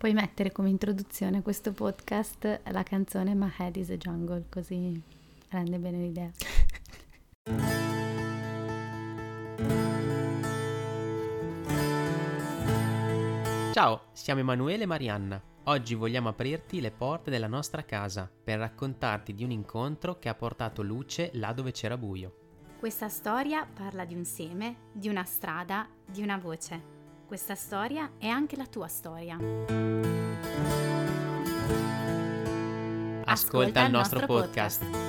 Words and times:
Puoi 0.00 0.14
mettere 0.14 0.50
come 0.50 0.70
introduzione 0.70 1.36
a 1.36 1.42
questo 1.42 1.74
podcast 1.74 2.62
la 2.68 2.82
canzone 2.82 3.34
My 3.34 3.52
Head 3.54 3.76
is 3.76 3.90
a 3.90 3.98
Jungle, 3.98 4.46
così 4.48 4.98
rende 5.50 5.78
bene 5.78 5.98
l'idea. 5.98 6.30
Ciao, 13.72 14.04
siamo 14.12 14.40
Emanuele 14.40 14.84
e 14.84 14.86
Marianna. 14.86 15.38
Oggi 15.64 15.94
vogliamo 15.94 16.30
aprirti 16.30 16.80
le 16.80 16.92
porte 16.92 17.30
della 17.30 17.46
nostra 17.46 17.84
casa 17.84 18.26
per 18.42 18.58
raccontarti 18.58 19.34
di 19.34 19.44
un 19.44 19.50
incontro 19.50 20.18
che 20.18 20.30
ha 20.30 20.34
portato 20.34 20.80
luce 20.80 21.28
là 21.34 21.52
dove 21.52 21.72
c'era 21.72 21.98
buio. 21.98 22.36
Questa 22.78 23.10
storia 23.10 23.66
parla 23.66 24.06
di 24.06 24.14
un 24.14 24.24
seme, 24.24 24.76
di 24.92 25.10
una 25.10 25.24
strada, 25.24 25.86
di 26.06 26.22
una 26.22 26.38
voce 26.38 26.99
questa 27.30 27.54
storia 27.54 28.10
è 28.18 28.26
anche 28.26 28.56
la 28.56 28.66
tua 28.66 28.88
storia. 28.88 29.34
Ascolta, 33.24 33.30
Ascolta 33.30 33.84
il 33.84 33.90
nostro, 33.92 34.18
nostro 34.18 34.26
podcast. 34.26 34.84
podcast. 34.84 35.08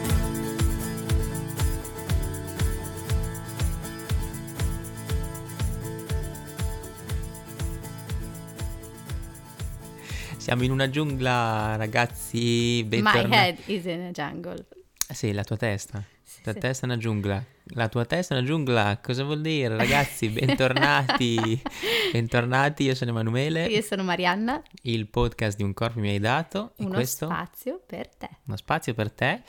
Siamo 10.38 10.63
in 10.63 10.70
una 10.70 10.91
giungla, 10.91 11.76
ragazzi. 11.76 12.84
Bentornati. 12.84 13.27
My 13.29 13.35
head 13.35 13.57
is 13.65 13.85
in 13.85 14.01
a 14.01 14.12
jungle. 14.12 14.67
Sì, 15.09 15.31
la 15.31 15.43
tua 15.43 15.57
testa. 15.57 16.03
La 16.44 16.55
testa 16.55 16.88
è 16.88 16.90
una 16.90 16.98
giungla. 16.98 17.44
La 17.76 17.88
tua 17.88 18.04
testa 18.05 18.34
è 18.34 18.38
una 18.40 18.48
giungla. 18.48 18.99
Cosa 18.99 19.23
vuol 19.23 19.41
dire, 19.41 19.77
ragazzi? 19.77 20.27
Bentornati. 20.30 21.62
Bentornati, 22.12 22.84
io 22.84 22.95
sono 22.95 23.12
Emanuele. 23.12 23.68
Io 23.68 23.82
sono 23.82 24.02
Marianna. 24.02 24.59
Il 24.82 25.08
podcast 25.08 25.55
di 25.55 25.62
Un 25.62 25.73
corpo 25.73 25.99
mi 25.99 26.09
hai 26.09 26.20
dato. 26.20 26.72
Uno 26.77 26.96
questo... 26.96 27.27
spazio 27.27 27.80
per 27.85 28.08
te. 28.08 28.27
Uno 28.48 28.58
spazio 28.58 28.96
per 28.96 29.12
te 29.12 29.43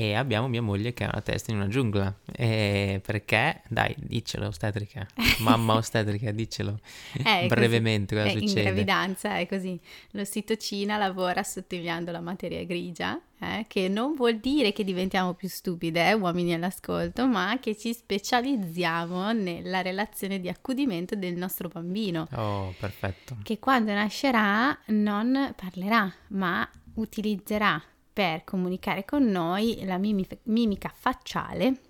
e 0.00 0.14
abbiamo 0.14 0.46
mia 0.46 0.62
moglie 0.62 0.94
che 0.94 1.02
ha 1.02 1.10
la 1.12 1.20
testa 1.20 1.50
in 1.50 1.56
una 1.56 1.66
giungla. 1.66 2.14
E 2.30 3.00
perché? 3.04 3.62
Dai, 3.66 3.92
diccelo, 3.98 4.46
ostetrica. 4.46 5.04
Mamma 5.42 5.74
ostetrica, 5.74 6.30
diccelo 6.30 6.78
eh, 7.24 7.48
brevemente 7.48 8.14
cosa 8.14 8.28
eh, 8.28 8.38
succede. 8.38 8.60
In 8.60 8.66
gravidanza 8.66 9.38
è 9.38 9.48
così. 9.48 9.76
L'ossitocina 10.12 10.98
lavora 10.98 11.42
sottolineando 11.42 12.12
la 12.12 12.20
materia 12.20 12.64
grigia, 12.64 13.20
eh, 13.40 13.64
che 13.66 13.88
non 13.88 14.14
vuol 14.14 14.36
dire 14.36 14.72
che 14.72 14.84
diventiamo 14.84 15.34
più 15.34 15.48
stupide, 15.48 16.10
eh, 16.10 16.12
uomini 16.12 16.54
all'ascolto, 16.54 17.26
ma 17.26 17.58
che 17.60 17.76
ci 17.76 17.92
specializziamo 17.92 19.32
nella 19.32 19.82
relazione 19.82 20.38
di 20.38 20.48
accudimento 20.48 21.16
del 21.16 21.34
nostro 21.34 21.66
bambino. 21.66 22.28
Oh, 22.34 22.72
perfetto. 22.78 23.38
Che 23.42 23.58
quando 23.58 23.92
nascerà 23.92 24.78
non 24.86 25.52
parlerà, 25.56 26.08
ma 26.28 26.68
utilizzerà 26.94 27.82
per 28.18 28.42
comunicare 28.42 29.04
con 29.04 29.26
noi 29.26 29.84
la 29.84 29.96
mimica 29.96 30.90
facciale 30.92 31.80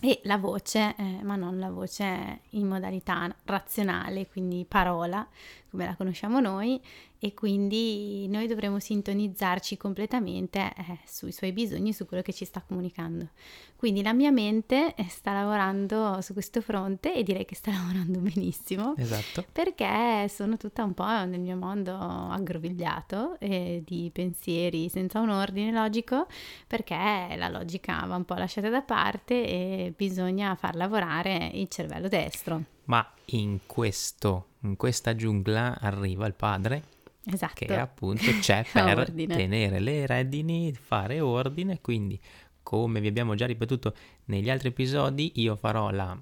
e 0.00 0.20
la 0.22 0.38
voce, 0.38 0.94
eh, 0.96 1.24
ma 1.24 1.34
non 1.34 1.58
la 1.58 1.70
voce 1.70 2.42
in 2.50 2.68
modalità 2.68 3.28
razionale, 3.46 4.28
quindi 4.28 4.64
parola, 4.64 5.26
come 5.70 5.86
la 5.86 5.96
conosciamo 5.96 6.40
noi, 6.40 6.80
e 7.22 7.34
quindi 7.34 8.26
noi 8.28 8.46
dovremo 8.46 8.78
sintonizzarci 8.78 9.76
completamente 9.76 10.72
eh, 10.74 10.98
sui 11.04 11.32
suoi 11.32 11.52
bisogni, 11.52 11.92
su 11.92 12.06
quello 12.06 12.22
che 12.22 12.32
ci 12.32 12.46
sta 12.46 12.62
comunicando. 12.66 13.28
Quindi 13.76 14.02
la 14.02 14.14
mia 14.14 14.30
mente 14.30 14.94
eh, 14.94 15.04
sta 15.08 15.34
lavorando 15.34 16.22
su 16.22 16.32
questo 16.32 16.62
fronte 16.62 17.14
e 17.14 17.22
direi 17.22 17.44
che 17.44 17.54
sta 17.54 17.72
lavorando 17.76 18.20
benissimo. 18.20 18.94
Esatto. 18.96 19.44
Perché 19.52 20.28
sono 20.30 20.56
tutta 20.56 20.82
un 20.82 20.94
po' 20.94 21.04
nel 21.04 21.40
mio 21.40 21.56
mondo 21.56 21.94
aggrovigliato 21.94 23.38
eh, 23.38 23.82
di 23.84 24.10
pensieri 24.12 24.88
senza 24.88 25.20
un 25.20 25.28
ordine 25.28 25.72
logico, 25.72 26.26
perché 26.66 27.34
la 27.36 27.48
logica 27.48 28.02
va 28.06 28.16
un 28.16 28.24
po' 28.24 28.34
lasciata 28.34 28.70
da 28.70 28.80
parte 28.80 29.46
e 29.46 29.92
bisogna 29.94 30.54
far 30.54 30.74
lavorare 30.74 31.50
il 31.52 31.68
cervello 31.68 32.08
destro. 32.08 32.62
Ma 32.84 33.06
in 33.26 33.60
questo, 33.66 34.46
in 34.62 34.76
questa 34.76 35.14
giungla 35.14 35.78
arriva 35.80 36.26
il 36.26 36.34
padre 36.34 36.98
Esatto. 37.24 37.64
Che 37.66 37.76
appunto 37.76 38.24
c'è 38.40 38.64
per 38.72 39.12
tenere 39.12 39.78
le 39.78 40.06
redini, 40.06 40.72
fare 40.72 41.20
ordine, 41.20 41.80
quindi 41.80 42.18
come 42.62 43.00
vi 43.00 43.08
abbiamo 43.08 43.34
già 43.34 43.46
ripetuto 43.46 43.94
negli 44.26 44.48
altri 44.48 44.68
episodi, 44.68 45.32
io 45.36 45.56
farò 45.56 45.90
la, 45.90 46.18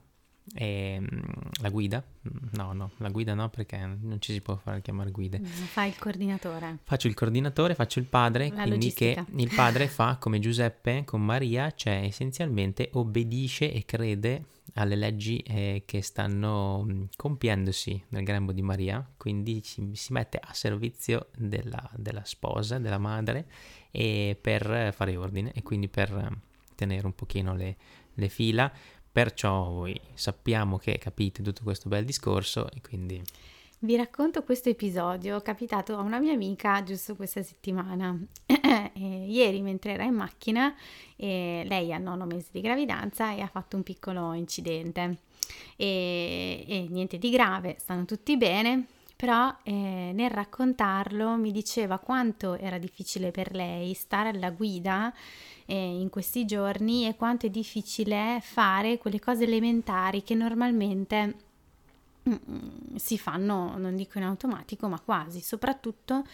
eh, 0.55 1.01
la 1.61 1.69
guida. 1.71 2.03
No, 2.53 2.73
no, 2.73 2.91
la 2.99 3.09
guida 3.11 3.35
no 3.35 3.49
perché 3.49 3.77
non 3.79 4.17
ci 4.21 4.33
si 4.33 4.41
può 4.41 4.57
fare 4.57 4.83
chiamare 4.83 5.11
guide. 5.11 5.41
Fai 5.41 5.89
il 5.89 5.99
coordinatore. 5.99 6.79
Faccio 6.83 7.07
il 7.07 7.15
coordinatore, 7.15 7.75
faccio 7.75 7.99
il 7.99 8.07
padre, 8.07 8.49
la 8.49 8.63
quindi 8.63 8.71
logistica. 8.71 9.25
che 9.25 9.41
il 9.41 9.53
padre 9.55 9.87
fa 9.89 10.17
come 10.19 10.41
Giuseppe 10.41 11.05
con 11.05 11.25
Maria, 11.25 11.73
cioè 11.75 12.03
essenzialmente 12.05 12.91
obbedisce 12.93 13.73
e 13.73 13.85
crede 13.85 14.45
alle 14.75 14.97
leggi 14.97 15.39
eh, 15.39 15.83
che 15.87 16.03
stanno 16.03 16.85
mm, 16.85 17.03
compiendosi 17.17 18.05
nel 18.09 18.25
grembo 18.25 18.53
di 18.53 18.63
Maria, 18.63 19.07
quindi 19.17 19.63
ci, 19.63 19.91
si 19.95 20.13
mette 20.13 20.39
a 20.39 20.53
servizio 20.53 21.29
della, 21.37 21.91
della 21.97 22.25
sposa, 22.25 22.79
della 22.79 22.99
madre, 22.99 23.47
per 23.91 24.93
fare 24.95 25.17
ordine 25.17 25.51
e 25.53 25.63
quindi 25.63 25.89
per 25.89 26.13
mm, 26.13 26.37
tenere 26.75 27.07
un 27.07 27.15
pochino 27.15 27.55
le, 27.55 27.77
le 28.15 28.29
fila. 28.29 28.73
Perciò 29.11 29.71
voi 29.71 30.01
sappiamo 30.15 30.77
che 30.79 30.99
capite 30.99 31.43
tutto 31.43 31.63
questo 31.63 31.89
bel 31.89 32.05
discorso 32.05 32.71
e 32.71 32.81
quindi... 32.81 33.23
Vi 33.81 33.95
racconto 33.95 34.43
questo 34.43 34.69
episodio 34.69 35.41
capitato 35.41 35.97
a 35.97 36.01
una 36.01 36.19
mia 36.19 36.33
amica 36.33 36.83
giusto 36.83 37.15
questa 37.15 37.45
settimana. 37.45 38.19
ieri 38.95 39.63
mentre 39.63 39.93
era 39.93 40.03
in 40.03 40.15
macchina, 40.15 40.75
eh, 41.15 41.63
lei 41.65 41.93
ha 41.93 41.99
nono 41.99 42.27
mese 42.27 42.49
di 42.51 42.61
gravidanza 42.61 43.33
e 43.33 43.41
ha 43.41 43.47
fatto 43.47 43.77
un 43.77 43.85
piccolo 43.85 44.33
incidente. 44.33 45.19
E, 45.77 46.65
e 46.67 46.87
niente 46.91 47.19
di 47.19 47.31
grave, 47.31 47.77
stanno 47.79 48.05
tutti 48.05 48.37
bene, 48.37 48.87
però 49.15 49.55
eh, 49.63 50.11
nel 50.13 50.31
raccontarlo 50.31 51.37
mi 51.37 51.53
diceva 51.53 51.99
quanto 51.99 52.57
era 52.57 52.79
difficile 52.79 53.31
per 53.31 53.55
lei 53.55 53.95
stare 53.95 54.31
alla 54.31 54.51
guida 54.51 55.15
eh, 55.67 55.77
in 55.77 56.11
questi 56.11 56.45
giorni 56.47 57.07
e 57.07 57.15
quanto 57.15 57.47
è 57.47 57.49
difficile 57.49 58.41
fare 58.43 58.99
quelle 58.99 59.21
cose 59.21 59.45
elementari 59.45 60.25
che 60.25 60.35
normalmente 60.35 61.47
si 62.97 63.19
fanno, 63.19 63.77
non 63.77 63.97
dico 63.97 64.19
in 64.19 64.25
automatico, 64.25 64.89
ma 64.89 65.01
quasi, 65.01 65.41
soprattutto 65.41 66.25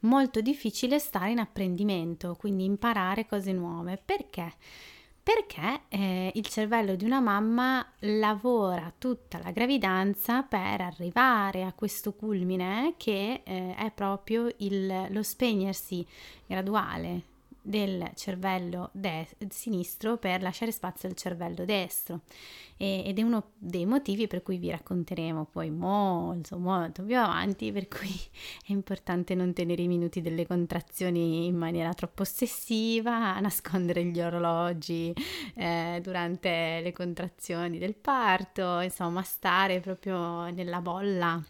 molto 0.00 0.40
difficile 0.40 0.98
stare 0.98 1.30
in 1.30 1.38
apprendimento, 1.38 2.36
quindi 2.36 2.64
imparare 2.64 3.26
cose 3.26 3.52
nuove. 3.52 4.00
Perché? 4.02 4.52
Perché 5.22 5.82
eh, 5.88 6.32
il 6.34 6.46
cervello 6.46 6.96
di 6.96 7.06
una 7.06 7.20
mamma 7.20 7.86
lavora 8.00 8.92
tutta 8.96 9.40
la 9.42 9.52
gravidanza 9.52 10.42
per 10.42 10.82
arrivare 10.82 11.64
a 11.64 11.72
questo 11.72 12.12
culmine 12.12 12.94
che 12.98 13.40
eh, 13.42 13.74
è 13.74 13.90
proprio 13.90 14.48
il, 14.58 15.06
lo 15.08 15.22
spegnersi 15.22 16.06
graduale 16.46 17.32
del 17.66 18.10
cervello 18.14 18.90
de- 18.92 19.26
sinistro 19.48 20.18
per 20.18 20.42
lasciare 20.42 20.70
spazio 20.70 21.08
al 21.08 21.16
cervello 21.16 21.64
destro. 21.64 22.20
E- 22.76 23.02
ed 23.06 23.18
è 23.18 23.22
uno 23.22 23.52
dei 23.56 23.86
motivi 23.86 24.26
per 24.26 24.42
cui 24.42 24.58
vi 24.58 24.70
racconteremo 24.70 25.46
poi 25.46 25.70
molto 25.70 26.58
molto 26.58 27.02
più 27.04 27.16
avanti 27.16 27.72
per 27.72 27.88
cui 27.88 28.14
è 28.66 28.72
importante 28.72 29.34
non 29.34 29.52
tenere 29.52 29.82
i 29.82 29.88
minuti 29.88 30.20
delle 30.20 30.46
contrazioni 30.46 31.46
in 31.46 31.56
maniera 31.56 31.94
troppo 31.94 32.22
ossessiva 32.22 33.38
nascondere 33.40 34.04
gli 34.04 34.20
orologi 34.20 35.12
eh, 35.54 36.00
durante 36.02 36.80
le 36.82 36.92
contrazioni 36.92 37.78
del 37.78 37.94
parto 37.94 38.80
insomma 38.80 39.22
stare 39.22 39.80
proprio 39.80 40.50
nella 40.50 40.80
bolla 40.80 41.42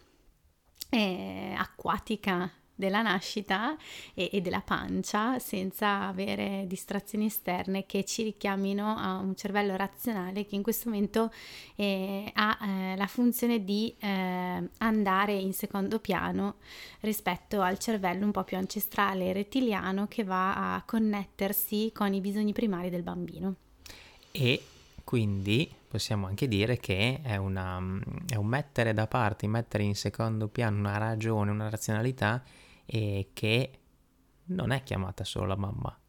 eh, 0.89 1.53
acquatica 1.57 2.49
della 2.75 3.01
nascita 3.01 3.77
e, 4.13 4.29
e, 4.31 4.41
della 4.41 4.61
pancia 4.61 5.39
senza 5.39 6.01
avere 6.01 6.65
distrazioni 6.67 7.25
esterne 7.25 7.85
che 7.85 8.03
ci 8.03 8.23
richiamino 8.23 8.95
a 8.95 9.17
un 9.17 9.35
cervello 9.35 9.75
razionale 9.75 10.45
che 10.45 10.55
in 10.55 10.61
questo 10.61 10.89
momento 10.89 11.31
eh, 11.75 12.29
ha 12.33 12.57
eh, 12.61 12.95
la 12.97 13.07
funzione 13.07 13.63
di 13.63 13.95
eh, 13.99 14.69
andare 14.77 15.33
in 15.33 15.53
secondo 15.53 15.99
piano 15.99 16.55
rispetto 16.99 17.61
al 17.61 17.79
cervello 17.79 18.25
un 18.25 18.31
po' 18.31 18.43
più 18.43 18.57
ancestrale 18.57 19.31
rettiliano 19.31 20.07
che 20.07 20.23
va 20.23 20.75
a 20.75 20.83
connettersi 20.83 21.91
con 21.93 22.13
i 22.13 22.19
bisogni 22.19 22.51
primari 22.51 22.89
del 22.89 23.03
bambino. 23.03 23.55
E 24.31 24.61
quindi 25.05 25.71
possiamo 25.87 26.27
anche 26.27 26.49
dire 26.49 26.77
che 26.77 27.21
è, 27.23 27.37
una, 27.37 27.81
è 28.27 28.35
un 28.35 28.47
mettere 28.47 28.93
da 28.93 29.07
parte, 29.07 29.47
mettere 29.47 29.83
in 29.83 29.95
secondo 29.95 30.49
piano 30.49 30.77
una 30.77 30.97
ragione, 30.97 31.51
una 31.51 31.69
razionalità 31.69 32.43
e 32.85 33.29
che 33.33 33.79
non 34.45 34.71
è 34.71 34.83
chiamata 34.83 35.23
solo 35.23 35.47
la 35.47 35.55
mamma 35.55 35.99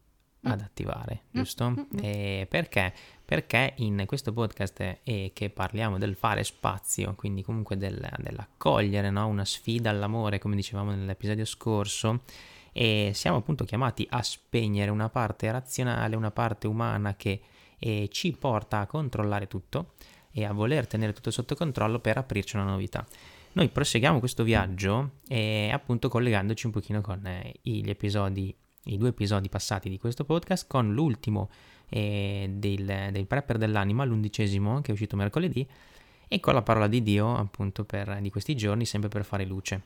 ad 0.43 0.59
mm. 0.61 0.63
attivare, 0.63 1.23
mm, 1.25 1.29
giusto? 1.31 1.69
Mm, 1.69 2.43
perché? 2.47 2.93
perché 3.25 3.73
in 3.77 4.03
questo 4.05 4.31
podcast 4.31 4.99
è 5.03 5.31
che 5.33 5.49
parliamo 5.49 5.97
del 5.97 6.15
fare 6.15 6.43
spazio, 6.43 7.13
quindi 7.15 7.43
comunque 7.43 7.75
del, 7.75 8.07
dell'accogliere 8.19 9.09
no? 9.09 9.27
una 9.27 9.45
sfida 9.45 9.89
all'amore, 9.89 10.39
come 10.39 10.55
dicevamo 10.55 10.91
nell'episodio 10.91 11.43
scorso, 11.43 12.21
e 12.71 13.11
siamo 13.13 13.37
appunto 13.37 13.65
chiamati 13.65 14.07
a 14.11 14.21
spegnere 14.21 14.91
una 14.91 15.09
parte 15.09 15.51
razionale, 15.51 16.15
una 16.15 16.31
parte 16.31 16.67
umana 16.67 17.15
che 17.15 17.41
eh, 17.79 18.07
ci 18.11 18.31
porta 18.33 18.79
a 18.79 18.85
controllare 18.85 19.47
tutto 19.47 19.93
e 20.31 20.45
a 20.45 20.53
voler 20.53 20.87
tenere 20.87 21.13
tutto 21.13 21.31
sotto 21.31 21.55
controllo 21.55 21.99
per 21.99 22.17
aprirci 22.17 22.55
una 22.55 22.65
novità. 22.65 23.05
Noi 23.57 23.69
proseguiamo 23.69 24.19
questo 24.19 24.43
viaggio 24.43 25.13
e 25.27 25.71
appunto 25.73 26.09
collegandoci 26.09 26.67
un 26.67 26.71
pochino 26.71 27.01
con 27.01 27.25
eh, 27.25 27.55
gli 27.63 27.89
episodi, 27.89 28.55
i 28.83 28.97
due 28.97 29.09
episodi 29.09 29.49
passati 29.49 29.89
di 29.89 29.97
questo 29.97 30.25
podcast, 30.25 30.67
con 30.67 30.93
l'ultimo 30.93 31.49
eh, 31.89 32.51
del, 32.51 33.09
del 33.11 33.25
Prepper 33.25 33.57
dell'anima, 33.57 34.03
l'undicesimo 34.03 34.81
che 34.81 34.89
è 34.89 34.91
uscito 34.91 35.15
mercoledì, 35.15 35.67
e 36.27 36.39
con 36.39 36.53
la 36.53 36.61
parola 36.61 36.85
di 36.85 37.01
Dio 37.01 37.35
appunto 37.35 37.83
per, 37.83 38.19
di 38.21 38.29
questi 38.29 38.55
giorni, 38.55 38.85
sempre 38.85 39.09
per 39.09 39.25
fare 39.25 39.43
luce. 39.43 39.85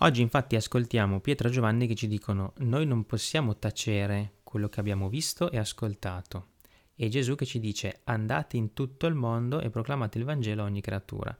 Oggi 0.00 0.20
infatti 0.20 0.56
ascoltiamo 0.56 1.20
Pietro 1.20 1.48
e 1.48 1.50
Giovanni 1.50 1.86
che 1.86 1.94
ci 1.94 2.08
dicono 2.08 2.52
noi 2.58 2.84
non 2.84 3.06
possiamo 3.06 3.56
tacere 3.56 4.32
quello 4.42 4.68
che 4.68 4.80
abbiamo 4.80 5.08
visto 5.08 5.50
e 5.50 5.56
ascoltato. 5.56 6.48
E 6.94 7.08
Gesù 7.08 7.36
che 7.36 7.46
ci 7.46 7.58
dice 7.58 8.00
andate 8.04 8.58
in 8.58 8.74
tutto 8.74 9.06
il 9.06 9.14
mondo 9.14 9.60
e 9.62 9.70
proclamate 9.70 10.18
il 10.18 10.24
Vangelo 10.24 10.60
a 10.60 10.66
ogni 10.66 10.82
creatura. 10.82 11.34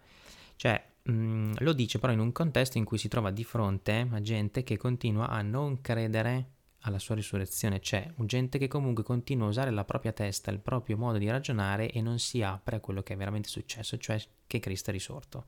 Cioè, 0.56 0.87
mm, 1.10 1.54
lo 1.58 1.72
dice 1.72 1.98
però 1.98 2.12
in 2.12 2.20
un 2.20 2.32
contesto 2.32 2.78
in 2.78 2.84
cui 2.84 2.98
si 2.98 3.08
trova 3.08 3.30
di 3.30 3.44
fronte 3.44 4.08
a 4.10 4.20
gente 4.20 4.62
che 4.62 4.76
continua 4.76 5.28
a 5.28 5.42
non 5.42 5.80
credere 5.80 6.56
alla 6.82 6.98
sua 6.98 7.14
risurrezione, 7.14 7.80
c'è 7.80 8.12
gente 8.18 8.58
che 8.58 8.68
comunque 8.68 9.02
continua 9.02 9.46
a 9.46 9.50
usare 9.50 9.70
la 9.70 9.84
propria 9.84 10.12
testa, 10.12 10.50
il 10.50 10.60
proprio 10.60 10.96
modo 10.96 11.18
di 11.18 11.28
ragionare 11.28 11.90
e 11.90 12.00
non 12.00 12.18
si 12.18 12.42
apre 12.42 12.76
a 12.76 12.80
quello 12.80 13.02
che 13.02 13.14
è 13.14 13.16
veramente 13.16 13.48
successo, 13.48 13.98
cioè 13.98 14.20
che 14.46 14.60
Cristo 14.60 14.90
è 14.90 14.92
risorto. 14.92 15.46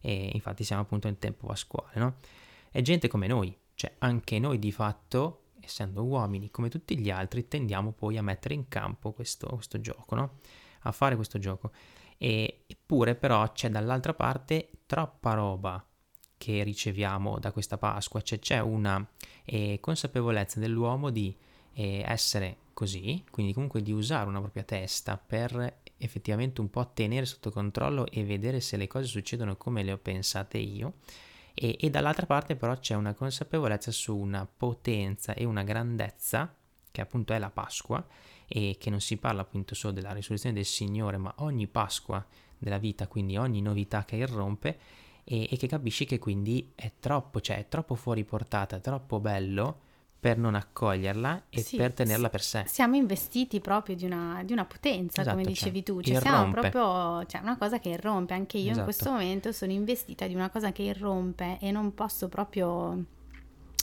E 0.00 0.30
infatti 0.32 0.64
siamo 0.64 0.82
appunto 0.82 1.08
in 1.08 1.18
tempo 1.18 1.46
pasquale, 1.46 1.92
no? 1.94 2.16
È 2.70 2.82
gente 2.82 3.08
come 3.08 3.26
noi, 3.26 3.56
cioè 3.74 3.94
anche 3.98 4.38
noi 4.38 4.58
di 4.58 4.70
fatto, 4.70 5.44
essendo 5.60 6.04
uomini 6.04 6.50
come 6.50 6.68
tutti 6.68 6.98
gli 6.98 7.10
altri, 7.10 7.48
tendiamo 7.48 7.92
poi 7.92 8.18
a 8.18 8.22
mettere 8.22 8.54
in 8.54 8.68
campo 8.68 9.12
questo, 9.12 9.48
questo 9.48 9.80
gioco, 9.80 10.14
no? 10.14 10.38
A 10.80 10.92
fare 10.92 11.16
questo 11.16 11.38
gioco. 11.38 11.72
E, 12.18 12.64
eppure 12.66 13.14
però 13.14 13.50
c'è 13.52 13.68
dall'altra 13.68 14.14
parte 14.14 14.70
troppa 14.86 15.34
roba 15.34 15.84
che 16.38 16.62
riceviamo 16.62 17.38
da 17.38 17.52
questa 17.52 17.78
Pasqua, 17.78 18.20
cioè 18.20 18.38
c'è 18.38 18.60
una 18.60 19.04
eh, 19.44 19.78
consapevolezza 19.80 20.60
dell'uomo 20.60 21.10
di 21.10 21.34
eh, 21.72 22.02
essere 22.06 22.58
così, 22.72 23.24
quindi 23.30 23.52
comunque 23.52 23.82
di 23.82 23.92
usare 23.92 24.28
una 24.28 24.40
propria 24.40 24.62
testa 24.62 25.16
per 25.16 25.80
effettivamente 25.98 26.60
un 26.60 26.68
po' 26.68 26.90
tenere 26.92 27.24
sotto 27.24 27.50
controllo 27.50 28.06
e 28.06 28.22
vedere 28.24 28.60
se 28.60 28.76
le 28.76 28.86
cose 28.86 29.06
succedono 29.06 29.56
come 29.56 29.82
le 29.82 29.92
ho 29.92 29.98
pensate 29.98 30.58
io. 30.58 30.94
E, 31.54 31.76
e 31.80 31.88
dall'altra 31.88 32.26
parte 32.26 32.54
però 32.54 32.78
c'è 32.78 32.94
una 32.94 33.14
consapevolezza 33.14 33.90
su 33.90 34.14
una 34.14 34.46
potenza 34.46 35.32
e 35.32 35.44
una 35.44 35.62
grandezza, 35.62 36.54
che 36.90 37.00
appunto 37.00 37.32
è 37.32 37.38
la 37.38 37.50
Pasqua, 37.50 38.06
e 38.48 38.76
che 38.78 38.90
non 38.90 39.00
si 39.00 39.16
parla 39.16 39.42
appunto 39.42 39.74
solo 39.74 39.92
della 39.92 40.12
risurrezione 40.12 40.54
del 40.54 40.64
Signore, 40.64 41.16
ma 41.16 41.34
ogni 41.38 41.66
Pasqua 41.66 42.24
della 42.58 42.78
vita, 42.78 43.06
quindi 43.08 43.36
ogni 43.36 43.60
novità 43.60 44.04
che 44.04 44.16
irrompe 44.16 44.78
e, 45.24 45.48
e 45.50 45.56
che 45.56 45.66
capisci 45.66 46.04
che 46.04 46.18
quindi 46.18 46.72
è 46.74 46.92
troppo, 46.98 47.40
cioè 47.40 47.58
è 47.58 47.68
troppo 47.68 47.94
fuori 47.94 48.24
portata, 48.24 48.78
troppo 48.78 49.20
bello 49.20 49.80
per 50.18 50.38
non 50.38 50.54
accoglierla 50.54 51.44
e 51.50 51.60
sì, 51.60 51.76
per 51.76 51.92
tenerla 51.92 52.30
per 52.30 52.42
sé. 52.42 52.64
Siamo 52.66 52.96
investiti 52.96 53.60
proprio 53.60 53.94
di 53.94 54.06
una, 54.06 54.42
di 54.44 54.52
una 54.52 54.64
potenza, 54.64 55.20
esatto, 55.20 55.36
come 55.36 55.44
cioè, 55.44 55.52
dicevi 55.52 55.82
tu, 55.82 56.00
cioè 56.00 56.16
irrompe. 56.16 56.30
siamo 56.30 56.50
proprio, 56.50 57.26
cioè 57.26 57.40
una 57.42 57.56
cosa 57.56 57.78
che 57.78 57.90
irrompe, 57.90 58.34
anche 58.34 58.56
io 58.56 58.70
esatto. 58.70 58.78
in 58.78 58.84
questo 58.84 59.10
momento 59.10 59.52
sono 59.52 59.72
investita 59.72 60.26
di 60.26 60.34
una 60.34 60.50
cosa 60.50 60.72
che 60.72 60.82
irrompe 60.82 61.58
e 61.60 61.70
non 61.70 61.94
posso 61.94 62.28
proprio 62.28 63.04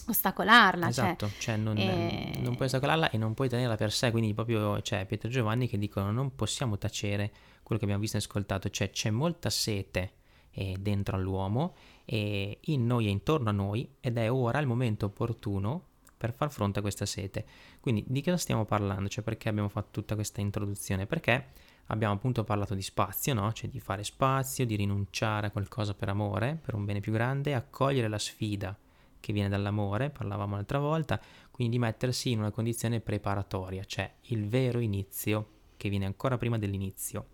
ostacolarla. 0.07 0.91
Cioè, 0.91 1.05
esatto, 1.05 1.27
cioè, 1.27 1.39
cioè 1.39 1.57
non, 1.57 1.77
e... 1.77 2.33
non, 2.39 2.55
puoi 2.55 2.65
ostacolarla 2.65 3.09
e 3.09 3.17
non 3.17 3.33
puoi 3.33 3.49
tenerla 3.49 3.75
per 3.75 3.91
sé, 3.91 4.11
quindi 4.11 4.33
proprio 4.33 4.81
c'è 4.81 5.05
Pietro 5.05 5.27
e 5.27 5.31
Giovanni 5.31 5.67
che 5.67 5.77
dicono 5.77 6.11
non 6.11 6.35
possiamo 6.35 6.77
tacere 6.77 7.31
quello 7.63 7.79
che 7.79 7.85
abbiamo 7.85 8.01
visto 8.01 8.17
e 8.17 8.19
ascoltato, 8.19 8.69
cioè 8.69 8.89
c'è 8.89 9.09
molta 9.09 9.49
sete 9.49 10.13
eh, 10.51 10.75
dentro 10.79 11.15
all'uomo 11.15 11.75
e 12.05 12.59
in 12.61 12.85
noi 12.85 13.07
e 13.07 13.09
intorno 13.09 13.49
a 13.49 13.53
noi 13.53 13.89
ed 13.99 14.17
è 14.17 14.31
ora 14.31 14.59
il 14.59 14.67
momento 14.67 15.07
opportuno 15.07 15.87
per 16.17 16.33
far 16.33 16.51
fronte 16.51 16.79
a 16.79 16.81
questa 16.81 17.05
sete. 17.05 17.45
Quindi 17.79 18.03
di 18.07 18.21
cosa 18.21 18.37
stiamo 18.37 18.65
parlando? 18.65 19.09
Cioè 19.09 19.23
perché 19.23 19.49
abbiamo 19.49 19.69
fatto 19.69 19.89
tutta 19.91 20.15
questa 20.15 20.41
introduzione? 20.41 21.05
Perché 21.05 21.47
abbiamo 21.87 22.13
appunto 22.13 22.43
parlato 22.43 22.75
di 22.75 22.81
spazio, 22.81 23.33
no? 23.33 23.51
Cioè 23.51 23.69
di 23.69 23.79
fare 23.79 24.03
spazio, 24.03 24.65
di 24.65 24.75
rinunciare 24.75 25.47
a 25.47 25.51
qualcosa 25.51 25.93
per 25.93 26.09
amore, 26.09 26.59
per 26.63 26.75
un 26.75 26.85
bene 26.85 27.01
più 27.01 27.11
grande, 27.11 27.53
accogliere 27.53 28.07
la 28.07 28.19
sfida 28.19 28.77
che 29.23 29.31
viene 29.31 29.47
dall'amore, 29.47 30.09
parlavamo 30.09 30.55
l'altra 30.55 30.79
volta, 30.79 31.17
quindi 31.49 31.77
di 31.77 31.81
mettersi 31.81 32.31
in 32.31 32.39
una 32.39 32.51
condizione 32.51 32.99
preparatoria, 32.99 33.85
cioè 33.85 34.11
il 34.23 34.49
vero 34.49 34.79
inizio 34.79 35.51
che 35.77 35.87
viene 35.87 36.03
ancora 36.03 36.37
prima 36.37 36.57
dell'inizio. 36.57 37.27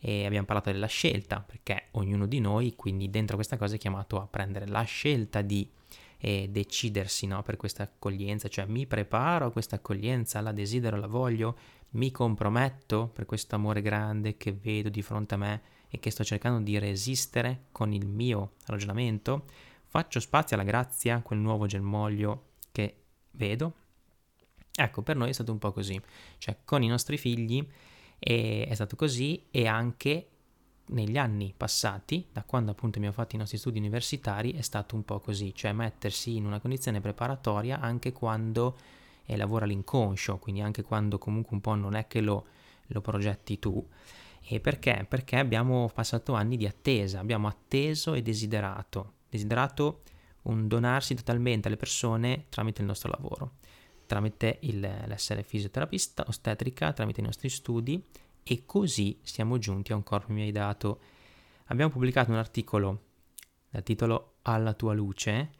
E 0.00 0.24
abbiamo 0.24 0.46
parlato 0.46 0.72
della 0.72 0.86
scelta, 0.86 1.40
perché 1.40 1.88
ognuno 1.92 2.24
di 2.24 2.40
noi, 2.40 2.74
quindi 2.76 3.10
dentro 3.10 3.36
questa 3.36 3.58
cosa, 3.58 3.74
è 3.74 3.78
chiamato 3.78 4.18
a 4.22 4.26
prendere 4.26 4.68
la 4.68 4.80
scelta 4.84 5.42
di 5.42 5.70
eh, 6.16 6.48
decidersi 6.50 7.26
no, 7.26 7.42
per 7.42 7.58
questa 7.58 7.82
accoglienza, 7.82 8.48
cioè 8.48 8.64
mi 8.64 8.86
preparo 8.86 9.44
a 9.44 9.52
questa 9.52 9.76
accoglienza, 9.76 10.40
la 10.40 10.52
desidero, 10.52 10.96
la 10.96 11.08
voglio, 11.08 11.58
mi 11.90 12.10
comprometto 12.10 13.10
per 13.12 13.26
questo 13.26 13.54
amore 13.54 13.82
grande 13.82 14.38
che 14.38 14.52
vedo 14.52 14.88
di 14.88 15.02
fronte 15.02 15.34
a 15.34 15.36
me 15.36 15.62
e 15.90 15.98
che 15.98 16.10
sto 16.10 16.24
cercando 16.24 16.60
di 16.60 16.78
resistere 16.78 17.64
con 17.70 17.92
il 17.92 18.06
mio 18.06 18.52
ragionamento 18.64 19.44
Faccio 19.90 20.20
spazio 20.20 20.54
alla 20.54 20.66
grazia, 20.66 21.22
quel 21.22 21.38
nuovo 21.38 21.64
germoglio 21.64 22.50
che 22.72 23.04
vedo? 23.30 23.72
Ecco, 24.70 25.00
per 25.00 25.16
noi 25.16 25.30
è 25.30 25.32
stato 25.32 25.50
un 25.50 25.58
po' 25.58 25.72
così, 25.72 25.98
cioè 26.36 26.58
con 26.62 26.82
i 26.82 26.88
nostri 26.88 27.16
figli 27.16 27.66
è, 28.18 28.66
è 28.68 28.74
stato 28.74 28.96
così 28.96 29.46
e 29.50 29.66
anche 29.66 30.28
negli 30.88 31.16
anni 31.16 31.54
passati, 31.56 32.26
da 32.30 32.44
quando 32.44 32.72
appunto 32.72 32.98
abbiamo 32.98 33.16
fatto 33.16 33.34
i 33.34 33.38
nostri 33.38 33.56
studi 33.56 33.78
universitari, 33.78 34.52
è 34.52 34.60
stato 34.60 34.94
un 34.94 35.06
po' 35.06 35.20
così, 35.20 35.54
cioè 35.54 35.72
mettersi 35.72 36.36
in 36.36 36.44
una 36.44 36.60
condizione 36.60 37.00
preparatoria 37.00 37.80
anche 37.80 38.12
quando 38.12 38.76
eh, 39.24 39.38
lavora 39.38 39.64
l'inconscio, 39.64 40.36
quindi 40.36 40.60
anche 40.60 40.82
quando 40.82 41.16
comunque 41.16 41.54
un 41.54 41.62
po' 41.62 41.74
non 41.74 41.94
è 41.94 42.06
che 42.06 42.20
lo, 42.20 42.44
lo 42.88 43.00
progetti 43.00 43.58
tu. 43.58 43.88
E 44.42 44.60
perché? 44.60 45.06
Perché 45.08 45.36
abbiamo 45.36 45.90
passato 45.94 46.34
anni 46.34 46.58
di 46.58 46.66
attesa, 46.66 47.20
abbiamo 47.20 47.48
atteso 47.48 48.12
e 48.12 48.20
desiderato 48.20 49.16
desiderato 49.28 50.02
un 50.42 50.66
donarsi 50.68 51.14
totalmente 51.14 51.68
alle 51.68 51.76
persone 51.76 52.46
tramite 52.48 52.80
il 52.80 52.86
nostro 52.86 53.10
lavoro, 53.10 53.56
tramite 54.06 54.58
il, 54.62 54.80
l'essere 54.80 55.42
fisioterapista, 55.42 56.24
ostetrica, 56.26 56.92
tramite 56.92 57.20
i 57.20 57.24
nostri 57.24 57.48
studi 57.48 58.02
e 58.42 58.62
così 58.64 59.18
siamo 59.22 59.58
giunti 59.58 59.92
a 59.92 59.96
un 59.96 60.02
corpo 60.02 60.32
mi 60.32 60.42
hai 60.42 60.52
dato. 60.52 61.00
Abbiamo 61.66 61.90
pubblicato 61.90 62.30
un 62.30 62.38
articolo 62.38 63.02
dal 63.70 63.82
titolo 63.82 64.36
Alla 64.42 64.72
tua 64.72 64.94
luce, 64.94 65.50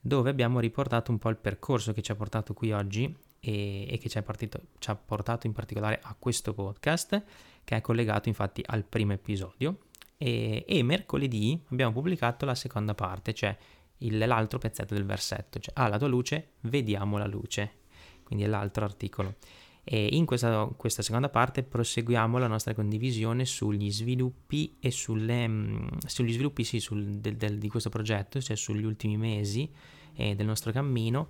dove 0.00 0.30
abbiamo 0.30 0.60
riportato 0.60 1.10
un 1.10 1.18
po' 1.18 1.28
il 1.28 1.36
percorso 1.36 1.92
che 1.92 2.00
ci 2.00 2.10
ha 2.10 2.14
portato 2.14 2.54
qui 2.54 2.72
oggi 2.72 3.14
e, 3.40 3.86
e 3.92 3.98
che 3.98 4.08
ci 4.08 4.16
ha, 4.16 4.22
partito, 4.22 4.60
ci 4.78 4.88
ha 4.88 4.96
portato 4.96 5.46
in 5.46 5.52
particolare 5.52 6.00
a 6.02 6.16
questo 6.18 6.54
podcast, 6.54 7.22
che 7.62 7.76
è 7.76 7.80
collegato 7.82 8.30
infatti 8.30 8.62
al 8.64 8.84
primo 8.84 9.12
episodio, 9.12 9.80
e, 10.22 10.66
e 10.68 10.82
mercoledì 10.82 11.58
abbiamo 11.70 11.92
pubblicato 11.92 12.44
la 12.44 12.54
seconda 12.54 12.94
parte, 12.94 13.32
cioè 13.32 13.56
il, 13.98 14.18
l'altro 14.18 14.58
pezzetto 14.58 14.92
del 14.92 15.06
versetto, 15.06 15.58
cioè 15.58 15.72
alla 15.76 15.96
tua 15.96 16.08
luce 16.08 16.50
vediamo 16.60 17.16
la 17.16 17.26
luce, 17.26 17.78
quindi 18.22 18.44
è 18.44 18.46
l'altro 18.46 18.84
articolo. 18.84 19.36
E 19.82 20.08
in 20.12 20.26
questa, 20.26 20.70
questa, 20.76 21.00
seconda 21.00 21.30
parte 21.30 21.62
proseguiamo 21.62 22.36
la 22.36 22.48
nostra 22.48 22.74
condivisione 22.74 23.46
sugli 23.46 23.90
sviluppi 23.90 24.76
e 24.78 24.90
sulle, 24.90 25.48
mm, 25.48 25.86
sugli 26.04 26.32
sviluppi 26.32 26.64
sì, 26.64 26.80
sul, 26.80 27.18
del, 27.18 27.36
del, 27.36 27.58
di 27.58 27.68
questo 27.68 27.88
progetto, 27.88 28.42
cioè 28.42 28.56
sugli 28.56 28.84
ultimi 28.84 29.16
mesi 29.16 29.72
eh, 30.16 30.34
del 30.34 30.44
nostro 30.44 30.70
cammino 30.70 31.28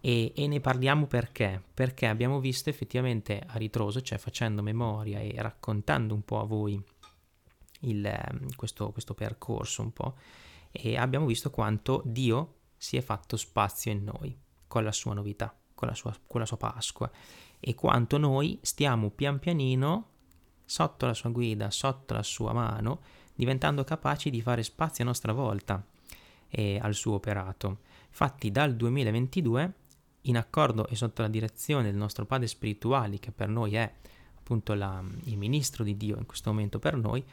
e, 0.00 0.32
e, 0.34 0.46
ne 0.46 0.60
parliamo 0.60 1.06
perché? 1.06 1.62
Perché 1.74 2.06
abbiamo 2.06 2.40
visto 2.40 2.70
effettivamente 2.70 3.42
a 3.46 3.58
ritroso, 3.58 4.00
cioè 4.00 4.16
facendo 4.16 4.62
memoria 4.62 5.20
e 5.20 5.34
raccontando 5.36 6.14
un 6.14 6.22
po' 6.22 6.40
a 6.40 6.44
voi 6.44 6.82
il, 7.80 8.04
ehm, 8.04 8.54
questo, 8.56 8.90
questo 8.92 9.14
percorso 9.14 9.82
un 9.82 9.92
po' 9.92 10.16
e 10.70 10.96
abbiamo 10.96 11.26
visto 11.26 11.50
quanto 11.50 12.02
Dio 12.04 12.54
si 12.76 12.96
è 12.96 13.00
fatto 13.00 13.36
spazio 13.36 13.90
in 13.90 14.04
noi 14.04 14.36
con 14.66 14.84
la 14.84 14.92
sua 14.92 15.14
novità, 15.14 15.54
con 15.74 15.88
la 15.88 15.94
sua, 15.94 16.16
con 16.26 16.40
la 16.40 16.46
sua 16.46 16.56
Pasqua 16.56 17.10
e 17.58 17.74
quanto 17.74 18.16
noi 18.18 18.58
stiamo 18.62 19.10
pian 19.10 19.38
pianino 19.38 20.08
sotto 20.64 21.06
la 21.06 21.14
sua 21.14 21.30
guida, 21.30 21.70
sotto 21.70 22.14
la 22.14 22.22
sua 22.22 22.52
mano, 22.52 23.00
diventando 23.34 23.82
capaci 23.82 24.30
di 24.30 24.40
fare 24.40 24.62
spazio 24.62 25.02
a 25.02 25.08
nostra 25.08 25.32
volta 25.32 25.84
e 26.48 26.78
al 26.80 26.94
suo 26.94 27.14
operato. 27.14 27.80
Infatti 28.06 28.50
dal 28.50 28.76
2022, 28.76 29.74
in 30.22 30.36
accordo 30.36 30.86
e 30.86 30.94
sotto 30.94 31.22
la 31.22 31.28
direzione 31.28 31.84
del 31.84 31.96
nostro 31.96 32.24
Padre 32.24 32.46
spirituale, 32.46 33.18
che 33.18 33.32
per 33.32 33.48
noi 33.48 33.74
è 33.74 33.92
appunto 34.38 34.74
la, 34.74 35.02
il 35.24 35.36
ministro 35.36 35.82
di 35.82 35.96
Dio 35.96 36.16
in 36.16 36.26
questo 36.26 36.50
momento 36.50 36.78
per 36.78 36.96
noi, 36.96 37.24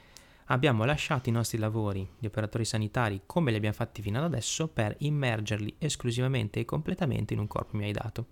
abbiamo 0.48 0.86
lasciato 0.86 1.30
i 1.30 1.32
nostri 1.32 1.58
lavori 1.58 2.08
di 2.18 2.27
operatori 2.27 2.66
sanitari 2.66 3.22
come 3.25 3.51
li 3.51 3.58
abbiamo 3.58 3.75
fatti 3.75 4.01
fino 4.01 4.18
ad 4.18 4.25
adesso 4.25 4.68
per 4.68 4.96
immergerli 5.00 5.75
esclusivamente 5.77 6.60
e 6.60 6.66
completamente 6.66 7.34
in 7.34 7.39
un 7.39 7.48
corpo 7.48 7.77
mi 7.77 7.86
hai 7.86 7.92
dato. 7.92 8.27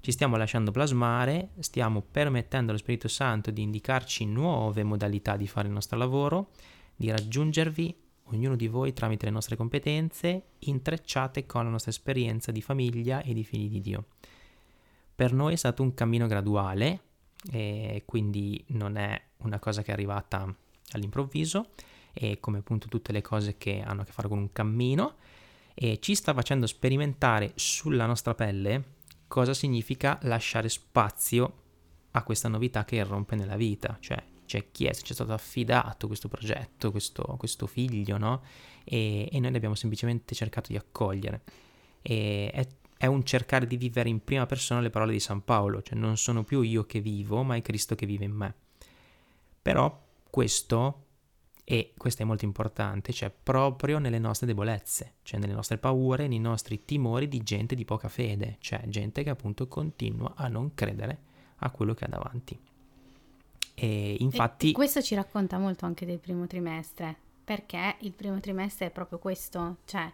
Ci 0.00 0.12
stiamo 0.12 0.36
lasciando 0.36 0.70
plasmare, 0.70 1.50
stiamo 1.58 2.00
permettendo 2.00 2.70
allo 2.70 2.78
Spirito 2.78 3.08
Santo 3.08 3.50
di 3.50 3.62
indicarci 3.62 4.24
nuove 4.24 4.84
modalità 4.84 5.36
di 5.36 5.48
fare 5.48 5.66
il 5.66 5.74
nostro 5.74 5.98
lavoro, 5.98 6.50
di 6.94 7.10
raggiungervi 7.10 7.96
ognuno 8.30 8.56
di 8.56 8.68
voi 8.68 8.92
tramite 8.92 9.26
le 9.26 9.32
nostre 9.32 9.56
competenze, 9.56 10.50
intrecciate 10.58 11.46
con 11.46 11.64
la 11.64 11.70
nostra 11.70 11.90
esperienza 11.90 12.52
di 12.52 12.62
famiglia 12.62 13.22
e 13.22 13.32
di 13.32 13.44
figli 13.44 13.68
di 13.68 13.80
Dio. 13.80 14.06
Per 15.14 15.32
noi 15.32 15.54
è 15.54 15.56
stato 15.56 15.82
un 15.82 15.94
cammino 15.94 16.26
graduale, 16.26 17.00
e 17.50 18.02
quindi 18.04 18.62
non 18.68 18.96
è 18.96 19.20
una 19.38 19.58
cosa 19.58 19.82
che 19.82 19.90
è 19.90 19.94
arrivata 19.94 20.54
all'improvviso 20.92 21.70
e 22.12 22.40
come 22.40 22.58
appunto 22.58 22.88
tutte 22.88 23.12
le 23.12 23.22
cose 23.22 23.56
che 23.58 23.80
hanno 23.80 24.02
a 24.02 24.04
che 24.04 24.12
fare 24.12 24.28
con 24.28 24.38
un 24.38 24.52
cammino 24.52 25.16
e 25.74 25.98
ci 26.00 26.14
sta 26.14 26.32
facendo 26.32 26.66
sperimentare 26.66 27.52
sulla 27.54 28.06
nostra 28.06 28.34
pelle 28.34 28.94
cosa 29.28 29.52
significa 29.52 30.18
lasciare 30.22 30.68
spazio 30.68 31.62
a 32.12 32.22
questa 32.22 32.48
novità 32.48 32.84
che 32.84 32.96
irrompe 32.96 33.36
nella 33.36 33.56
vita, 33.56 33.98
cioè 34.00 34.22
c'è 34.46 34.70
chi 34.70 34.86
è, 34.86 34.94
ci 34.94 35.10
è 35.10 35.14
stato 35.14 35.32
affidato 35.32 36.06
questo 36.06 36.28
progetto, 36.28 36.90
questo, 36.90 37.22
questo 37.36 37.66
figlio, 37.66 38.16
no? 38.16 38.42
E, 38.84 39.28
e, 39.30 39.40
noi 39.40 39.52
l'abbiamo 39.52 39.74
semplicemente 39.74 40.34
cercato 40.34 40.70
di 40.70 40.78
accogliere. 40.78 41.42
E 42.00 42.50
è, 42.52 42.66
è 42.96 43.06
un 43.06 43.24
cercare 43.24 43.66
di 43.66 43.76
vivere 43.76 44.08
in 44.08 44.24
prima 44.24 44.46
persona 44.46 44.80
le 44.80 44.90
parole 44.90 45.12
di 45.12 45.20
San 45.20 45.44
Paolo, 45.44 45.82
cioè 45.82 45.98
non 45.98 46.16
sono 46.16 46.44
più 46.44 46.62
io 46.62 46.86
che 46.86 47.00
vivo, 47.00 47.42
ma 47.42 47.56
è 47.56 47.62
Cristo 47.62 47.94
che 47.94 48.06
vive 48.06 48.24
in 48.24 48.32
me. 48.32 48.54
Però 49.60 50.05
questo, 50.36 51.04
e 51.64 51.94
questo 51.96 52.20
è 52.20 52.26
molto 52.26 52.44
importante, 52.44 53.10
cioè 53.10 53.30
proprio 53.30 53.98
nelle 53.98 54.18
nostre 54.18 54.46
debolezze, 54.46 55.14
cioè 55.22 55.40
nelle 55.40 55.54
nostre 55.54 55.78
paure, 55.78 56.28
nei 56.28 56.38
nostri 56.38 56.84
timori 56.84 57.26
di 57.26 57.38
gente 57.42 57.74
di 57.74 57.86
poca 57.86 58.10
fede, 58.10 58.58
cioè 58.60 58.82
gente 58.86 59.22
che 59.22 59.30
appunto 59.30 59.66
continua 59.66 60.34
a 60.36 60.48
non 60.48 60.74
credere 60.74 61.20
a 61.60 61.70
quello 61.70 61.94
che 61.94 62.04
ha 62.04 62.08
davanti. 62.08 62.60
E 63.76 64.16
infatti... 64.18 64.68
E 64.68 64.72
questo 64.72 65.00
ci 65.00 65.14
racconta 65.14 65.56
molto 65.56 65.86
anche 65.86 66.04
del 66.04 66.18
primo 66.18 66.46
trimestre, 66.46 67.16
perché 67.42 67.96
il 68.00 68.12
primo 68.12 68.38
trimestre 68.38 68.88
è 68.88 68.90
proprio 68.90 69.18
questo, 69.18 69.78
cioè 69.86 70.12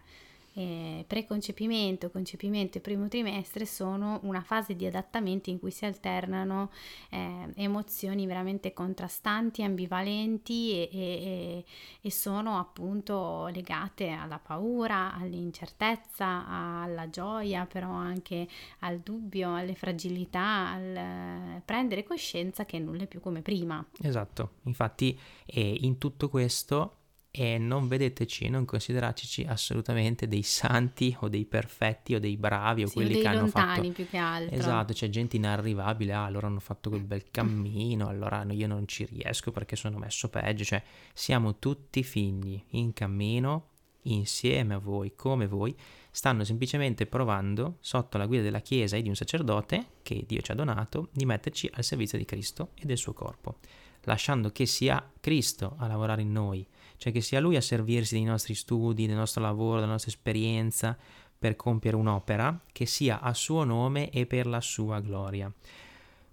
eh, 0.53 1.03
preconcepimento, 1.07 2.09
concepimento 2.11 2.77
e 2.77 2.81
primo 2.81 3.07
trimestre 3.07 3.65
sono 3.65 4.19
una 4.23 4.41
fase 4.41 4.75
di 4.75 4.85
adattamento 4.85 5.49
in 5.49 5.59
cui 5.59 5.71
si 5.71 5.85
alternano 5.85 6.69
eh, 7.09 7.49
emozioni 7.55 8.25
veramente 8.25 8.73
contrastanti, 8.73 9.63
ambivalenti 9.63 10.71
e, 10.73 10.89
e, 10.91 11.65
e, 12.01 12.11
sono 12.11 12.59
appunto 12.59 13.47
legate 13.47 14.09
alla 14.09 14.39
paura, 14.39 15.13
all'incertezza, 15.15 16.47
alla 16.47 17.09
gioia, 17.09 17.65
però 17.65 17.89
anche 17.89 18.47
al 18.79 18.99
dubbio, 18.99 19.55
alle 19.55 19.75
fragilità, 19.75 20.71
al 20.71 21.61
prendere 21.65 22.03
coscienza 22.03 22.65
che 22.65 22.79
nulla 22.79 23.03
è 23.03 23.07
più 23.07 23.19
come 23.19 23.41
prima. 23.41 23.83
Esatto, 24.01 24.51
infatti 24.63 25.17
eh, 25.45 25.77
in 25.81 25.97
tutto 25.97 26.29
questo 26.29 26.97
e 27.35 27.57
non 27.57 27.87
vedeteci, 27.87 28.47
non 28.47 28.63
considerateci 28.63 29.45
assolutamente 29.49 30.27
dei 30.27 30.43
santi 30.43 31.17
o 31.21 31.29
dei 31.29 31.45
perfetti 31.45 32.13
o 32.13 32.19
dei 32.19 32.37
bravi 32.37 32.83
o 32.83 32.87
sì, 32.87 32.93
quelli 32.93 33.15
o 33.15 33.21
che 33.21 33.27
hanno 33.27 33.47
fatto 33.47 33.89
più 33.89 34.07
che 34.07 34.17
altro. 34.17 34.55
Esatto, 34.55 34.93
c'è 34.93 35.09
gente 35.09 35.37
inarrivabile, 35.37 36.13
ah, 36.13 36.29
loro 36.29 36.45
hanno 36.45 36.59
fatto 36.59 36.91
quel 36.91 37.01
bel 37.01 37.31
cammino, 37.31 38.07
allora 38.07 38.45
io 38.51 38.67
non 38.67 38.87
ci 38.87 39.05
riesco 39.05 39.51
perché 39.51 39.75
sono 39.75 39.97
messo 39.97 40.29
peggio, 40.29 40.63
cioè 40.63 40.83
siamo 41.11 41.57
tutti 41.57 42.03
figli 42.03 42.63
in 42.71 42.93
cammino 42.93 43.69
insieme 44.03 44.75
a 44.75 44.77
voi, 44.77 45.15
come 45.15 45.47
voi, 45.47 45.75
stanno 46.11 46.43
semplicemente 46.43 47.07
provando 47.07 47.77
sotto 47.79 48.19
la 48.19 48.27
guida 48.27 48.43
della 48.43 48.59
Chiesa 48.59 48.95
e 48.95 49.01
di 49.01 49.09
un 49.09 49.15
sacerdote 49.15 49.87
che 50.03 50.23
Dio 50.27 50.41
ci 50.41 50.51
ha 50.51 50.55
donato 50.55 51.09
di 51.11 51.25
metterci 51.25 51.67
al 51.73 51.83
servizio 51.83 52.19
di 52.19 52.25
Cristo 52.25 52.73
e 52.75 52.85
del 52.85 52.97
suo 52.97 53.13
corpo, 53.13 53.57
lasciando 54.01 54.51
che 54.51 54.67
sia 54.67 55.03
Cristo 55.19 55.73
a 55.79 55.87
lavorare 55.87 56.21
in 56.21 56.31
noi 56.31 56.63
cioè 56.97 57.11
che 57.11 57.21
sia 57.21 57.39
lui 57.39 57.55
a 57.55 57.61
servirsi 57.61 58.15
dei 58.15 58.23
nostri 58.23 58.53
studi, 58.53 59.07
del 59.07 59.15
nostro 59.15 59.41
lavoro, 59.41 59.79
della 59.79 59.91
nostra 59.91 60.11
esperienza 60.11 60.97
per 61.37 61.55
compiere 61.55 61.97
un'opera 61.97 62.61
che 62.71 62.85
sia 62.85 63.19
a 63.19 63.33
suo 63.33 63.63
nome 63.63 64.09
e 64.09 64.25
per 64.25 64.47
la 64.47 64.61
sua 64.61 64.99
gloria. 65.01 65.51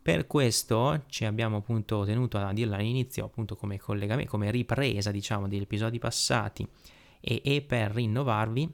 Per 0.02 0.26
questo 0.26 1.02
ci 1.08 1.24
abbiamo 1.24 1.58
appunto 1.58 2.04
tenuto 2.04 2.38
a 2.38 2.52
dirlo 2.52 2.74
all'inizio, 2.74 3.24
appunto 3.24 3.56
come 3.56 3.78
collegamento, 3.78 4.30
come 4.30 4.50
ripresa, 4.50 5.10
diciamo, 5.10 5.46
degli 5.46 5.62
episodi 5.62 5.98
passati 5.98 6.66
e, 7.20 7.42
e 7.44 7.60
per 7.60 7.90
rinnovarvi 7.90 8.72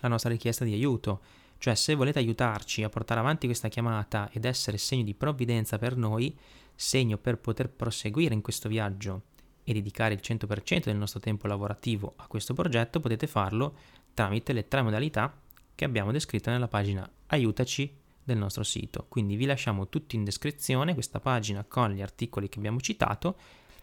la 0.00 0.08
nostra 0.08 0.30
richiesta 0.30 0.64
di 0.64 0.72
aiuto. 0.72 1.20
Cioè, 1.58 1.74
se 1.74 1.94
volete 1.94 2.20
aiutarci 2.20 2.82
a 2.82 2.88
portare 2.88 3.20
avanti 3.20 3.46
questa 3.46 3.68
chiamata 3.68 4.30
ed 4.32 4.44
essere 4.44 4.78
segno 4.78 5.02
di 5.02 5.14
provvidenza 5.14 5.76
per 5.76 5.96
noi, 5.96 6.36
segno 6.74 7.18
per 7.18 7.38
poter 7.38 7.68
proseguire 7.68 8.32
in 8.32 8.40
questo 8.40 8.68
viaggio 8.68 9.22
e 9.68 9.74
dedicare 9.74 10.14
il 10.14 10.20
100% 10.22 10.84
del 10.84 10.96
nostro 10.96 11.20
tempo 11.20 11.46
lavorativo 11.46 12.14
a 12.16 12.26
questo 12.26 12.54
progetto, 12.54 13.00
potete 13.00 13.26
farlo 13.26 13.76
tramite 14.14 14.54
le 14.54 14.66
tre 14.66 14.80
modalità 14.80 15.38
che 15.74 15.84
abbiamo 15.84 16.10
descritto 16.10 16.48
nella 16.48 16.68
pagina 16.68 17.06
Aiutaci 17.26 17.94
del 18.24 18.38
nostro 18.38 18.62
sito. 18.62 19.04
Quindi 19.08 19.36
vi 19.36 19.44
lasciamo 19.44 19.90
tutti 19.90 20.16
in 20.16 20.24
descrizione 20.24 20.94
questa 20.94 21.20
pagina 21.20 21.64
con 21.68 21.90
gli 21.90 22.00
articoli 22.00 22.48
che 22.48 22.58
abbiamo 22.58 22.80
citato 22.80 23.36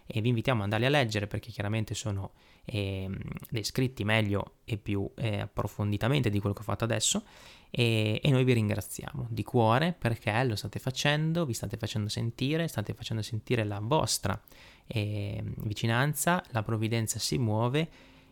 e 0.06 0.20
vi 0.20 0.28
invitiamo 0.28 0.58
ad 0.58 0.64
andarli 0.64 0.86
a 0.86 0.98
leggere 0.98 1.28
perché 1.28 1.52
chiaramente 1.52 1.94
sono 1.94 2.32
eh, 2.64 3.08
descritti 3.48 4.02
meglio 4.02 4.56
e 4.64 4.78
più 4.78 5.08
eh, 5.14 5.42
approfonditamente 5.42 6.30
di 6.30 6.40
quello 6.40 6.54
che 6.54 6.62
ho 6.62 6.64
fatto 6.64 6.82
adesso 6.82 7.22
e, 7.70 8.20
e, 8.22 8.30
noi 8.30 8.42
vi 8.44 8.54
ringraziamo 8.54 9.26
di 9.30 9.42
cuore 9.44 9.94
perché 9.96 10.42
lo 10.44 10.56
state 10.56 10.80
facendo, 10.80 11.44
vi 11.44 11.52
state 11.52 11.76
facendo 11.76 12.08
sentire, 12.08 12.66
state 12.68 12.92
facendo 12.92 13.22
sentire 13.22 13.64
la 13.64 13.80
vostra 13.80 14.40
eh, 14.86 15.42
vicinanza, 15.58 16.42
la 16.50 16.62
provvidenza 16.62 17.18
si 17.18 17.38
muove 17.38 17.88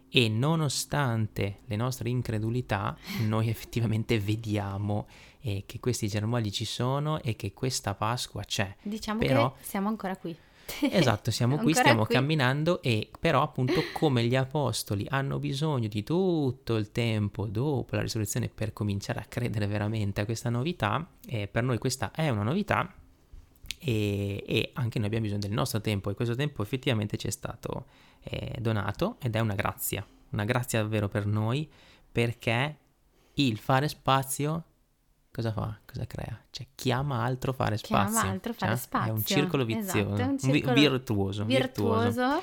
e 0.08 0.28
nonostante 0.28 1.58
le 1.64 1.74
nostre 1.74 2.08
incredulità 2.08 2.96
noi 3.22 3.48
effettivamente 3.50 4.20
vediamo 4.20 5.08
eh, 5.40 5.64
che 5.66 5.80
questi 5.80 6.06
germogli 6.06 6.50
ci 6.50 6.64
sono 6.64 7.20
e 7.20 7.34
che 7.36 7.52
questa 7.52 7.94
Pasqua 7.94 8.44
c'è. 8.44 8.74
Diciamo 8.82 9.18
Però, 9.18 9.52
che 9.54 9.64
siamo 9.64 9.88
ancora 9.88 10.16
qui. 10.16 10.36
Esatto, 10.90 11.30
siamo 11.30 11.58
qui, 11.58 11.74
stiamo 11.74 12.06
qui. 12.06 12.14
camminando 12.14 12.80
e 12.80 13.10
però 13.20 13.42
appunto 13.42 13.82
come 13.92 14.24
gli 14.24 14.34
apostoli 14.34 15.06
hanno 15.10 15.38
bisogno 15.38 15.88
di 15.88 16.02
tutto 16.02 16.76
il 16.76 16.90
tempo 16.90 17.46
dopo 17.46 17.96
la 17.96 18.02
risurrezione 18.02 18.48
per 18.48 18.72
cominciare 18.72 19.20
a 19.20 19.24
credere 19.24 19.66
veramente 19.66 20.22
a 20.22 20.24
questa 20.24 20.48
novità, 20.48 21.06
eh, 21.26 21.48
per 21.48 21.64
noi 21.64 21.76
questa 21.78 22.12
è 22.12 22.30
una 22.30 22.44
novità 22.44 22.90
e, 23.78 24.42
e, 24.46 24.70
anche 24.74 24.98
noi 24.98 25.06
abbiamo 25.08 25.24
bisogno 25.24 25.42
del 25.42 25.52
nostro 25.52 25.80
tempo 25.80 26.10
e 26.10 26.14
questo 26.14 26.34
tempo 26.34 26.62
effettivamente 26.62 27.16
ci 27.16 27.26
è 27.26 27.30
stato 27.30 27.86
eh, 28.22 28.56
donato 28.60 29.16
ed 29.20 29.34
è 29.36 29.40
una 29.40 29.54
grazia, 29.54 30.06
una 30.30 30.44
grazia 30.44 30.80
davvero 30.80 31.08
per 31.08 31.26
noi 31.26 31.68
perché 32.10 32.78
il 33.34 33.58
fare 33.58 33.88
spazio 33.88 34.64
cosa 35.30 35.52
fa? 35.52 35.78
Cosa 35.84 36.06
crea? 36.06 36.40
Cioè 36.50 36.66
chiama 36.74 37.24
altro 37.24 37.52
fare 37.52 37.76
spazio. 37.76 38.12
Chiama 38.12 38.30
altro 38.30 38.52
fare 38.52 38.72
cioè, 38.72 38.80
spazio. 38.80 39.12
È 39.12 39.14
un 39.14 39.24
circolo 39.24 39.64
vizioso, 39.64 40.14
esatto, 40.14 40.30
un 40.30 40.38
circolo 40.38 40.74
virtuoso, 40.74 41.44
virtuoso. 41.44 42.02
virtuoso 42.04 42.42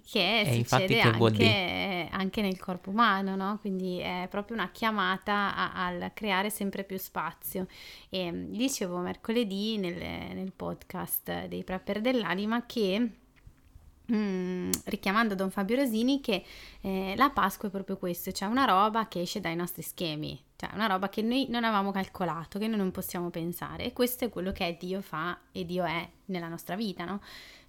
che 0.00 0.40
e 0.40 0.64
succede 0.64 0.94
che 0.94 1.00
anche, 1.00 2.08
anche, 2.10 2.42
nel 2.42 2.58
corpo 2.58 2.90
umano, 2.90 3.36
no? 3.36 3.58
quindi 3.60 3.98
è 3.98 4.26
proprio 4.30 4.56
una 4.56 4.70
chiamata 4.70 5.54
a, 5.54 6.10
creare 6.10 6.50
sempre 6.50 6.84
più 6.84 6.98
spazio. 6.98 7.66
E 8.08 8.30
mm, 8.30 8.54
dicevo 8.54 8.98
mercoledì 8.98 9.78
nel, 9.78 9.96
nel 9.96 10.52
podcast 10.54 11.46
dei 11.46 11.64
Prepper 11.64 12.00
dell'Anima 12.00 12.64
che 12.66 13.10
Mm, 14.12 14.70
richiamando 14.86 15.34
Don 15.34 15.50
Fabio 15.50 15.76
Rosini 15.76 16.20
che 16.20 16.44
eh, 16.80 17.14
la 17.16 17.30
Pasqua 17.30 17.68
è 17.68 17.70
proprio 17.70 17.96
questo, 17.96 18.32
cioè 18.32 18.48
una 18.48 18.64
roba 18.64 19.06
che 19.06 19.20
esce 19.20 19.40
dai 19.40 19.54
nostri 19.54 19.80
schemi, 19.82 20.38
cioè 20.56 20.70
una 20.74 20.86
roba 20.86 21.08
che 21.08 21.22
noi 21.22 21.46
non 21.48 21.62
avevamo 21.62 21.92
calcolato, 21.92 22.58
che 22.58 22.66
noi 22.66 22.78
non 22.78 22.90
possiamo 22.90 23.30
pensare 23.30 23.84
e 23.84 23.92
questo 23.92 24.24
è 24.24 24.28
quello 24.28 24.50
che 24.50 24.76
Dio 24.78 25.00
fa 25.00 25.38
e 25.52 25.64
Dio 25.64 25.84
è 25.84 26.06
nella 26.26 26.48
nostra 26.48 26.74
vita, 26.74 27.04
no? 27.04 27.20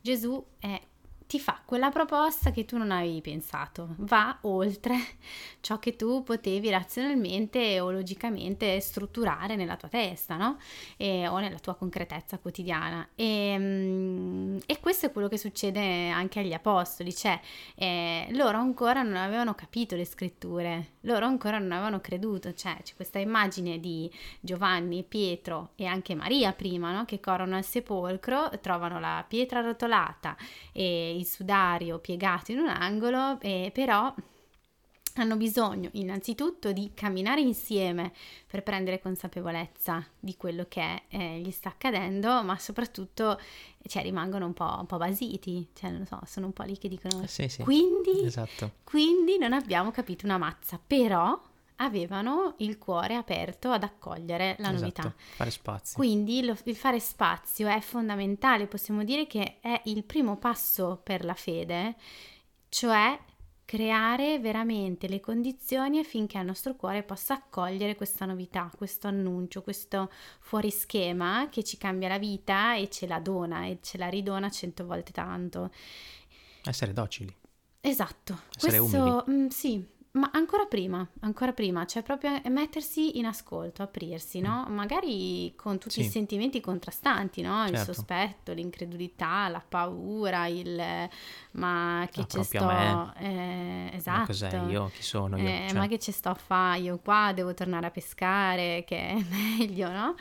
Gesù 0.01 0.43
è 0.59 0.81
ti 1.27 1.39
fa 1.39 1.61
quella 1.65 1.89
proposta 1.89 2.51
che 2.51 2.65
tu 2.65 2.77
non 2.77 2.91
avevi 2.91 3.21
pensato, 3.21 3.95
va 3.97 4.37
oltre 4.41 4.95
ciò 5.61 5.79
che 5.79 5.95
tu 5.95 6.23
potevi 6.23 6.69
razionalmente 6.69 7.79
o 7.79 7.91
logicamente 7.91 8.79
strutturare 8.79 9.55
nella 9.55 9.75
tua 9.75 9.87
testa, 9.87 10.35
no? 10.35 10.57
E, 10.97 11.27
o 11.27 11.39
nella 11.39 11.59
tua 11.59 11.75
concretezza 11.75 12.37
quotidiana. 12.37 13.09
E, 13.15 13.55
mm, 13.57 14.57
e, 14.65 14.79
questo 14.79 15.07
è 15.07 15.11
quello 15.11 15.27
che 15.27 15.37
succede 15.37 16.09
anche 16.09 16.39
agli 16.39 16.53
apostoli, 16.53 17.13
cioè 17.13 17.39
eh, 17.75 18.27
loro 18.31 18.57
ancora 18.57 19.01
non 19.01 19.15
avevano 19.15 19.55
capito 19.55 19.95
le 19.95 20.05
scritture, 20.05 20.93
loro 21.01 21.25
ancora 21.25 21.57
non 21.59 21.71
avevano 21.71 21.99
creduto, 22.01 22.53
cioè 22.53 22.77
c'è 22.83 22.95
questa 22.95 23.19
immagine 23.19 23.79
di 23.79 24.11
Giovanni, 24.39 25.03
Pietro 25.03 25.71
e 25.75 25.85
anche 25.85 26.15
Maria 26.15 26.51
prima, 26.53 26.91
no? 26.91 27.05
Che 27.05 27.19
corrono 27.19 27.55
al 27.55 27.63
sepolcro, 27.63 28.49
trovano 28.61 28.99
la 28.99 29.23
pietra 29.27 29.61
rotolata 29.61 30.35
e 30.71 31.12
il 31.13 31.25
sudario 31.25 31.99
piegato 31.99 32.51
in 32.51 32.59
un 32.59 32.67
angolo, 32.67 33.39
eh, 33.41 33.71
però 33.73 34.13
hanno 35.15 35.35
bisogno 35.35 35.89
innanzitutto 35.93 36.71
di 36.71 36.91
camminare 36.93 37.41
insieme 37.41 38.11
per 38.47 38.63
prendere 38.63 38.99
consapevolezza 38.99 40.05
di 40.19 40.35
quello 40.35 40.65
che 40.67 41.03
eh, 41.09 41.39
gli 41.39 41.51
sta 41.51 41.69
accadendo, 41.69 42.43
ma 42.43 42.57
soprattutto 42.57 43.39
cioè, 43.85 44.01
rimangono 44.01 44.45
un 44.45 44.53
po', 44.53 44.75
un 44.79 44.85
po', 44.85 44.97
basiti, 44.97 45.67
cioè 45.73 45.91
non 45.91 46.05
so, 46.05 46.19
sono 46.25 46.47
un 46.47 46.53
po' 46.53 46.63
lì 46.63 46.77
che 46.77 46.87
dicono 46.87 47.25
sì, 47.27 47.47
sì. 47.47 47.61
Quindi, 47.63 48.25
esatto. 48.25 48.71
quindi 48.83 49.37
non 49.37 49.53
abbiamo 49.53 49.91
capito 49.91 50.25
una 50.25 50.37
mazza, 50.37 50.79
però 50.85 51.39
avevano 51.77 52.55
il 52.57 52.77
cuore 52.77 53.15
aperto 53.15 53.71
ad 53.71 53.83
accogliere 53.83 54.55
la 54.59 54.69
esatto, 54.69 54.79
novità. 54.79 55.13
Fare 55.17 55.51
spazio. 55.51 55.95
Quindi 55.95 56.45
lo, 56.45 56.57
il 56.63 56.75
fare 56.75 56.99
spazio 56.99 57.67
è 57.67 57.79
fondamentale, 57.79 58.67
possiamo 58.67 59.03
dire 59.03 59.27
che 59.27 59.59
è 59.59 59.81
il 59.85 60.03
primo 60.03 60.37
passo 60.37 60.99
per 61.03 61.25
la 61.25 61.33
fede, 61.33 61.95
cioè 62.69 63.19
creare 63.65 64.39
veramente 64.39 65.07
le 65.07 65.19
condizioni 65.19 65.99
affinché 65.99 66.37
il 66.37 66.45
nostro 66.45 66.75
cuore 66.75 67.03
possa 67.03 67.35
accogliere 67.35 67.95
questa 67.95 68.25
novità, 68.25 68.69
questo 68.75 69.07
annuncio, 69.07 69.61
questo 69.61 70.11
fuorischema 70.39 71.47
che 71.49 71.63
ci 71.63 71.77
cambia 71.77 72.09
la 72.09 72.19
vita 72.19 72.75
e 72.75 72.89
ce 72.89 73.07
la 73.07 73.19
dona 73.19 73.65
e 73.65 73.79
ce 73.81 73.97
la 73.97 74.09
ridona 74.09 74.49
cento 74.49 74.85
volte 74.85 75.11
tanto. 75.11 75.71
Essere 76.63 76.93
docili. 76.93 77.33
Esatto. 77.85 78.43
Essere 78.55 78.79
questo, 78.79 78.97
umili. 78.97 79.23
Mh, 79.25 79.43
mm, 79.43 79.47
sì, 79.47 79.85
ma 80.13 80.29
ancora 80.33 80.65
prima, 80.65 81.07
ancora 81.21 81.53
prima, 81.53 81.85
cioè 81.85 82.03
proprio 82.03 82.39
mettersi 82.49 83.17
in 83.17 83.25
ascolto, 83.25 83.81
aprirsi, 83.81 84.41
no? 84.41 84.67
Mm. 84.69 84.73
Magari 84.73 85.53
con 85.55 85.79
tutti 85.79 85.95
sì. 85.95 86.01
i 86.01 86.09
sentimenti 86.09 86.61
contrastanti, 86.61 87.41
no? 87.41 87.63
Il 87.65 87.75
certo. 87.75 87.93
sospetto, 87.93 88.53
l'incredulità, 88.53 89.47
la 89.47 89.63
paura, 89.67 90.45
il 90.45 91.09
ma 91.53 92.07
che 92.11 92.21
ah, 92.21 92.25
ci 92.27 92.43
sto... 92.43 93.13
Eh, 93.17 93.89
esatto. 93.93 94.19
Ma 94.19 94.25
cos'è 94.25 94.61
io? 94.67 94.91
Chi 94.93 95.01
sono 95.01 95.37
io? 95.37 95.47
Eh, 95.47 95.65
cioè. 95.69 95.77
Ma 95.79 95.87
che 95.87 95.97
ci 95.97 96.11
sto 96.11 96.29
a 96.29 96.35
fare 96.35 96.79
io 96.79 96.99
qua? 96.99 97.31
Devo 97.33 97.55
tornare 97.55 97.87
a 97.87 97.91
pescare, 97.91 98.83
che 98.85 98.97
è 98.97 99.17
meglio, 99.57 99.91
no? 99.91 100.15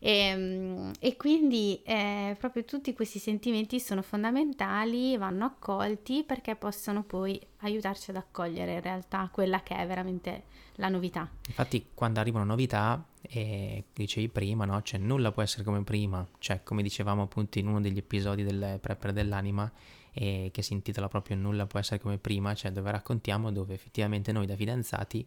E, 0.00 0.10
ehm, 0.10 0.90
e 0.98 1.16
quindi 1.16 1.80
eh, 1.84 2.34
proprio 2.36 2.64
tutti 2.64 2.92
questi 2.94 3.20
sentimenti 3.20 3.78
sono 3.78 4.02
fondamentali, 4.02 5.16
vanno 5.16 5.44
accolti 5.44 6.24
perché 6.24 6.56
possono 6.56 7.04
poi 7.04 7.40
aiutarci 7.60 8.10
ad 8.10 8.16
accogliere 8.16 8.74
in 8.74 8.80
realtà 8.80 9.28
quella 9.32 9.62
che 9.62 9.76
è 9.76 9.86
veramente 9.86 10.44
la 10.76 10.88
novità. 10.88 11.28
Infatti 11.46 11.88
quando 11.94 12.20
arriva 12.20 12.38
una 12.38 12.48
novità, 12.48 13.04
eh, 13.22 13.84
dicevi 13.92 14.28
prima, 14.28 14.64
no? 14.64 14.82
Cioè 14.82 15.00
nulla 15.00 15.32
può 15.32 15.42
essere 15.42 15.64
come 15.64 15.82
prima, 15.82 16.26
cioè 16.38 16.62
come 16.62 16.82
dicevamo 16.82 17.22
appunto 17.22 17.58
in 17.58 17.68
uno 17.68 17.80
degli 17.80 17.98
episodi 17.98 18.42
del 18.44 18.78
Prepper 18.80 19.12
dell'anima, 19.12 19.70
eh, 20.18 20.50
che 20.50 20.62
si 20.62 20.72
intitola 20.72 21.08
proprio 21.08 21.36
Nulla 21.36 21.66
può 21.66 21.78
essere 21.78 22.00
come 22.00 22.16
prima, 22.16 22.54
cioè 22.54 22.72
dove 22.72 22.90
raccontiamo 22.90 23.52
dove 23.52 23.74
effettivamente 23.74 24.32
noi 24.32 24.46
da 24.46 24.56
fidanzati, 24.56 25.26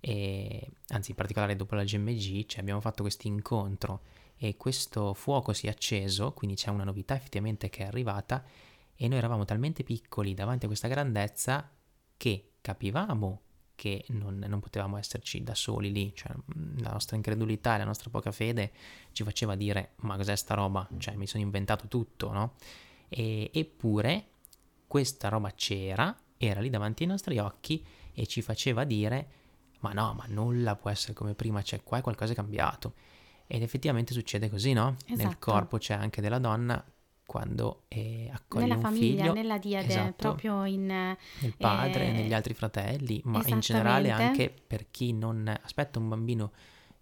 eh, 0.00 0.70
anzi 0.88 1.10
in 1.10 1.16
particolare 1.16 1.54
dopo 1.54 1.76
la 1.76 1.84
GMG, 1.84 2.46
cioè 2.46 2.60
abbiamo 2.60 2.80
fatto 2.80 3.02
questo 3.02 3.28
incontro 3.28 4.00
e 4.36 4.56
questo 4.56 5.14
fuoco 5.14 5.52
si 5.52 5.68
è 5.68 5.70
acceso, 5.70 6.32
quindi 6.32 6.56
c'è 6.56 6.70
una 6.70 6.82
novità 6.82 7.14
effettivamente 7.14 7.70
che 7.70 7.84
è 7.84 7.86
arrivata 7.86 8.44
e 8.96 9.08
noi 9.08 9.18
eravamo 9.18 9.44
talmente 9.44 9.82
piccoli 9.82 10.34
davanti 10.34 10.64
a 10.64 10.68
questa 10.68 10.88
grandezza 10.88 11.70
che 12.16 12.52
capivamo 12.60 13.40
che 13.74 14.04
non, 14.08 14.38
non, 14.46 14.60
potevamo 14.60 14.96
esserci 14.96 15.42
da 15.42 15.54
soli 15.54 15.92
lì, 15.92 16.12
cioè 16.14 16.32
la 16.78 16.90
nostra 16.90 17.16
incredulità 17.16 17.74
e 17.74 17.78
la 17.78 17.84
nostra 17.84 18.08
poca 18.08 18.30
fede 18.30 18.72
ci 19.12 19.24
faceva 19.24 19.56
dire 19.56 19.94
ma 19.96 20.16
cos'è 20.16 20.36
sta 20.36 20.54
roba, 20.54 20.88
cioè 20.98 21.16
mi 21.16 21.26
sono 21.26 21.42
inventato 21.42 21.88
tutto, 21.88 22.30
no? 22.30 22.54
E, 23.08 23.50
eppure 23.52 24.28
questa 24.86 25.28
roba 25.28 25.50
c'era, 25.52 26.16
era 26.36 26.60
lì 26.60 26.70
davanti 26.70 27.02
ai 27.02 27.08
nostri 27.08 27.38
occhi 27.38 27.84
e 28.12 28.26
ci 28.26 28.42
faceva 28.42 28.84
dire 28.84 29.42
ma 29.80 29.92
no, 29.92 30.14
ma 30.14 30.24
nulla 30.28 30.76
può 30.76 30.88
essere 30.88 31.12
come 31.12 31.34
prima, 31.34 31.60
cioè 31.62 31.82
qua 31.82 31.98
è 31.98 32.00
qualcosa 32.00 32.32
è 32.32 32.34
cambiato. 32.34 32.94
Ed 33.46 33.60
effettivamente 33.60 34.14
succede 34.14 34.48
così, 34.48 34.72
no? 34.72 34.96
Esatto. 35.04 35.22
Nel 35.22 35.38
corpo 35.38 35.76
c'è 35.76 35.92
anche 35.92 36.22
della 36.22 36.38
donna 36.38 36.82
quando 37.26 37.84
eh, 37.88 38.30
accoglie 38.32 38.66
nella 38.66 38.76
un 38.76 38.82
famiglia, 38.82 39.22
figlio, 39.22 39.32
nella 39.32 39.58
diade, 39.58 39.86
esatto, 39.86 40.14
proprio 40.16 40.64
in... 40.64 40.86
Nel 40.86 41.56
padre, 41.56 42.08
eh, 42.08 42.12
negli 42.12 42.34
altri 42.34 42.54
fratelli, 42.54 43.20
ma 43.24 43.42
in 43.46 43.60
generale 43.60 44.10
anche 44.10 44.54
per 44.66 44.90
chi 44.90 45.12
non 45.12 45.52
aspetta 45.62 45.98
un 45.98 46.08
bambino 46.08 46.52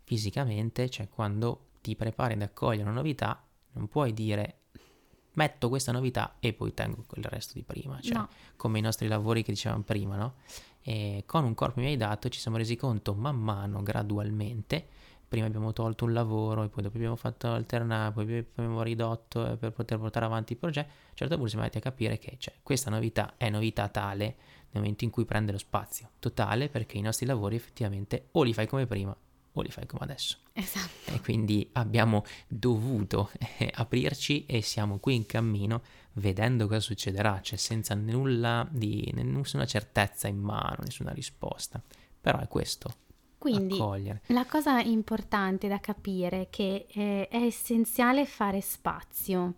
fisicamente, 0.04 0.88
cioè 0.88 1.08
quando 1.08 1.70
ti 1.80 1.96
prepari 1.96 2.34
ad 2.34 2.42
accogliere 2.42 2.82
una 2.82 2.92
novità, 2.92 3.44
non 3.72 3.88
puoi 3.88 4.12
dire 4.12 4.58
metto 5.34 5.68
questa 5.68 5.92
novità 5.92 6.36
e 6.40 6.52
poi 6.52 6.74
tengo 6.74 7.04
il 7.14 7.24
resto 7.24 7.54
di 7.54 7.62
prima, 7.62 8.00
cioè 8.00 8.16
no. 8.16 8.28
come 8.56 8.78
i 8.78 8.82
nostri 8.82 9.08
lavori 9.08 9.42
che 9.42 9.52
dicevamo 9.52 9.82
prima, 9.82 10.16
no? 10.16 10.34
E 10.82 11.22
con 11.26 11.44
un 11.44 11.54
corpo 11.54 11.80
mi 11.80 11.86
hai 11.86 11.96
dato 11.96 12.28
ci 12.28 12.40
siamo 12.40 12.56
resi 12.56 12.76
conto 12.76 13.14
man 13.14 13.36
mano, 13.36 13.82
gradualmente, 13.82 14.86
prima 15.32 15.46
abbiamo 15.46 15.72
tolto 15.72 16.04
un 16.04 16.12
lavoro 16.12 16.62
e 16.62 16.68
poi 16.68 16.82
dopo 16.82 16.98
abbiamo 16.98 17.16
fatto 17.16 17.50
alternare, 17.50 18.12
poi 18.12 18.46
abbiamo 18.54 18.82
ridotto 18.82 19.52
eh, 19.52 19.56
per 19.56 19.72
poter 19.72 19.98
portare 19.98 20.26
avanti 20.26 20.52
il 20.52 20.58
progetto, 20.58 20.90
a 20.90 21.08
un 21.08 21.16
certo 21.16 21.34
punto 21.36 21.48
siamo 21.48 21.64
andati 21.64 21.78
a 21.78 21.90
capire 21.90 22.18
che 22.18 22.36
cioè, 22.38 22.52
questa 22.62 22.90
novità 22.90 23.32
è 23.38 23.48
novità 23.48 23.88
tale 23.88 24.24
nel 24.24 24.82
momento 24.82 25.04
in 25.04 25.10
cui 25.10 25.24
prende 25.24 25.52
lo 25.52 25.56
spazio 25.56 26.10
totale 26.18 26.68
perché 26.68 26.98
i 26.98 27.00
nostri 27.00 27.24
lavori 27.24 27.56
effettivamente 27.56 28.28
o 28.32 28.42
li 28.42 28.52
fai 28.52 28.66
come 28.66 28.86
prima 28.86 29.16
o 29.54 29.60
li 29.62 29.70
fai 29.70 29.86
come 29.86 30.02
adesso. 30.02 30.36
Esatto. 30.52 31.14
E 31.14 31.20
quindi 31.20 31.66
abbiamo 31.72 32.24
dovuto 32.46 33.30
eh, 33.56 33.72
aprirci 33.74 34.44
e 34.44 34.60
siamo 34.60 34.98
qui 34.98 35.14
in 35.14 35.24
cammino 35.24 35.82
vedendo 36.14 36.66
cosa 36.66 36.80
succederà, 36.80 37.40
cioè 37.40 37.56
senza 37.56 37.94
nulla 37.94 38.68
di 38.70 39.10
nessuna 39.14 39.64
certezza 39.64 40.28
in 40.28 40.38
mano, 40.38 40.80
nessuna 40.80 41.12
risposta. 41.12 41.82
Però 42.20 42.38
è 42.38 42.48
questo, 42.48 42.96
quindi 43.42 43.74
accogliere. 43.74 44.22
la 44.26 44.46
cosa 44.46 44.80
importante 44.80 45.66
da 45.66 45.80
capire 45.80 46.42
è 46.42 46.46
che 46.48 46.86
eh, 46.88 47.26
è 47.26 47.38
essenziale 47.38 48.24
fare 48.24 48.60
spazio 48.60 49.54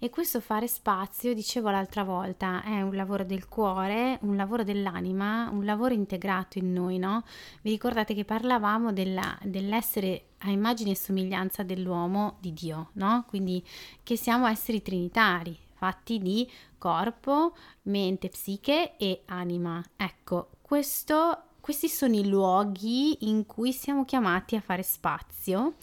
e 0.00 0.10
questo 0.10 0.40
fare 0.40 0.66
spazio, 0.66 1.32
dicevo 1.34 1.70
l'altra 1.70 2.02
volta, 2.02 2.64
è 2.64 2.82
un 2.82 2.96
lavoro 2.96 3.22
del 3.22 3.46
cuore, 3.46 4.18
un 4.22 4.34
lavoro 4.34 4.64
dell'anima, 4.64 5.48
un 5.52 5.64
lavoro 5.64 5.94
integrato 5.94 6.58
in 6.58 6.72
noi, 6.72 6.98
no? 6.98 7.22
Vi 7.62 7.70
ricordate 7.70 8.12
che 8.12 8.24
parlavamo 8.24 8.92
della, 8.92 9.38
dell'essere 9.44 10.30
a 10.38 10.50
immagine 10.50 10.90
e 10.90 10.96
somiglianza 10.96 11.62
dell'uomo 11.62 12.38
di 12.40 12.52
Dio, 12.52 12.90
no? 12.94 13.24
Quindi 13.28 13.64
che 14.02 14.16
siamo 14.16 14.48
esseri 14.48 14.82
trinitari, 14.82 15.56
fatti 15.74 16.18
di 16.18 16.50
corpo, 16.76 17.54
mente, 17.82 18.30
psiche 18.30 18.96
e 18.96 19.22
anima. 19.26 19.80
Ecco, 19.96 20.48
questo 20.60 21.44
questi 21.60 21.88
sono 21.88 22.14
i 22.14 22.28
luoghi 22.28 23.28
in 23.28 23.44
cui 23.44 23.72
siamo 23.72 24.04
chiamati 24.04 24.56
a 24.56 24.60
fare 24.60 24.82
spazio 24.82 25.74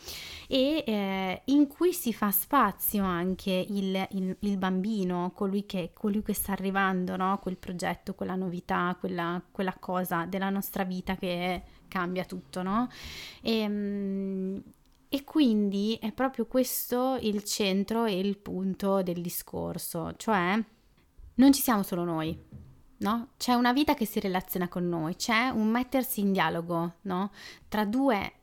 e 0.47 0.83
eh, 0.85 1.41
in 1.45 1.67
cui 1.67 1.93
si 1.93 2.13
fa 2.13 2.31
spazio 2.31 3.03
anche 3.03 3.51
il, 3.51 4.07
il, 4.11 4.35
il 4.39 4.57
bambino, 4.57 5.31
colui 5.35 5.65
che, 5.65 5.91
colui 5.93 6.23
che, 6.23 6.33
sta 6.33 6.53
arrivando, 6.53 7.15
no? 7.15 7.39
quel 7.39 7.57
progetto, 7.57 8.15
quella 8.15 8.35
novità, 8.35 8.95
quella, 8.99 9.41
quella, 9.51 9.75
cosa 9.79 10.25
della 10.25 10.49
nostra 10.49 10.83
vita 10.83 11.15
che 11.15 11.63
cambia 11.87 12.25
tutto. 12.25 12.63
No? 12.63 12.89
E, 13.41 13.59
ehm, 13.59 14.63
e 15.07 15.23
quindi 15.23 15.97
è 16.01 16.11
proprio 16.11 16.45
questo 16.45 17.17
il 17.21 17.43
centro 17.43 18.05
e 18.05 18.19
il 18.19 18.37
punto 18.37 19.01
del 19.01 19.21
discorso, 19.21 20.13
cioè 20.17 20.61
non 21.35 21.53
ci 21.53 21.61
siamo 21.61 21.83
solo 21.83 22.03
noi, 22.03 22.37
no? 22.97 23.29
C'è 23.37 23.53
una 23.53 23.73
vita 23.73 23.93
che 23.93 24.05
si 24.05 24.19
relaziona 24.19 24.67
con 24.67 24.87
noi, 24.87 25.15
c'è 25.15 25.49
un 25.49 25.67
mettersi 25.67 26.21
in 26.21 26.31
dialogo, 26.31 26.95
no? 27.01 27.31
Tra 27.67 27.85
due, 27.85 28.33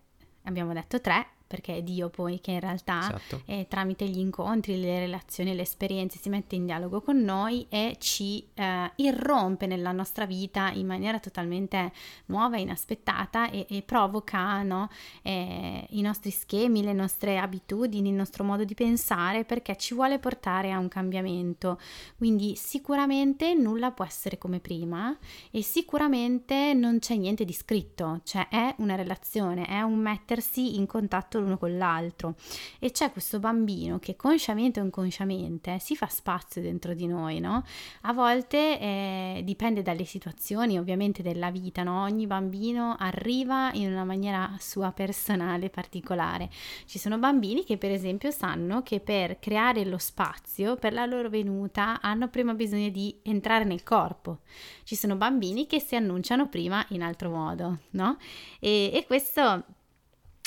abbiamo 0.45 0.73
detto 0.73 1.01
tre, 1.01 1.27
perché 1.53 1.77
è 1.77 1.83
Dio 1.83 2.09
poi 2.09 2.41
che 2.41 2.53
in 2.53 2.61
realtà 2.61 3.01
esatto. 3.01 3.43
eh, 3.45 3.67
tramite 3.69 4.09
gli 4.09 4.17
incontri, 4.17 4.81
le 4.81 5.01
relazioni, 5.01 5.55
le 5.55 5.61
esperienze 5.61 6.17
si 6.19 6.31
mette 6.31 6.55
in 6.55 6.65
dialogo 6.65 7.03
con 7.03 7.19
noi 7.19 7.67
e 7.69 7.97
ci 7.99 8.43
eh, 8.55 8.91
irrompe 8.97 9.67
nella 9.67 9.93
nostra 9.93 10.25
vita 10.25 10.71
in 10.71 10.87
maniera 10.87 11.21
totalmente 11.21 11.93
nuova, 12.27 12.57
inaspettata 12.57 13.51
e, 13.51 13.67
e 13.69 13.83
provoca 13.83 14.63
no, 14.63 14.89
eh, 15.21 15.87
i 15.91 16.01
nostri 16.01 16.31
schemi, 16.31 16.83
le 16.83 16.95
nostre 16.95 17.37
abitudini, 17.37 18.09
il 18.09 18.15
nostro 18.15 18.45
modo 18.45 18.65
di 18.65 18.73
pensare 18.73 19.45
perché 19.45 19.77
ci 19.77 19.93
vuole 19.93 20.19
portare 20.19 20.73
a 20.73 20.79
un 20.79 20.89
cambiamento. 20.89 21.79
Quindi 22.17 22.57
sicuramente 22.57 23.53
nulla 23.53 23.91
può 23.91 24.07
essere 24.07 24.39
come 24.39 24.59
prima 24.59 25.15
e 25.51 25.61
sicuramente 25.61 26.73
non 26.73 26.99
c'è 26.99 27.15
niente 27.15 27.45
di 27.45 27.53
scritto, 27.53 28.21
cioè 28.25 28.49
è 28.49 28.75
una 28.79 28.95
relazione, 28.95 29.67
è 29.67 29.83
un 29.83 29.99
mettersi 29.99 30.77
in 30.77 30.87
contatto 30.87 31.42
l'uno 31.43 31.59
con 31.59 31.77
l'altro 31.77 32.35
e 32.79 32.91
c'è 32.91 33.13
questo 33.13 33.39
bambino 33.39 33.99
che 33.99 34.17
consciamente 34.17 34.81
o 34.81 34.85
inconsciamente 34.85 35.79
si 35.79 35.97
fa 35.97 36.07
spazio 36.07 36.63
dentro 36.63 36.95
di 36.95 37.07
noi, 37.07 37.41
no? 37.41 37.65
A 38.03 38.13
volte 38.13 38.79
eh, 38.81 39.43
dipende 39.45 39.83
dalle 39.83 40.05
situazioni 40.05 40.79
ovviamente 40.79 41.23
della 41.23 41.51
vita, 41.51 41.83
no? 41.83 42.03
Ogni 42.03 42.27
bambino 42.27 42.97
arriva 42.99 43.71
in 43.75 43.91
una 43.91 44.05
maniera 44.05 44.55
sua 44.59 44.93
personale, 44.93 45.71
particolare. 45.71 46.51
Ci 46.87 46.99
sono 46.99 47.19
bambini 47.19 47.65
che 47.65 47.77
per 47.77 47.91
esempio 47.91 48.31
sanno 48.31 48.83
che 48.83 49.01
per 49.01 49.39
creare 49.39 49.85
lo 49.85 49.99
spazio 49.99 50.77
per 50.77 50.93
la 50.93 51.07
loro 51.07 51.29
venuta 51.29 52.01
hanno 52.01 52.29
prima 52.29 52.55
bisogno 52.55 52.89
di 52.89 53.19
entrare 53.23 53.65
nel 53.65 53.83
corpo. 53.83 54.41
Ci 54.85 54.95
sono 54.95 55.17
bambini 55.17 55.67
che 55.67 55.81
si 55.81 55.97
annunciano 55.97 56.49
prima 56.49 56.85
in 56.89 57.03
altro 57.03 57.31
modo, 57.31 57.79
no? 57.91 58.17
E, 58.61 58.91
e 58.93 59.05
questo 59.07 59.65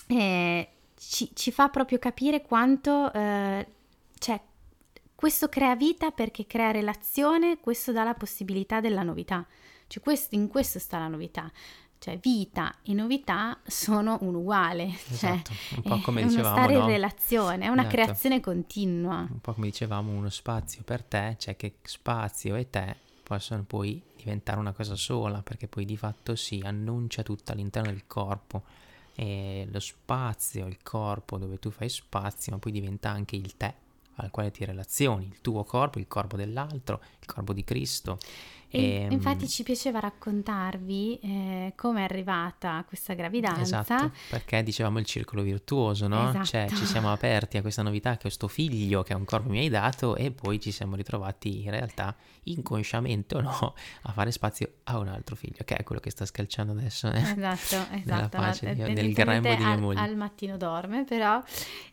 eh, 0.08 0.70
ci, 1.10 1.30
ci, 1.34 1.52
fa 1.52 1.70
proprio 1.70 2.00
capire 2.00 2.42
quanto, 2.42 3.12
eh, 3.14 3.68
cioè, 4.18 4.42
questo 5.14 5.50
crea 5.50 5.76
vita 5.76 6.12
perché 6.12 6.46
crea 6.46 6.72
relazione, 6.72 7.60
questo 7.60 7.92
dà 7.92 8.04
la 8.04 8.14
possibilità 8.14 8.82
della 8.82 9.04
novità. 9.04 9.46
Cioè, 9.88 10.04
questo, 10.04 10.36
in 10.36 10.48
questo 10.48 10.80
sta 10.80 10.98
la 11.00 11.08
novità. 11.08 11.52
Cioè, 11.98 12.18
vita 12.18 12.76
e 12.84 12.94
novità 12.94 13.58
sono 13.66 14.18
un 14.22 14.36
uguale. 14.36 14.90
Cioè, 15.16 15.32
esatto, 15.32 15.52
un 15.76 15.82
po' 15.84 16.02
come 16.02 16.22
è 16.22 16.26
dicevamo. 16.26 16.48
Uno 16.50 16.58
stare 16.58 16.74
no? 16.74 16.84
in 16.84 16.88
relazione, 16.88 17.66
è 17.66 17.68
una 17.70 17.82
esatto. 17.82 17.96
creazione 17.96 18.40
continua. 18.40 19.28
Un 19.30 19.42
po' 19.42 19.54
come 19.54 19.68
dicevamo, 19.68 20.12
uno 20.12 20.30
spazio 20.30 20.84
per 20.84 21.04
te, 21.04 21.36
cioè 21.40 21.56
che 21.56 21.76
spazio 21.82 22.56
e 22.56 22.70
te 22.70 22.96
possono 23.24 23.64
poi 23.64 24.02
diventare 24.16 24.60
una 24.60 24.74
cosa 24.74 24.96
sola, 24.96 25.42
perché 25.42 25.68
poi 25.68 25.86
di 25.86 25.98
fatto 25.98 26.36
si 26.36 26.62
annuncia 26.64 27.24
tutto 27.24 27.52
all'interno 27.52 27.90
del 27.90 28.06
corpo. 28.06 28.64
E 29.16 29.68
lo 29.72 29.80
spazio, 29.80 30.68
il 30.68 30.80
corpo 30.84 31.38
dove 31.38 31.58
tu 31.58 31.72
fai 31.72 31.90
spazio, 31.90 32.52
ma 32.52 32.60
poi 32.60 32.72
diventa 32.72 33.10
anche 33.10 33.36
il 33.36 33.56
te 33.56 33.84
al 34.18 34.32
quale 34.32 34.52
ti 34.52 34.64
relazioni, 34.64 35.26
il 35.26 35.42
tuo 35.42 35.64
corpo, 35.64 36.00
il 36.00 36.08
corpo 36.08 36.38
dell'altro, 36.38 37.02
il 37.20 37.26
corpo 37.26 37.54
di 37.54 37.64
Cristo. 37.64 38.18
E, 38.76 39.02
ehm, 39.04 39.12
infatti 39.12 39.48
ci 39.48 39.64
piaceva 39.64 40.00
raccontarvi 40.00 41.20
eh, 41.20 41.74
come 41.76 42.02
è 42.02 42.04
arrivata 42.04 42.84
questa 42.88 43.14
gravidanza. 43.14 43.82
Esatto, 43.82 44.12
perché 44.30 44.62
dicevamo 44.64 45.00
il 45.00 45.06
circolo 45.06 45.42
virtuoso, 45.42 46.08
no? 46.08 46.30
Esatto. 46.30 46.46
Cioè 46.46 46.68
ci 46.70 46.86
siamo 46.86 47.12
aperti 47.12 47.58
a 47.58 47.62
questa 47.62 47.82
novità 47.82 48.18
che 48.18 48.26
questo 48.26 48.48
figlio 48.48 49.04
che 49.04 49.14
è 49.14 49.16
un 49.16 49.26
corpo 49.26 49.50
mi 49.50 49.60
hai 49.60 49.70
dato 49.70 50.16
e 50.16 50.32
poi 50.32 50.60
ci 50.60 50.72
siamo 50.72 50.96
ritrovati 50.96 51.64
in 51.64 51.72
realtà 51.72 52.16
inconsciamente 52.46 53.36
o 53.38 53.42
no 53.42 53.74
a 54.02 54.12
fare 54.12 54.32
spazio 54.32 54.74
a 54.84 54.98
un 54.98 55.08
altro 55.08 55.36
figlio, 55.36 55.64
che 55.64 55.76
è 55.76 55.84
quello 55.84 56.02
che 56.02 56.10
sta 56.10 56.26
scalciando 56.26 56.74
adesso 56.74 57.12
eh? 57.12 57.20
esatto, 57.20 57.94
esatto, 57.96 58.38
pace 58.38 58.74
di, 58.74 58.82
nel 58.82 59.14
grembo 59.14 59.50
di 59.56 59.64
mia 59.64 59.78
moglie. 59.78 60.00
Al 60.00 60.16
mattino 60.16 60.58
dorme 60.58 61.04
però 61.06 61.42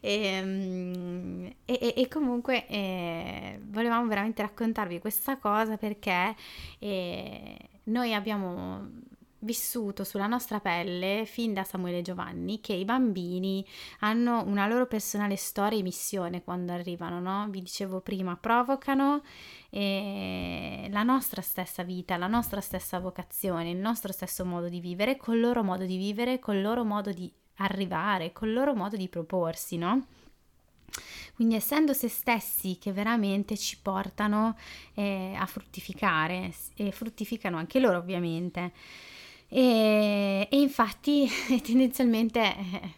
ehm, 0.01 1.53
e, 1.65 1.79
e, 1.81 1.95
e 1.97 2.09
comunque 2.09 2.67
eh, 2.67 3.61
volevamo 3.69 4.07
veramente 4.09 4.43
raccontarvi 4.43 4.99
questa 4.99 5.39
cosa 5.39 5.77
perché 5.77 6.35
e 6.79 7.57
noi 7.85 8.15
abbiamo 8.15 9.11
vissuto 9.43 10.05
sulla 10.05 10.27
nostra 10.27 10.61
pelle 10.61 11.25
fin 11.27 11.53
da 11.53 11.65
Samuele 11.65 12.03
Giovanni 12.03 12.61
che 12.61 12.73
i 12.75 12.85
bambini 12.85 13.65
hanno 14.01 14.45
una 14.47 14.67
loro 14.67 14.87
personale 14.87 15.37
storia 15.37 15.79
e 15.79 15.83
missione 15.83 16.43
quando 16.43 16.73
arrivano, 16.73 17.21
no? 17.21 17.47
Vi 17.51 17.61
dicevo 17.61 18.01
prima, 18.01 18.37
provocano 18.37 19.23
eh, 19.71 20.89
la 20.91 21.03
nostra 21.03 21.43
stessa 21.43 21.83
vita, 21.83 22.17
la 22.17 22.29
nostra 22.29 22.61
stessa 22.61 22.99
vocazione, 22.99 23.71
il 23.71 23.79
nostro 23.79 24.13
stesso 24.13 24.45
modo 24.45 24.69
di 24.69 24.81
vivere, 24.81 25.17
col 25.17 25.41
loro 25.41 25.63
modo 25.63 25.85
di 25.85 25.97
vivere, 25.97 26.39
col 26.39 26.61
loro 26.61 26.85
modo 26.85 27.13
di 27.13 27.31
arrivare, 27.57 28.33
col 28.33 28.53
loro 28.53 28.75
modo 28.75 28.97
di 28.97 29.09
proporsi, 29.09 29.77
no? 29.77 30.07
Quindi 31.35 31.55
essendo 31.55 31.93
se 31.93 32.09
stessi 32.09 32.79
che 32.79 32.93
veramente 32.93 33.57
ci 33.57 33.79
portano 33.81 34.57
eh, 34.95 35.35
a 35.37 35.47
fruttificare 35.47 36.53
e 36.77 36.93
fruttificano 36.93 37.57
anche 37.57 37.81
loro 37.81 37.99
ovviamente. 37.99 38.73
E, 39.49 40.49
e 40.51 40.61
infatti 40.61 41.29
tendenzialmente 41.63 42.41
eh, 42.41 42.95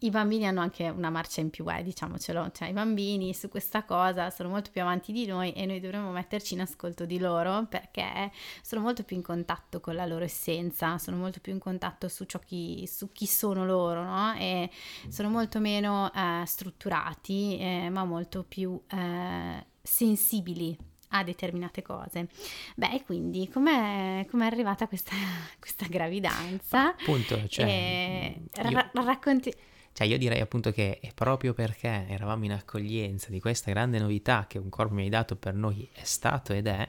i 0.00 0.10
bambini 0.10 0.46
hanno 0.46 0.60
anche 0.60 0.88
una 0.88 1.10
marcia 1.10 1.40
in 1.40 1.50
più, 1.50 1.64
eh, 1.68 1.82
diciamocelo, 1.82 2.52
cioè 2.52 2.68
i 2.68 2.72
bambini 2.72 3.34
su 3.34 3.48
questa 3.48 3.82
cosa 3.84 4.30
sono 4.30 4.48
molto 4.48 4.70
più 4.70 4.80
avanti 4.80 5.10
di 5.10 5.26
noi 5.26 5.52
e 5.52 5.66
noi 5.66 5.80
dovremmo 5.80 6.12
metterci 6.12 6.54
in 6.54 6.60
ascolto 6.60 7.04
di 7.04 7.18
loro 7.18 7.66
perché 7.68 8.30
sono 8.62 8.80
molto 8.80 9.02
più 9.02 9.16
in 9.16 9.22
contatto 9.22 9.80
con 9.80 9.96
la 9.96 10.06
loro 10.06 10.24
essenza, 10.24 10.98
sono 10.98 11.16
molto 11.16 11.40
più 11.40 11.52
in 11.52 11.58
contatto 11.58 12.08
su, 12.08 12.24
ciò 12.26 12.38
chi, 12.38 12.86
su 12.86 13.10
chi 13.10 13.26
sono 13.26 13.64
loro, 13.64 14.04
no? 14.04 14.34
E 14.34 14.70
sono 15.08 15.30
molto 15.30 15.58
meno 15.58 16.12
eh, 16.14 16.44
strutturati, 16.46 17.58
eh, 17.58 17.90
ma 17.90 18.04
molto 18.04 18.44
più 18.44 18.80
eh, 18.90 19.66
sensibili 19.82 20.76
a 21.08 21.24
determinate 21.24 21.82
cose. 21.82 22.28
Beh, 22.76 23.02
quindi 23.04 23.48
com'è, 23.48 24.26
com'è 24.30 24.46
arrivata 24.46 24.86
questa, 24.86 25.14
questa 25.58 25.86
gravidanza? 25.88 26.90
Appunto, 26.90 27.48
cioè, 27.48 27.64
eh, 27.64 28.42
ra- 28.62 28.90
racconti 28.92 29.52
cioè 29.98 30.06
io 30.06 30.16
direi 30.16 30.40
appunto 30.40 30.70
che 30.70 31.00
è 31.00 31.12
proprio 31.12 31.54
perché 31.54 32.06
eravamo 32.06 32.44
in 32.44 32.52
accoglienza 32.52 33.30
di 33.30 33.40
questa 33.40 33.72
grande 33.72 33.98
novità 33.98 34.46
che 34.46 34.56
un 34.56 34.68
corpo 34.68 34.94
mi 34.94 35.02
hai 35.02 35.08
dato 35.08 35.34
per 35.34 35.54
noi 35.54 35.88
è 35.92 36.04
stato 36.04 36.52
ed 36.52 36.68
è, 36.68 36.88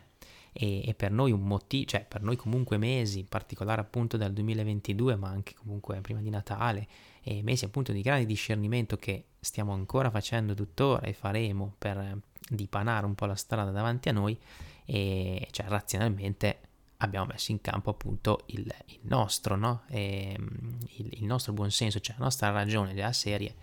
e, 0.53 0.87
e, 0.87 0.93
per 0.93 1.09
noi 1.09 1.31
un 1.31 1.41
motivo, 1.41 1.85
cioè 1.85 2.05
per 2.07 2.21
noi 2.21 2.35
comunque 2.35 2.77
mesi, 2.77 3.17
in 3.21 3.27
particolare 3.27 3.81
appunto 3.81 4.15
dal 4.15 4.31
2022, 4.31 5.15
ma 5.15 5.29
anche 5.29 5.55
comunque 5.55 5.99
prima 6.01 6.19
di 6.19 6.29
Natale, 6.29 6.87
e 7.23 7.41
mesi 7.41 7.65
appunto 7.65 7.91
di 7.91 8.03
grande 8.03 8.27
discernimento 8.27 8.95
che 8.95 9.29
stiamo 9.39 9.73
ancora 9.73 10.11
facendo 10.11 10.53
tuttora 10.53 11.01
e 11.01 11.13
faremo 11.13 11.73
per 11.79 12.15
dipanare 12.47 13.07
un 13.07 13.15
po' 13.15 13.25
la 13.25 13.33
strada 13.33 13.71
davanti 13.71 14.09
a 14.09 14.11
noi, 14.11 14.37
e 14.85 15.47
cioè 15.49 15.65
razionalmente 15.67 16.59
abbiamo 16.99 17.27
messo 17.27 17.51
in 17.51 17.61
campo 17.61 17.89
appunto 17.89 18.43
il, 18.47 18.73
il 18.87 18.99
nostro, 19.03 19.55
no? 19.55 19.83
e, 19.89 20.33
ehm, 20.35 20.77
il, 20.97 21.09
il, 21.19 21.25
nostro 21.25 21.53
buon 21.53 21.71
senso, 21.71 21.99
cioè 21.99 22.15
la 22.17 22.25
nostra 22.25 22.49
ragione 22.49 22.93
della 22.93 23.13
serie. 23.13 23.55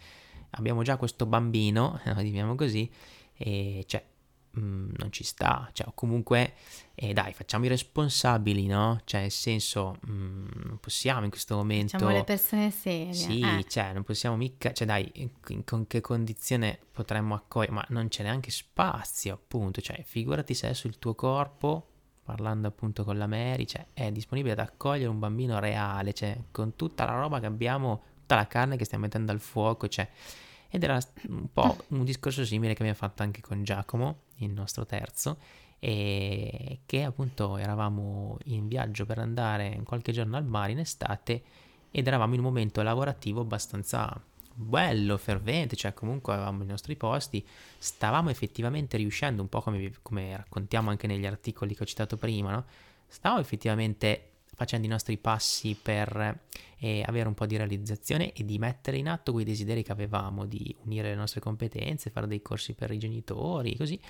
Abbiamo 0.51 0.83
già 0.83 0.96
questo 0.96 1.27
bambino, 1.27 2.01
diciamo 2.20 2.55
così, 2.55 2.90
e 3.35 3.85
cioè 3.87 4.03
mh, 4.53 4.61
mm, 4.61 4.90
non 4.96 5.12
ci 5.12 5.22
sta, 5.22 5.68
cioè 5.72 5.88
comunque 5.94 6.55
eh, 6.94 7.12
dai 7.12 7.35
facciamo 7.35 7.66
i 7.66 7.68
responsabili, 7.68 8.66
no? 8.66 9.03
Cioè 9.05 9.22
nel 9.22 9.31
senso 9.31 9.99
mh, 10.01 10.12
mm, 10.12 10.46
non 10.64 10.79
possiamo 10.81 11.25
in 11.25 11.31
questo 11.31 11.57
momento... 11.57 11.99
Facciamo 11.99 12.12
le 12.12 12.25
persone 12.25 12.70
serie. 12.70 13.12
Sì, 13.12 13.40
eh. 13.40 13.64
cioè 13.68 13.92
non 13.92 14.03
possiamo 14.03 14.37
mica, 14.37 14.72
cioè 14.72 14.87
dai, 14.87 15.31
con 15.64 15.87
che 15.87 16.01
condizione 16.01 16.79
potremmo 16.90 17.35
accogliere, 17.35 17.72
ma 17.72 17.85
non 17.90 18.09
c'è 18.09 18.22
neanche 18.22 18.51
spazio 18.51 19.35
appunto, 19.35 19.83
cioè 19.83 20.03
figurati 20.03 20.55
se 20.55 20.70
è 20.70 20.72
sul 20.72 20.99
tuo 20.99 21.14
corpo 21.14 21.90
parlando 22.27 22.67
appunto 22.67 23.05
con 23.05 23.17
la 23.17 23.29
Mary, 23.29 23.65
cioè 23.65 23.87
è 23.95 24.11
disponibile 24.11 24.53
ad 24.53 24.59
accogliere 24.59 25.09
un 25.09 25.21
bambino 25.21 25.61
reale, 25.61 26.12
cioè 26.12 26.37
con 26.51 26.75
tutta 26.75 27.05
la 27.05 27.12
roba 27.12 27.39
che 27.39 27.47
abbiamo, 27.47 28.03
tutta 28.21 28.35
la 28.35 28.49
carne 28.49 28.77
che 28.77 28.85
stiamo 28.85 29.05
mettendo 29.05 29.31
al 29.31 29.41
fuoco, 29.41 29.87
cioè 29.87 30.09
ed 30.69 30.83
era 30.83 30.99
un 31.29 31.47
po' 31.53 31.77
un 31.89 32.05
discorso 32.05 32.45
simile 32.45 32.75
che 32.75 32.81
abbiamo 32.83 32.99
fatto 32.99 33.23
anche 33.23 33.41
con 33.41 33.62
Giacomo, 33.62 34.23
il 34.39 34.51
nostro 34.51 34.85
terzo, 34.85 35.39
e 35.79 36.81
che 36.85 37.05
appunto 37.05 37.57
eravamo 37.57 38.39
in 38.47 38.67
viaggio 38.67 39.07
per 39.07 39.19
andare 39.19 39.81
qualche 39.85 40.11
giorno 40.11 40.37
al 40.37 40.45
mare 40.45 40.73
in 40.73 40.81
estate 40.81 41.43
ed 41.91 42.07
eravamo 42.07 42.35
in 42.35 42.41
un 42.41 42.47
momento 42.47 42.83
lavorativo 42.83 43.43
abbastanza 43.43 44.21
bello, 44.59 45.19
fervente, 45.19 45.77
cioè 45.77 45.92
comunque 45.92 46.33
avevamo 46.33 46.62
i 46.62 46.66
nostri 46.66 46.97
posti, 46.97 47.47
stavamo 47.79 48.31
effettivamente 48.31 48.97
riuscendo, 48.97 49.42
un 49.42 49.49
po' 49.49 49.61
come, 49.61 49.92
come 50.01 50.37
raccontiamo 50.37 50.88
anche 50.90 51.07
negli 51.07 51.27
articoli 51.27 51.75
che 51.75 51.83
ho 51.83 51.87
citato 51.87 52.16
prima, 52.16 52.53
no? 52.53 52.64
stavamo 53.07 53.40
effettivamente 53.40 54.31
facendo 54.55 54.87
i 54.87 54.90
nostri 54.90 55.19
passi 55.19 55.79
per 55.81 56.40
eh, 56.79 57.05
avere 57.07 57.29
un 57.29 57.35
po' 57.35 57.45
di 57.45 57.59
realizzazione 57.59 58.33
e 58.33 58.45
di 58.47 58.59
mettere 58.59 58.97
in 58.97 59.09
atto 59.09 59.33
quei 59.33 59.45
desideri 59.45 59.83
che 59.83 59.92
avevamo 59.92 60.47
di 60.47 60.75
unire 60.85 61.11
le 61.11 61.14
nostre 61.14 61.40
competenze, 61.40 62.09
fare 62.09 62.27
dei 62.27 62.40
corsi 62.40 62.73
per 62.73 62.90
i 62.90 62.99
genitori, 62.99 63.77
così. 63.77 64.01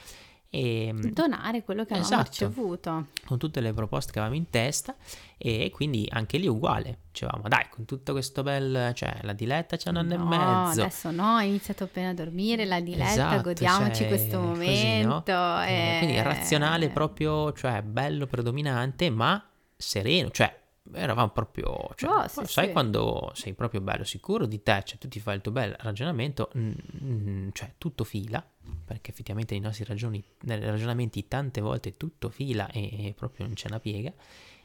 E 0.56 0.90
mm, 0.90 1.00
donare 1.12 1.62
quello 1.62 1.84
che 1.84 1.92
avevamo 1.92 2.22
esatto, 2.22 2.30
ricevuto. 2.30 3.06
Con 3.26 3.36
tutte 3.36 3.60
le 3.60 3.74
proposte 3.74 4.10
che 4.12 4.20
avevamo 4.20 4.40
in 4.40 4.48
testa 4.48 4.94
e 5.36 5.70
quindi 5.70 6.08
anche 6.10 6.38
lì 6.38 6.46
uguale. 6.46 7.00
Dicevamo 7.12 7.46
dai 7.46 7.66
con 7.68 7.84
tutto 7.84 8.12
questo 8.12 8.42
bel 8.42 8.92
cioè 8.94 9.18
la 9.22 9.34
diletta 9.34 9.76
c'è 9.76 9.90
un 9.90 9.96
anno 9.96 10.16
no, 10.16 10.24
e 10.24 10.26
mezzo. 10.26 10.80
adesso 10.80 11.10
no 11.10 11.36
hai 11.36 11.48
iniziato 11.48 11.84
appena 11.84 12.10
a 12.10 12.14
dormire 12.14 12.64
la 12.66 12.80
diletta 12.80 13.10
esatto, 13.10 13.40
godiamoci 13.42 13.94
cioè, 13.94 14.08
questo 14.08 14.38
momento 14.38 15.22
così, 15.24 15.32
no? 15.32 15.62
e... 15.64 15.96
quindi 15.98 16.20
razionale 16.20 16.90
proprio 16.90 17.52
cioè 17.54 17.80
bello 17.80 18.26
predominante 18.26 19.08
ma 19.08 19.42
sereno 19.74 20.30
cioè 20.30 20.54
eravamo 20.92 21.30
proprio, 21.30 21.90
cioè, 21.94 22.10
oh, 22.10 22.28
sì, 22.28 22.44
sai 22.44 22.66
sì. 22.66 22.72
quando 22.72 23.30
sei 23.34 23.54
proprio 23.54 23.80
bello 23.80 24.04
sicuro 24.04 24.46
di 24.46 24.62
te, 24.62 24.82
cioè 24.84 24.98
tu 24.98 25.08
ti 25.08 25.20
fai 25.20 25.36
il 25.36 25.42
tuo 25.42 25.52
bel 25.52 25.74
ragionamento, 25.80 26.50
mm, 26.56 26.72
mm, 27.02 27.48
cioè 27.52 27.74
tutto 27.78 28.04
fila, 28.04 28.44
perché 28.84 29.10
effettivamente 29.10 29.54
nei 29.54 29.62
nostri 29.62 29.84
ragioni, 29.84 30.22
ragionamenti 30.44 31.26
tante 31.28 31.60
volte 31.60 31.96
tutto 31.96 32.28
fila 32.28 32.68
e, 32.70 33.08
e 33.08 33.14
proprio 33.14 33.46
non 33.46 33.54
c'è 33.54 33.68
una 33.68 33.80
piega, 33.80 34.12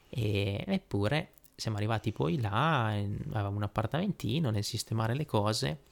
e, 0.09 0.63
eppure 0.67 1.33
siamo 1.55 1.77
arrivati 1.77 2.11
poi 2.11 2.39
là, 2.39 2.87
avevamo 2.87 3.57
un 3.57 3.63
appartamentino 3.63 4.49
nel 4.49 4.63
sistemare 4.63 5.13
le 5.13 5.25
cose, 5.25 5.83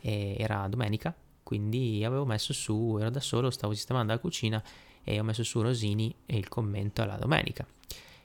era 0.00 0.66
domenica, 0.68 1.14
quindi 1.42 2.04
avevo 2.04 2.24
messo 2.24 2.52
su, 2.52 2.96
ero 2.98 3.10
da 3.10 3.20
solo, 3.20 3.50
stavo 3.50 3.72
sistemando 3.72 4.12
la 4.12 4.18
cucina 4.18 4.62
e 5.04 5.20
ho 5.20 5.22
messo 5.22 5.44
su 5.44 5.60
Rosini 5.60 6.14
e 6.26 6.36
il 6.36 6.48
commento 6.48 7.02
alla 7.02 7.16
domenica 7.16 7.66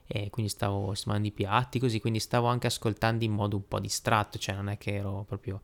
e 0.08 0.30
quindi 0.30 0.50
stavo 0.52 0.94
sistemando 0.94 1.28
i 1.28 1.32
piatti 1.32 1.80
così, 1.80 2.00
quindi 2.00 2.20
stavo 2.20 2.48
anche 2.48 2.68
ascoltando 2.68 3.24
in 3.24 3.34
modo 3.34 3.58
un 3.58 3.68
po' 3.68 3.80
distratto, 3.80 4.38
cioè 4.40 4.56
non 4.56 4.70
è 4.70 4.78
che 4.78 4.96
ero 4.96 5.24
proprio... 5.28 5.62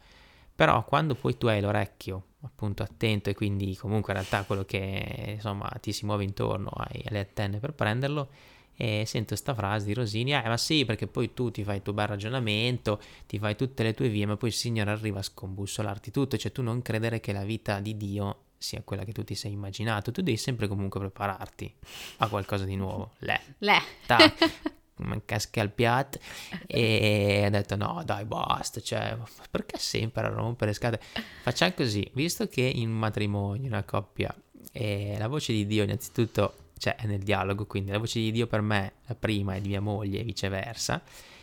Però 0.55 0.85
quando 0.85 1.15
poi 1.15 1.35
tu 1.35 1.47
hai 1.47 1.61
l'orecchio 1.61 2.25
appunto 2.41 2.83
attento 2.83 3.31
e 3.31 3.33
quindi 3.33 3.75
comunque 3.75 4.13
in 4.13 4.19
realtà 4.19 4.43
quello 4.43 4.65
che 4.65 5.31
insomma 5.35 5.67
ti 5.81 5.91
si 5.91 6.05
muove 6.05 6.23
intorno, 6.23 6.69
hai 6.69 7.03
le 7.07 7.19
antenne 7.19 7.57
per 7.57 7.73
prenderlo, 7.73 8.29
e 8.75 9.03
sento 9.07 9.29
questa 9.29 9.55
frase 9.55 9.85
di 9.87 9.93
Rosini, 9.93 10.33
eh 10.33 10.47
ma 10.47 10.57
sì 10.57 10.85
perché 10.85 11.07
poi 11.07 11.33
tu 11.33 11.49
ti 11.49 11.63
fai 11.63 11.77
il 11.77 11.81
tuo 11.81 11.93
bel 11.93 12.07
ragionamento, 12.07 12.99
ti 13.25 13.39
fai 13.39 13.55
tutte 13.55 13.81
le 13.81 13.93
tue 13.95 14.09
vie, 14.09 14.27
ma 14.27 14.37
poi 14.37 14.49
il 14.49 14.55
Signore 14.55 14.91
arriva 14.91 15.19
a 15.19 15.23
scombussolarti 15.23 16.11
tutto, 16.11 16.37
cioè 16.37 16.51
tu 16.51 16.61
non 16.61 16.81
credere 16.83 17.19
che 17.19 17.33
la 17.33 17.43
vita 17.43 17.79
di 17.79 17.97
Dio 17.97 18.37
sia 18.63 18.81
quella 18.81 19.03
che 19.03 19.11
tu 19.11 19.23
ti 19.23 19.35
sei 19.35 19.51
immaginato, 19.51 20.11
tu 20.11 20.21
devi 20.21 20.37
sempre 20.37 20.69
comunque 20.69 20.99
prepararti 21.01 21.73
a 22.17 22.27
qualcosa 22.29 22.63
di 22.63 22.77
nuovo. 22.77 23.11
Le. 23.19 23.41
Le. 23.57 23.81
casca 25.25 25.59
al 25.59 25.71
piatto 25.71 26.19
e 26.65 27.43
ha 27.45 27.49
detto 27.49 27.75
no 27.75 28.03
dai 28.05 28.23
basta 28.23 28.79
cioè 28.79 29.17
perché 29.49 29.77
sempre 29.77 30.23
a 30.23 30.29
rompere 30.29 30.71
le 30.71 30.77
scatole 30.77 31.01
facciamo 31.41 31.73
così 31.75 32.09
visto 32.13 32.47
che 32.47 32.61
in 32.61 32.89
un 32.89 32.99
matrimonio 32.99 33.67
una 33.67 33.83
coppia 33.83 34.33
eh, 34.71 35.15
la 35.17 35.27
voce 35.27 35.51
di 35.51 35.65
Dio 35.65 35.83
innanzitutto 35.83 36.69
cioè, 36.77 36.95
nel 37.03 37.19
dialogo 37.19 37.65
quindi 37.65 37.91
la 37.91 37.97
voce 37.97 38.19
di 38.19 38.31
Dio 38.31 38.47
per 38.47 38.61
me 38.61 38.93
la 39.07 39.15
prima 39.15 39.55
è 39.55 39.61
di 39.61 39.69
mia 39.69 39.81
moglie 39.81 40.19
e 40.19 40.23
viceversa 40.23 41.01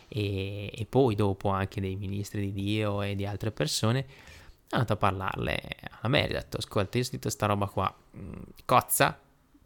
e, 0.08 0.70
e 0.72 0.86
poi 0.86 1.14
dopo 1.14 1.50
anche 1.50 1.80
dei 1.80 1.96
ministri 1.96 2.52
di 2.52 2.52
Dio 2.52 3.02
e 3.02 3.14
di 3.14 3.26
altre 3.26 3.50
persone 3.50 4.06
è 4.70 4.76
andato 4.76 4.92
a 4.92 4.96
parlarle 4.96 5.60
a 6.02 6.08
me, 6.08 6.24
ha 6.24 6.28
detto 6.28 6.58
ascolta 6.58 6.96
io 6.96 7.02
ho 7.02 7.06
scritto 7.06 7.28
sta 7.28 7.46
roba 7.46 7.66
qua, 7.66 7.92
mm, 8.16 8.32
cozza 8.64 9.18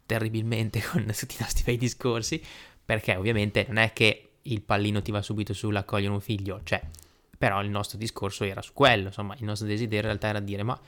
terribilmente 0.05 0.81
con 0.89 1.05
tutti 1.05 1.35
i 1.35 1.41
nostri 1.41 1.63
bei 1.63 1.77
discorsi, 1.77 2.43
perché 2.83 3.15
ovviamente 3.15 3.65
non 3.67 3.77
è 3.77 3.93
che 3.93 4.29
il 4.41 4.61
pallino 4.61 5.01
ti 5.01 5.11
va 5.11 5.21
subito 5.21 5.53
sull'accogliere 5.53 6.11
un 6.11 6.21
figlio, 6.21 6.61
cioè, 6.63 6.81
però 7.37 7.61
il 7.61 7.69
nostro 7.69 7.97
discorso 7.97 8.43
era 8.43 8.61
su 8.61 8.73
quello, 8.73 9.07
insomma, 9.07 9.35
il 9.37 9.43
nostro 9.43 9.67
desiderio 9.67 9.99
in 9.99 10.05
realtà 10.05 10.27
era 10.27 10.39
dire 10.39 10.63
ma 10.63 10.79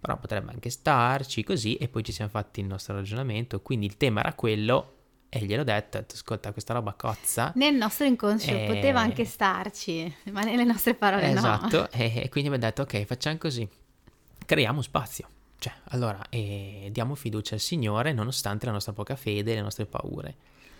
però 0.00 0.16
potrebbe 0.16 0.52
anche 0.52 0.70
starci 0.70 1.42
così 1.42 1.74
e 1.74 1.88
poi 1.88 2.04
ci 2.04 2.12
siamo 2.12 2.30
fatti 2.30 2.60
il 2.60 2.66
nostro 2.66 2.94
ragionamento, 2.94 3.60
quindi 3.60 3.86
il 3.86 3.96
tema 3.96 4.20
era 4.20 4.32
quello 4.34 4.97
e 5.30 5.40
gliel'ho 5.40 5.64
detto, 5.64 5.98
detto, 5.98 6.14
ascolta 6.14 6.52
questa 6.52 6.72
roba 6.72 6.94
cozza. 6.94 7.52
Nel 7.56 7.74
nostro 7.74 8.06
inconscio 8.06 8.50
e... 8.50 8.66
poteva 8.66 9.00
anche 9.00 9.24
starci, 9.24 10.14
ma 10.30 10.42
nelle 10.42 10.64
nostre 10.64 10.94
parole 10.94 11.30
esatto. 11.30 11.76
no. 11.76 11.88
Esatto, 11.88 11.96
e, 11.96 12.28
quindi 12.30 12.48
mi 12.50 12.56
ha 12.56 12.58
detto 12.58 12.82
ok 12.82 13.04
facciamo 13.04 13.36
così, 13.38 13.68
creiamo 14.44 14.80
spazio. 14.82 15.28
Cioè, 15.58 15.72
allora, 15.88 16.20
eh, 16.30 16.88
diamo 16.92 17.14
fiducia 17.16 17.54
al 17.54 17.60
Signore 17.60 18.12
nonostante 18.12 18.66
la 18.66 18.72
nostra 18.72 18.92
poca 18.92 19.16
fede 19.16 19.52
e 19.52 19.54
le 19.56 19.62
nostre 19.62 19.86
paure. 19.86 20.36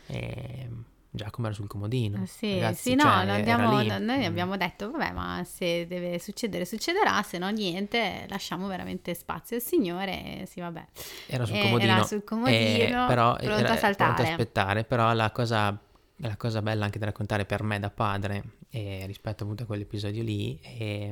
E, 0.06 0.68
Giacomo 1.10 1.46
era 1.46 1.56
sul 1.56 1.66
comodino. 1.66 2.22
Eh 2.22 2.26
sì, 2.26 2.54
Ragazzi, 2.54 2.90
sì, 2.90 2.94
no, 2.94 3.02
cioè, 3.02 3.30
abbiamo, 3.30 3.82
noi 3.98 4.24
abbiamo 4.24 4.56
detto, 4.56 4.90
vabbè, 4.90 5.12
ma 5.12 5.42
se 5.44 5.86
deve 5.86 6.18
succedere, 6.18 6.64
succederà, 6.66 7.22
se 7.22 7.38
no 7.38 7.48
niente, 7.48 8.26
lasciamo 8.28 8.66
veramente 8.66 9.14
spazio 9.14 9.56
al 9.56 9.62
Signore, 9.62 10.44
sì, 10.46 10.60
vabbè. 10.60 10.86
Era 11.26 11.46
sul 11.46 11.58
comodino. 11.58 11.92
Era 11.92 12.04
sul 12.04 12.24
comodino, 12.24 13.04
eh, 13.04 13.06
però, 13.06 13.36
pronto 13.36 13.54
era, 13.54 13.72
a 13.72 13.76
saltare. 13.76 14.12
Pronto 14.12 14.22
a 14.22 14.32
aspettare, 14.32 14.84
però 14.84 15.12
la 15.14 15.30
cosa, 15.30 15.78
la 16.16 16.36
cosa, 16.36 16.60
bella 16.60 16.84
anche 16.84 16.98
da 16.98 17.06
raccontare 17.06 17.46
per 17.46 17.62
me 17.62 17.78
da 17.78 17.90
padre, 17.90 18.42
eh, 18.70 19.04
rispetto 19.06 19.44
appunto 19.44 19.62
a 19.62 19.66
quell'episodio 19.66 20.22
lì, 20.22 20.58
è, 20.60 21.10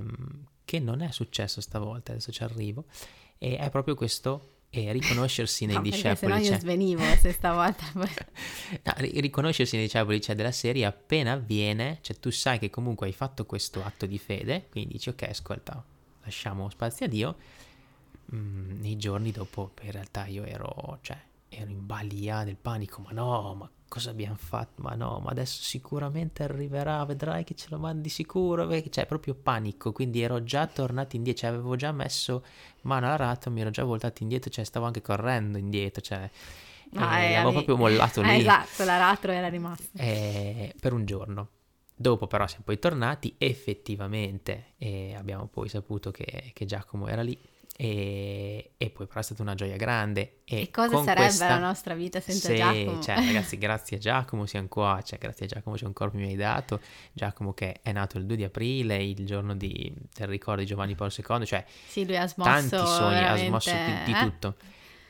che 0.65 0.79
non 0.79 1.01
è 1.01 1.11
successo 1.11 1.63
stavolta, 1.63 2.13
adesso 2.13 2.31
ci 2.33 2.43
arrivo, 2.43 2.85
e 3.39 3.57
è 3.57 3.71
proprio 3.71 3.95
questo 3.95 4.56
e 4.71 4.93
riconoscersi 4.93 5.67
nei 5.67 5.77
no, 5.77 5.83
discepoli. 5.83 6.33
Se 6.33 6.39
no 6.39 6.45
io 6.45 6.51
cioè... 6.51 6.59
svenivo 6.59 7.03
se 7.21 7.33
stavolta. 7.33 7.85
no, 7.95 8.93
riconoscersi 8.99 9.77
nei 9.77 9.85
discepoli 9.87 10.21
cioè, 10.21 10.35
della 10.35 10.53
serie 10.53 10.85
appena 10.85 11.33
avviene, 11.33 11.99
cioè 12.03 12.19
tu 12.19 12.31
sai 12.31 12.59
che 12.59 12.71
comunque 12.71 13.07
hai 13.07 13.13
fatto 13.13 13.47
questo 13.47 13.83
atto 13.85 14.07
di 14.07 14.19
fede, 14.19 14.67
quindi 14.71 14.95
dici 14.95 15.09
ok, 15.09 15.23
ascolta, 15.23 15.83
lasciamo 16.23 16.69
spazio 16.71 17.07
a 17.07 17.09
Dio. 17.09 17.37
Mm, 18.35 18.81
nei 18.81 18.97
giorni 18.97 19.31
dopo 19.31 19.73
in 19.83 19.93
realtà 19.93 20.27
io 20.27 20.45
ero, 20.45 20.99
cioè, 21.01 21.19
ero 21.49 21.71
in 21.71 21.87
balia 21.87 22.43
del 22.45 22.57
panico, 22.57 23.01
ma 23.01 23.13
no, 23.13 23.55
ma 23.55 23.71
cosa 23.89 24.11
abbiamo 24.11 24.37
fatto? 24.37 24.83
Ma 24.83 24.95
no, 24.95 25.21
ma 25.23 25.31
adesso 25.31 25.63
sicuramente 25.63 26.43
arriverà, 26.43 27.05
vedrai 27.05 27.45
che 27.45 27.55
ce 27.55 27.67
lo 27.71 27.79
mandi 27.79 28.09
sicuro, 28.09 28.69
cioè 28.91 29.07
proprio 29.07 29.35
panico, 29.35 29.93
quindi 29.93 30.21
ero 30.23 30.43
già 30.43 30.67
tornato 30.67 31.17
indietro, 31.17 31.43
cioè 31.43 31.51
avevo 31.51 31.77
già 31.77 31.93
messo 31.93 32.45
mano 32.83 33.07
alla 33.07 33.17
rata, 33.17 33.51
mi 33.51 33.61
ero 33.61 33.71
già 33.71 33.85
voltato 33.85 34.23
indietro, 34.23 34.51
cioè 34.51 34.65
stavo 34.65 34.87
anche 34.87 35.03
correndo 35.03 35.59
indietro, 35.59 36.01
cioè 36.01 36.31
ah, 36.95 37.19
eh, 37.21 37.35
avevo 37.35 37.53
proprio 37.53 37.77
mollato 37.77 38.23
lì. 38.23 38.39
esatto, 38.39 38.85
l'aratro 38.85 39.33
era 39.33 39.49
rimasto. 39.49 39.97
Eh, 39.97 40.75
per 40.81 40.93
un 40.93 41.05
giorno. 41.05 41.49
Dopo 41.99 42.27
però 42.27 42.47
siamo 42.47 42.65
poi 42.67 42.79
tornati, 42.79 43.35
effettivamente, 43.39 44.75
e 44.77 45.15
abbiamo 45.17 45.47
poi 45.47 45.69
saputo 45.69 46.11
che, 46.11 46.51
che 46.53 46.67
Giacomo 46.67 47.09
era 47.09 47.23
lì, 47.23 47.39
e, 47.79 48.71
e, 48.79 48.89
poi 48.89 49.07
però 49.07 49.21
è 49.21 49.23
stata 49.23 49.43
una 49.43 49.55
gioia 49.55 49.77
grande. 49.77 50.41
E, 50.45 50.63
e 50.63 50.71
cosa 50.71 50.97
sarebbe 51.03 51.27
questa... 51.27 51.49
la 51.49 51.59
nostra 51.59 51.95
vita 51.95 52.21
senza 52.21 52.49
sì, 52.49 52.57
Giacomo? 52.57 53.03
Cioè, 53.03 53.17
ragazzi, 53.17 53.59
grazie 53.61 53.97
a 53.99 54.01
Giacomo 54.01 54.47
siamo 54.47 54.69
qua, 54.69 55.03
cioè, 55.05 55.19
grazie 55.19 55.45
a 55.45 55.49
Giacomo 55.51 55.77
c'è 55.77 55.85
un 55.85 55.93
corpo 55.93 56.17
mi 56.17 56.25
hai 56.25 56.37
dato, 56.37 56.81
Giacomo 57.13 57.53
che 57.53 57.81
è 57.83 57.93
nato 57.93 58.17
il 58.17 58.25
2 58.25 58.37
di 58.37 58.45
aprile, 58.45 59.05
il 59.05 59.27
giorno 59.27 59.55
di, 59.55 59.95
del 60.15 60.27
ricordo 60.27 60.63
di 60.63 60.67
Giovanni 60.67 60.95
Paolo 60.95 61.13
II, 61.15 61.45
cioè 61.45 61.67
sì, 61.87 62.07
lui 62.07 62.17
ha 62.17 62.27
smosso 62.27 62.51
tanti 62.51 62.77
sogni, 62.89 63.25
ha 63.25 63.37
smosso 63.37 63.71
di, 63.71 64.05
di 64.07 64.19
eh? 64.19 64.21
tutto. 64.21 64.57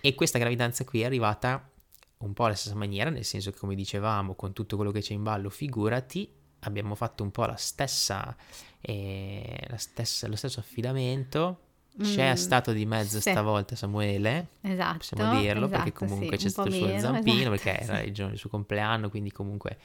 E 0.00 0.14
questa 0.16 0.40
gravidanza 0.40 0.84
qui 0.84 1.02
è 1.02 1.04
arrivata 1.04 1.70
un 2.18 2.32
po' 2.32 2.46
alla 2.46 2.54
stessa 2.54 2.74
maniera, 2.74 3.10
nel 3.10 3.24
senso 3.24 3.52
che 3.52 3.58
come 3.58 3.76
dicevamo, 3.76 4.34
con 4.34 4.52
tutto 4.52 4.74
quello 4.74 4.90
che 4.90 5.02
c'è 5.02 5.12
in 5.12 5.22
ballo, 5.22 5.50
figurati, 5.50 6.28
abbiamo 6.60 6.96
fatto 6.96 7.22
un 7.22 7.30
po' 7.30 7.44
la 7.44 7.56
stessa, 7.56 8.34
eh, 8.80 9.56
la 9.68 9.76
stessa 9.76 10.26
lo 10.26 10.34
stesso 10.34 10.58
affidamento 10.58 11.60
c'è 12.00 12.32
mm, 12.32 12.34
stato 12.34 12.72
di 12.72 12.84
mezzo 12.84 13.20
sì. 13.20 13.30
stavolta 13.30 13.74
Samuele, 13.74 14.48
esatto, 14.60 14.98
possiamo 14.98 15.40
dirlo, 15.40 15.66
esatto, 15.66 15.82
perché 15.82 15.92
comunque 15.92 16.36
sì, 16.36 16.44
c'è 16.44 16.50
stato 16.50 16.68
il 16.68 16.74
suo 16.74 16.86
meno, 16.86 17.00
zampino, 17.00 17.36
esatto, 17.36 17.50
perché 17.50 17.80
era 17.80 18.02
il 18.02 18.12
giorno 18.12 18.30
del 18.30 18.38
suo 18.38 18.50
compleanno, 18.50 19.08
quindi 19.08 19.32
comunque 19.32 19.78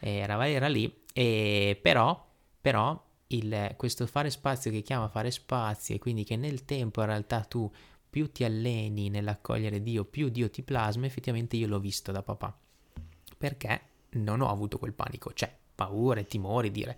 era, 0.00 0.48
era 0.48 0.68
lì. 0.68 1.02
E 1.12 1.78
però, 1.80 2.26
però 2.60 3.02
il, 3.28 3.74
questo 3.76 4.06
fare 4.06 4.30
spazio 4.30 4.70
che 4.70 4.82
chiama 4.82 5.08
fare 5.08 5.30
spazio, 5.30 5.94
e 5.94 5.98
quindi 5.98 6.24
che 6.24 6.36
nel 6.36 6.64
tempo 6.64 7.00
in 7.00 7.06
realtà 7.06 7.40
tu 7.40 7.70
più 8.10 8.30
ti 8.30 8.44
alleni 8.44 9.08
nell'accogliere 9.08 9.82
Dio, 9.82 10.04
più 10.04 10.28
Dio 10.28 10.50
ti 10.50 10.62
plasma, 10.62 11.06
effettivamente 11.06 11.56
io 11.56 11.66
l'ho 11.66 11.80
visto 11.80 12.12
da 12.12 12.22
papà. 12.22 12.56
Perché 13.36 13.80
non 14.10 14.40
ho 14.40 14.48
avuto 14.48 14.78
quel 14.78 14.92
panico, 14.92 15.32
cioè 15.32 15.52
paure, 15.74 16.24
timori, 16.24 16.70
dire 16.70 16.96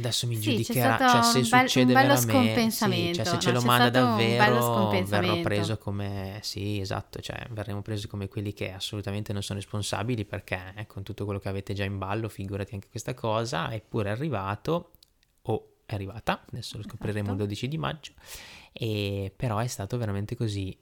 Adesso 0.00 0.26
mi 0.26 0.36
sì, 0.36 0.50
giudicherà, 0.50 0.96
cioè 0.98 1.22
se 1.22 1.38
be- 1.40 1.44
succede 1.44 1.92
un 1.94 2.00
bello 2.00 2.20
veramente, 2.20 2.70
sì, 2.70 3.14
cioè 3.14 3.24
se 3.24 3.38
ce 3.38 3.52
lo 3.52 3.60
manda 3.60 3.90
davvero 3.90 4.88
verrò 5.04 5.40
preso 5.40 5.78
come, 5.78 6.38
sì 6.42 6.80
esatto, 6.80 7.20
cioè 7.20 7.46
verremo 7.50 7.82
presi 7.82 8.08
come 8.08 8.28
quelli 8.28 8.52
che 8.52 8.72
assolutamente 8.72 9.32
non 9.32 9.42
sono 9.42 9.58
responsabili 9.58 10.24
perché 10.24 10.72
eh, 10.74 10.86
con 10.86 11.02
tutto 11.02 11.24
quello 11.24 11.38
che 11.38 11.48
avete 11.48 11.74
già 11.74 11.84
in 11.84 11.98
ballo, 11.98 12.28
figurati 12.28 12.74
anche 12.74 12.88
questa 12.88 13.14
cosa, 13.14 13.72
eppure 13.72 14.08
è 14.08 14.12
arrivato, 14.12 14.92
o 15.42 15.74
è 15.84 15.94
arrivata, 15.94 16.44
adesso 16.50 16.78
lo 16.78 16.82
scopriremo 16.82 17.28
esatto. 17.28 17.42
il 17.42 17.48
12 17.48 17.68
di 17.68 17.78
maggio, 17.78 18.12
e, 18.72 19.32
però 19.36 19.58
è 19.58 19.66
stato 19.66 19.98
veramente 19.98 20.34
così. 20.34 20.76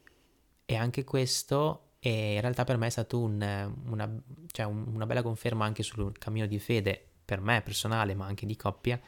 E 0.71 0.77
anche 0.77 1.03
questo 1.03 1.89
e 2.01 2.35
in 2.35 2.41
realtà 2.41 2.65
per 2.65 2.77
me 2.77 2.87
è 2.87 2.91
stato 2.91 3.19
un, 3.19 3.75
una, 3.87 4.23
cioè 4.53 4.67
una 4.67 5.07
bella 5.07 5.23
conferma 5.23 5.65
anche 5.65 5.83
sul 5.83 6.17
cammino 6.17 6.47
di 6.47 6.59
fede 6.59 7.08
per 7.29 7.43
me 7.43 7.61
personale 7.61 8.14
ma 8.14 8.25
anche 8.25 8.47
di 8.47 8.57
coppia, 8.57 8.99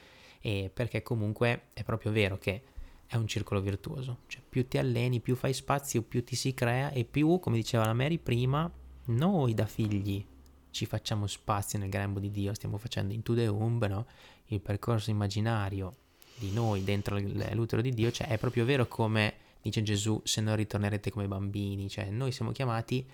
e 0.42 0.70
perché 0.70 1.02
comunque 1.02 1.68
è 1.72 1.83
proprio 1.85 2.12
vero 2.12 2.37
che 2.37 2.62
è 3.06 3.16
un 3.16 3.26
circolo 3.26 3.62
virtuoso. 3.62 4.18
Cioè, 4.26 4.42
più 4.46 4.68
ti 4.68 4.76
alleni, 4.76 5.20
più 5.20 5.35
fai 5.35 5.54
spazio, 5.54 6.02
più 6.02 6.22
ti 6.22 6.37
si 6.37 6.52
crea 6.52 6.90
e 6.90 7.04
più, 7.04 7.38
come 7.38 7.56
diceva 7.56 7.87
la 7.87 7.94
Mary 7.94 8.18
prima, 8.18 8.70
noi 9.06 9.54
da 9.54 9.64
figli 9.64 10.22
ci 10.70 10.85
facciamo 10.85 11.26
spazio 11.26 11.78
nel 11.78 11.88
grembo 11.88 12.20
di 12.20 12.30
Dio, 12.30 12.52
stiamo 12.52 12.76
facendo 12.76 13.14
into 13.14 13.35
the 13.35 13.46
womb, 13.46 13.87
no? 13.87 14.06
il 14.48 14.61
percorso 14.61 15.09
immaginario 15.09 15.94
di 16.37 16.52
noi 16.52 16.85
dentro 16.85 17.18
l'utero 17.18 17.80
di 17.80 17.90
Dio, 17.94 18.11
cioè 18.11 18.28
è 18.28 18.37
proprio 18.37 18.66
vero 18.66 18.87
come 18.87 19.35
dice 19.62 19.83
Gesù, 19.83 20.20
se 20.24 20.42
non 20.42 20.56
ritornerete 20.56 21.11
come 21.11 21.26
bambini, 21.26 21.88
cioè 21.88 22.11
noi 22.11 22.33
siamo 22.33 22.52
chiamati 22.52 23.04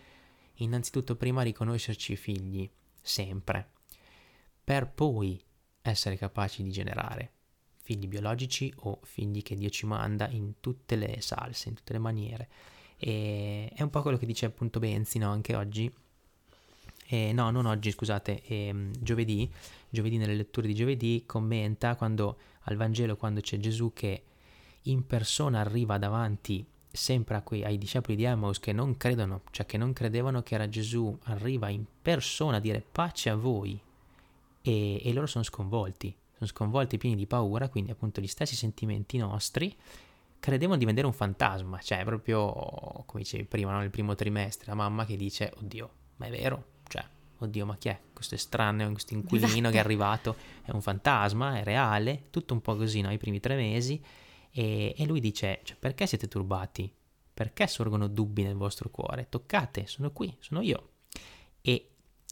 innanzitutto 0.57 1.15
prima 1.15 1.43
a 1.43 1.45
riconoscerci 1.45 2.17
figli, 2.17 2.69
sempre, 3.01 3.71
per 4.67 4.91
poi 4.91 5.41
essere 5.81 6.17
capaci 6.17 6.65
di 6.65 6.73
generare 6.73 7.31
figli 7.83 8.09
biologici 8.09 8.73
o 8.79 8.99
figli 9.05 9.41
che 9.43 9.55
Dio 9.55 9.69
ci 9.69 9.87
manda 9.87 10.29
in 10.29 10.55
tutte 10.59 10.97
le 10.97 11.19
salse, 11.21 11.69
in 11.69 11.77
tutte 11.77 11.93
le 11.93 12.01
maniere. 12.01 12.49
E 12.97 13.71
è 13.73 13.83
un 13.83 13.91
po' 13.91 14.03
quello 14.03 14.17
che 14.17 14.27
dice 14.27 14.47
appunto 14.47 14.81
Benzi, 14.81 15.19
no? 15.19 15.31
Anche 15.31 15.55
oggi, 15.55 15.89
eh, 17.07 17.33
no, 17.33 17.51
non 17.53 17.67
oggi, 17.67 17.93
scusate, 17.93 18.43
eh, 18.43 18.91
giovedì, 18.99 19.49
giovedì 19.89 20.17
nelle 20.17 20.35
letture 20.35 20.67
di 20.67 20.75
giovedì 20.75 21.23
commenta 21.25 21.95
quando 21.95 22.37
al 22.63 22.75
Vangelo, 22.75 23.17
quando 23.17 23.41
c'è 23.41 23.59
Gesù 23.59 23.93
che 23.95 24.25
in 24.83 25.07
persona 25.07 25.61
arriva 25.61 25.97
davanti 25.97 26.67
sempre 26.91 27.41
quei, 27.45 27.63
ai 27.63 27.79
discepoli 27.79 28.17
di 28.17 28.25
Emmaus 28.25 28.59
che 28.59 28.73
non 28.73 28.97
credono, 28.97 29.43
cioè 29.53 29.65
che 29.65 29.77
non 29.79 29.93
credevano 29.93 30.43
che 30.43 30.57
era 30.57 30.69
Gesù, 30.69 31.17
arriva 31.27 31.69
in 31.69 31.85
persona 32.03 32.57
a 32.57 32.61
dire 32.61 32.85
pace 32.91 33.31
a 33.31 33.37
voi 33.37 33.81
e, 34.67 35.01
e 35.03 35.13
loro 35.13 35.27
sono 35.27 35.45
sconvolti, 35.45 36.15
sono 36.33 36.51
sconvolti 36.51 36.99
pieni 36.99 37.15
di 37.15 37.27
paura, 37.27 37.69
quindi 37.69 37.93
appunto 37.93 38.21
gli 38.21 38.27
stessi 38.27 38.57
sentimenti 38.57 39.17
nostri, 39.17 39.75
credevano 40.41 40.79
di 40.79 40.85
vedere 40.85 41.07
un 41.07 41.13
fantasma, 41.13 41.79
cioè 41.79 42.05
proprio 42.05 42.53
come 43.07 43.23
dicevi 43.23 43.45
prima, 43.45 43.71
no? 43.71 43.79
nel 43.79 43.91
primo 43.91 44.17
trimestre, 44.17 44.67
la 44.67 44.75
mamma 44.75 45.07
che 45.07 45.17
dice 45.17 45.53
oddio, 45.57 45.91
ma 46.17 46.27
è 46.27 46.31
vero, 46.31 46.65
cioè, 46.89 47.05
oddio, 47.39 47.65
ma 47.65 47.77
chi 47.77 47.91
è? 47.91 48.01
Questo 48.13 48.35
estraneo, 48.35 48.91
questo 48.91 49.15
inquilino 49.15 49.49
esatto. 49.49 49.71
che 49.71 49.77
è 49.77 49.81
arrivato, 49.81 50.37
è 50.65 50.73
un 50.73 50.83
fantasma, 50.83 51.59
è 51.59 51.65
reale, 51.65 52.25
tutto 52.31 52.53
un 52.53 52.61
po' 52.61 52.75
così, 52.77 53.01
no? 53.03 53.13
I 53.13 53.19
primi 53.19 53.39
tre 53.39 53.55
mesi. 53.55 54.03
E, 54.51 54.95
e 54.97 55.07
lui 55.07 55.21
dice, 55.21 55.61
cioè, 55.63 55.77
perché 55.77 56.07
siete 56.07 56.29
turbati? 56.29 56.93
Perché 57.33 57.67
sorgono 57.67 58.09
dubbi 58.09 58.43
nel 58.43 58.57
vostro 58.57 58.89
cuore? 58.89 59.29
Toccate, 59.29 59.87
sono 59.87 60.11
qui, 60.11 60.35
sono 60.41 60.63
io. 60.63 60.91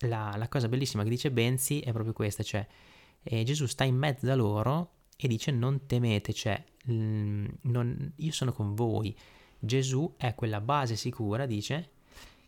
La, 0.06 0.34
la 0.36 0.48
cosa 0.48 0.68
bellissima 0.68 1.02
che 1.02 1.08
dice 1.08 1.30
Benzi 1.30 1.80
è 1.80 1.92
proprio 1.92 2.12
questa, 2.12 2.42
cioè 2.42 2.66
eh, 3.22 3.42
Gesù 3.42 3.66
sta 3.66 3.84
in 3.84 3.96
mezzo 3.96 4.30
a 4.30 4.34
loro 4.34 4.90
e 5.16 5.28
dice 5.28 5.50
non 5.50 5.86
temete, 5.86 6.32
cioè 6.32 6.62
non, 6.86 8.12
io 8.16 8.32
sono 8.32 8.52
con 8.52 8.74
voi. 8.74 9.16
Gesù 9.58 10.14
è 10.16 10.34
quella 10.34 10.60
base 10.60 10.96
sicura, 10.96 11.46
dice, 11.46 11.90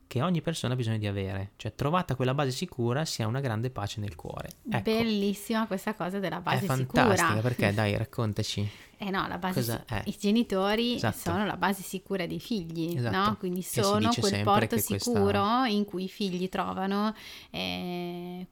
che 0.07 0.23
ogni 0.23 0.40
persona 0.40 0.75
ha 0.75 0.77
bisogno 0.77 0.99
di 0.99 1.07
avere, 1.07 1.53
cioè 1.57 1.75
trovata 1.75 2.14
quella 2.14 2.35
base 2.35 2.51
sicura 2.51 3.05
si 3.05 3.23
ha 3.23 3.27
una 3.27 3.40
grande 3.40 3.71
pace 3.71 4.01
nel 4.01 4.14
cuore. 4.14 4.51
Ecco. 4.71 4.83
Bellissima 4.83 5.66
questa 5.66 5.95
cosa 5.95 6.19
della 6.19 6.40
base 6.40 6.61
sicura. 6.61 6.83
È 6.83 7.16
fantastica 7.16 7.40
perché 7.40 7.73
dai, 7.75 7.97
raccontaci. 7.97 8.71
Eh 8.99 9.11
no, 9.11 9.27
la 9.29 9.38
base 9.38 9.62
si- 9.62 9.79
I 10.05 10.16
genitori 10.19 10.95
esatto. 10.95 11.19
sono 11.19 11.45
la 11.45 11.57
base 11.57 11.83
sicura 11.83 12.27
dei 12.27 12.40
figli, 12.40 12.97
esatto. 12.97 13.16
no? 13.16 13.37
Quindi 13.37 13.62
sono 13.62 14.11
quel 14.19 14.42
porto 14.42 14.79
sicuro 14.79 15.23
questa... 15.23 15.66
in 15.66 15.85
cui 15.85 16.05
i 16.05 16.09
figli 16.09 16.49
trovano 16.49 17.14
eh, 17.51 18.47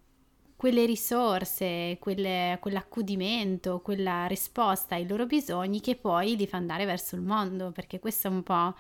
quelle 0.57 0.87
risorse, 0.87 1.97
quelle, 2.01 2.59
quell'accudimento, 2.61 3.81
quella 3.81 4.27
risposta 4.27 4.95
ai 4.95 5.07
loro 5.07 5.27
bisogni 5.27 5.81
che 5.81 5.97
poi 5.97 6.37
li 6.37 6.47
fa 6.47 6.57
andare 6.57 6.85
verso 6.85 7.17
il 7.17 7.23
mondo, 7.23 7.71
perché 7.71 7.99
questa 7.99 8.29
è 8.29 8.33
un 8.33 8.43
po' 8.43 8.75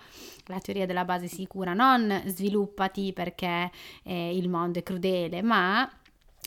la 0.47 0.61
teoria 0.63 0.87
della 0.87 1.05
base 1.05 1.27
sicura, 1.27 1.75
non 1.75 2.23
sviluppati 2.27 3.13
perché 3.13 3.71
eh, 4.03 4.37
il 4.37 4.49
mondo 4.49 4.79
è 4.79 4.83
crudele, 4.83 5.43
ma 5.43 5.91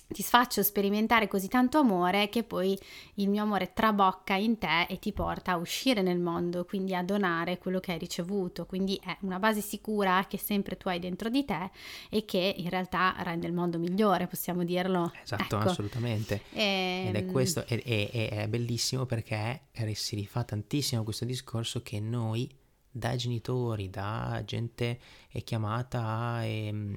ti 0.07 0.23
faccio 0.23 0.63
sperimentare 0.63 1.27
così 1.27 1.47
tanto 1.47 1.79
amore 1.79 2.29
che 2.29 2.43
poi 2.43 2.77
il 3.15 3.29
mio 3.29 3.43
amore 3.43 3.73
trabocca 3.73 4.35
in 4.35 4.57
te 4.57 4.83
e 4.87 4.99
ti 4.99 5.11
porta 5.11 5.53
a 5.53 5.57
uscire 5.57 6.01
nel 6.01 6.19
mondo, 6.19 6.63
quindi 6.65 6.95
a 6.95 7.03
donare 7.03 7.57
quello 7.57 7.79
che 7.79 7.91
hai 7.91 7.97
ricevuto. 7.97 8.65
Quindi 8.65 8.99
è 9.03 9.15
una 9.21 9.39
base 9.39 9.61
sicura 9.61 10.25
che 10.27 10.37
sempre 10.37 10.77
tu 10.77 10.87
hai 10.87 10.99
dentro 10.99 11.29
di 11.29 11.43
te 11.43 11.71
e 12.09 12.23
che 12.25 12.55
in 12.57 12.69
realtà 12.69 13.15
rende 13.19 13.47
il 13.47 13.53
mondo 13.53 13.77
migliore, 13.77 14.27
possiamo 14.27 14.63
dirlo. 14.63 15.11
Esatto, 15.21 15.57
ecco. 15.57 15.69
assolutamente. 15.69 16.41
E... 16.53 17.05
Ed 17.07 17.15
è 17.15 17.19
ehm, 17.19 17.31
questo, 17.31 17.65
è, 17.65 17.81
è, 17.83 18.29
è 18.29 18.47
bellissimo 18.47 19.05
perché 19.05 19.63
si 19.93 20.15
rifà 20.15 20.43
tantissimo 20.43 21.03
questo 21.03 21.25
discorso 21.25 21.81
che 21.81 21.99
noi 21.99 22.49
da 22.89 23.15
genitori, 23.15 23.89
da 23.89 24.41
gente 24.45 24.99
chiamata 25.43 26.03
a 26.03 26.43
ehm, 26.43 26.95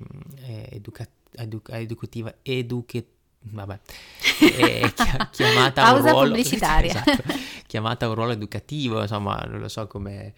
educazione 0.71 1.19
edu- 1.33 1.69
educativa, 1.71 2.35
eduche, 2.43 3.07
vabbè, 3.41 3.81
è 4.59 4.93
chiamata 5.31 5.85
a 5.85 5.95
un 5.95 6.03
ruolo 6.03 6.29
pubblicitaria. 6.29 6.91
esatto, 7.05 7.35
chiamata 7.67 8.07
a 8.07 8.09
un 8.09 8.15
ruolo 8.15 8.33
educativo, 8.33 9.01
insomma, 9.01 9.37
non 9.49 9.61
lo 9.61 9.69
so 9.69 9.87
come, 9.87 10.35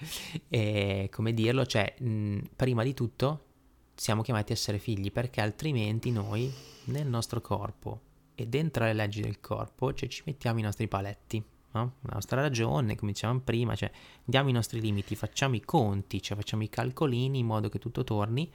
eh, 0.48 1.08
come 1.10 1.34
dirlo, 1.34 1.66
cioè, 1.66 1.94
mh, 1.98 2.38
prima 2.56 2.82
di 2.82 2.94
tutto 2.94 3.46
siamo 3.94 4.22
chiamati 4.22 4.52
a 4.52 4.54
essere 4.54 4.78
figli 4.78 5.12
perché 5.12 5.40
altrimenti 5.40 6.10
noi 6.10 6.52
nel 6.84 7.06
nostro 7.06 7.40
corpo 7.40 8.00
e 8.34 8.46
dentro 8.46 8.84
le 8.84 8.94
leggi 8.94 9.20
del 9.20 9.40
corpo 9.40 9.92
cioè, 9.92 10.08
ci 10.08 10.22
mettiamo 10.26 10.58
i 10.58 10.62
nostri 10.62 10.88
paletti. 10.88 11.42
No? 11.74 11.94
La 12.02 12.14
nostra 12.14 12.40
ragione, 12.42 12.96
come 12.96 13.12
dicevamo 13.12 13.40
prima, 13.40 13.74
cioè 13.74 13.90
diamo 14.24 14.50
i 14.50 14.52
nostri 14.52 14.80
limiti, 14.80 15.14
facciamo 15.14 15.54
i 15.54 15.62
conti, 15.62 16.20
cioè 16.20 16.36
facciamo 16.36 16.62
i 16.64 16.68
calcolini 16.68 17.38
in 17.38 17.46
modo 17.46 17.70
che 17.70 17.78
tutto 17.78 18.04
torni 18.04 18.50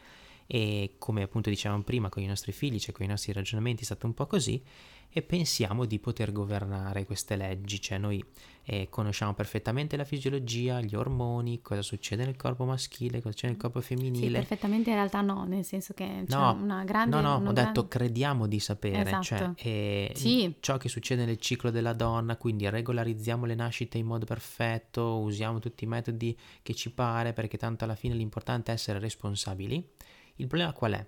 e 0.47 0.95
come 0.97 1.21
appunto 1.21 1.49
dicevamo 1.49 1.83
prima 1.83 2.09
con 2.09 2.23
i 2.23 2.25
nostri 2.25 2.53
figli, 2.53 2.79
cioè 2.79 2.93
con 2.93 3.05
i 3.05 3.09
nostri 3.09 3.33
ragionamenti 3.33 3.81
è 3.81 3.85
stato 3.85 4.07
un 4.07 4.13
po' 4.13 4.25
così 4.25 4.63
e 5.09 5.21
pensiamo 5.21 5.85
di 5.85 5.99
poter 5.99 6.31
governare 6.31 7.05
queste 7.05 7.35
leggi, 7.35 7.81
cioè 7.81 7.97
noi 7.97 8.23
eh, 8.63 8.87
conosciamo 8.89 9.33
perfettamente 9.33 9.97
la 9.97 10.03
fisiologia, 10.03 10.81
gli 10.81 10.95
ormoni, 10.95 11.61
cosa 11.61 11.81
succede 11.81 12.25
nel 12.25 12.35
corpo 12.35 12.65
maschile, 12.65 13.21
cosa 13.21 13.33
c'è 13.33 13.47
nel 13.47 13.57
corpo 13.57 13.81
femminile. 13.81 14.27
Sì, 14.27 14.31
perfettamente 14.31 14.89
in 14.89 14.95
realtà 14.95 15.21
no, 15.21 15.45
nel 15.45 15.63
senso 15.63 15.93
che 15.93 16.23
c'è 16.27 16.35
no, 16.35 16.57
una 16.61 16.83
grande... 16.83 17.15
No, 17.15 17.21
no, 17.21 17.35
ho 17.35 17.39
grande... 17.39 17.63
detto 17.63 17.87
crediamo 17.87 18.47
di 18.47 18.59
sapere, 18.59 19.09
cioè, 19.09 19.19
esatto. 19.19 19.53
cioè 19.55 19.67
eh, 19.67 20.11
sì. 20.13 20.55
ciò 20.59 20.77
che 20.77 20.89
succede 20.89 21.25
nel 21.25 21.39
ciclo 21.39 21.71
della 21.71 21.93
donna, 21.93 22.37
quindi 22.37 22.69
regolarizziamo 22.69 23.45
le 23.45 23.55
nascite 23.55 23.97
in 23.97 24.05
modo 24.05 24.25
perfetto, 24.25 25.19
usiamo 25.19 25.59
tutti 25.59 25.85
i 25.85 25.87
metodi 25.87 26.37
che 26.61 26.73
ci 26.73 26.91
pare 26.91 27.33
perché 27.33 27.57
tanto 27.57 27.85
alla 27.85 27.95
fine 27.95 28.13
l'importante 28.13 28.71
è 28.71 28.75
essere 28.75 28.99
responsabili 28.99 29.95
il 30.37 30.47
problema 30.47 30.73
qual 30.73 30.93
è? 30.93 31.07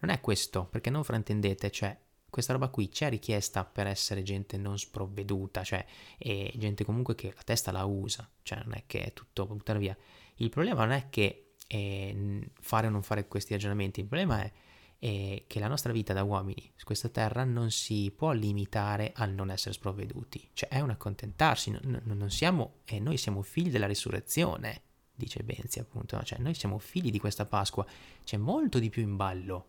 Non 0.00 0.10
è 0.10 0.20
questo, 0.20 0.66
perché 0.66 0.90
non 0.90 1.04
fraintendete, 1.04 1.70
cioè 1.70 1.96
questa 2.30 2.52
roba 2.52 2.68
qui 2.68 2.88
c'è 2.88 3.10
richiesta 3.10 3.64
per 3.64 3.86
essere 3.86 4.22
gente 4.22 4.56
non 4.56 4.78
sprovveduta, 4.78 5.64
cioè 5.64 5.84
e 6.16 6.52
gente 6.56 6.84
comunque 6.84 7.14
che 7.14 7.32
la 7.34 7.42
testa 7.42 7.72
la 7.72 7.84
usa, 7.84 8.28
cioè 8.42 8.62
non 8.64 8.74
è 8.74 8.84
che 8.86 9.04
è 9.04 9.12
tutto 9.12 9.46
buttare 9.46 9.78
via. 9.78 9.96
Il 10.36 10.48
problema 10.48 10.84
non 10.84 10.92
è 10.92 11.08
che 11.10 11.54
eh, 11.66 12.50
fare 12.60 12.86
o 12.86 12.90
non 12.90 13.02
fare 13.02 13.26
questi 13.26 13.52
ragionamenti, 13.52 14.00
il 14.00 14.06
problema 14.06 14.42
è, 14.42 14.52
è, 14.98 15.44
che 15.46 15.58
la 15.58 15.68
nostra 15.68 15.92
vita 15.92 16.12
da 16.12 16.22
uomini 16.22 16.72
su 16.76 16.84
questa 16.84 17.08
terra 17.08 17.44
non 17.44 17.70
si 17.70 18.12
può 18.16 18.30
limitare 18.32 19.12
al 19.14 19.32
non 19.32 19.50
essere 19.50 19.74
sprovveduti, 19.74 20.50
cioè 20.52 20.68
è 20.70 20.80
un 20.80 20.90
accontentarsi, 20.90 21.70
non, 21.70 22.00
non 22.04 22.30
siamo, 22.30 22.76
eh, 22.84 23.00
noi 23.00 23.16
siamo 23.16 23.42
figli 23.42 23.70
della 23.70 23.86
risurrezione, 23.86 24.82
dice 25.20 25.42
Benzi 25.42 25.78
appunto, 25.78 26.20
cioè 26.22 26.38
noi 26.38 26.54
siamo 26.54 26.78
figli 26.78 27.10
di 27.10 27.18
questa 27.18 27.46
Pasqua, 27.46 27.86
c'è 28.24 28.36
molto 28.36 28.78
di 28.78 28.90
più 28.90 29.02
in 29.02 29.16
ballo. 29.16 29.66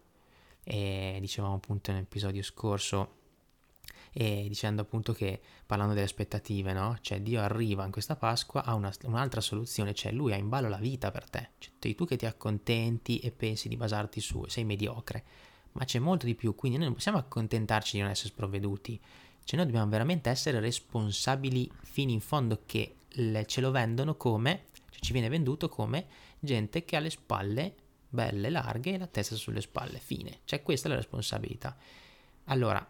E 0.63 1.17
dicevamo 1.19 1.55
appunto 1.55 1.91
nell'episodio 1.91 2.43
scorso, 2.43 3.19
e 4.13 4.45
dicendo 4.47 4.81
appunto 4.81 5.13
che 5.13 5.39
parlando 5.65 5.93
delle 5.93 6.05
aspettative, 6.05 6.73
no? 6.73 6.97
Cioè 7.01 7.21
Dio 7.21 7.39
arriva 7.41 7.85
in 7.85 7.91
questa 7.91 8.15
Pasqua 8.15 8.63
a 8.63 8.73
una, 8.73 8.91
un'altra 9.03 9.39
soluzione, 9.41 9.93
cioè 9.93 10.11
Lui 10.11 10.33
ha 10.33 10.35
in 10.35 10.49
ballo 10.49 10.67
la 10.67 10.77
vita 10.77 11.11
per 11.11 11.29
te, 11.29 11.49
cioè 11.57 11.95
tu 11.95 12.05
che 12.05 12.17
ti 12.17 12.25
accontenti 12.25 13.19
e 13.19 13.31
pensi 13.31 13.69
di 13.69 13.77
basarti 13.77 14.19
su, 14.19 14.45
sei 14.47 14.65
mediocre, 14.65 15.23
ma 15.73 15.85
c'è 15.85 15.99
molto 15.99 16.25
di 16.25 16.35
più, 16.35 16.55
quindi 16.55 16.77
noi 16.77 16.87
non 16.87 16.95
possiamo 16.95 17.17
accontentarci 17.17 17.95
di 17.95 18.01
non 18.01 18.11
essere 18.11 18.29
sprovveduti, 18.29 18.99
cioè 19.43 19.57
noi 19.57 19.65
dobbiamo 19.65 19.89
veramente 19.89 20.29
essere 20.29 20.59
responsabili 20.59 21.71
fino 21.81 22.11
in 22.11 22.19
fondo 22.19 22.63
che 22.65 22.95
le, 23.15 23.45
ce 23.45 23.61
lo 23.61 23.71
vendono 23.71 24.15
come 24.15 24.65
ci 25.01 25.11
viene 25.13 25.27
venduto 25.27 25.67
come 25.67 26.05
gente 26.39 26.85
che 26.85 26.95
ha 26.95 26.99
le 26.99 27.09
spalle 27.09 27.75
belle, 28.11 28.49
larghe 28.49 28.93
e 28.93 28.97
la 28.97 29.07
testa 29.07 29.35
sulle 29.35 29.61
spalle, 29.61 29.97
fine. 29.97 30.39
Cioè 30.43 30.61
questa 30.61 30.87
è 30.87 30.91
la 30.91 30.97
responsabilità. 30.97 31.75
Allora, 32.45 32.85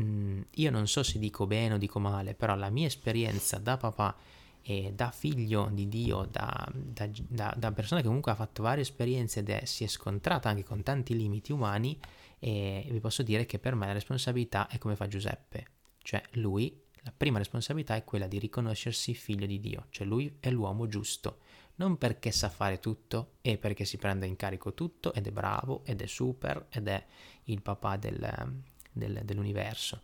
mm, 0.00 0.40
io 0.50 0.70
non 0.70 0.86
so 0.86 1.02
se 1.02 1.18
dico 1.18 1.46
bene 1.46 1.74
o 1.74 1.78
dico 1.78 1.98
male, 1.98 2.34
però 2.34 2.54
la 2.54 2.70
mia 2.70 2.86
esperienza 2.86 3.58
da 3.58 3.76
papà 3.76 4.16
e 4.62 4.92
da 4.94 5.10
figlio 5.10 5.68
di 5.72 5.88
Dio, 5.88 6.26
da, 6.30 6.68
da, 6.72 7.08
da, 7.28 7.54
da 7.56 7.72
persona 7.72 8.00
che 8.00 8.06
comunque 8.06 8.30
ha 8.30 8.36
fatto 8.36 8.62
varie 8.62 8.82
esperienze 8.82 9.40
ed 9.40 9.50
è, 9.50 9.64
si 9.64 9.82
è 9.82 9.88
scontrata 9.88 10.48
anche 10.48 10.64
con 10.64 10.82
tanti 10.82 11.16
limiti 11.16 11.52
umani, 11.52 11.98
e 12.38 12.86
vi 12.88 13.00
posso 13.00 13.22
dire 13.22 13.44
che 13.44 13.58
per 13.58 13.74
me 13.74 13.86
la 13.86 13.92
responsabilità 13.92 14.68
è 14.68 14.78
come 14.78 14.96
fa 14.96 15.08
Giuseppe, 15.08 15.66
cioè 15.98 16.22
lui 16.32 16.80
La 17.04 17.12
prima 17.16 17.38
responsabilità 17.38 17.96
è 17.96 18.04
quella 18.04 18.28
di 18.28 18.38
riconoscersi 18.38 19.14
figlio 19.14 19.46
di 19.46 19.58
Dio, 19.58 19.86
cioè 19.90 20.06
lui 20.06 20.36
è 20.38 20.50
l'uomo 20.50 20.86
giusto, 20.86 21.38
non 21.76 21.98
perché 21.98 22.30
sa 22.30 22.48
fare 22.48 22.78
tutto 22.78 23.32
e 23.42 23.58
perché 23.58 23.84
si 23.84 23.96
prende 23.96 24.26
in 24.26 24.36
carico 24.36 24.72
tutto 24.72 25.12
ed 25.12 25.26
è 25.26 25.32
bravo 25.32 25.82
ed 25.84 26.00
è 26.00 26.06
super 26.06 26.66
ed 26.70 26.86
è 26.86 27.04
il 27.44 27.60
papà 27.60 27.96
del, 27.96 28.62
del, 28.92 29.20
dell'universo, 29.24 30.02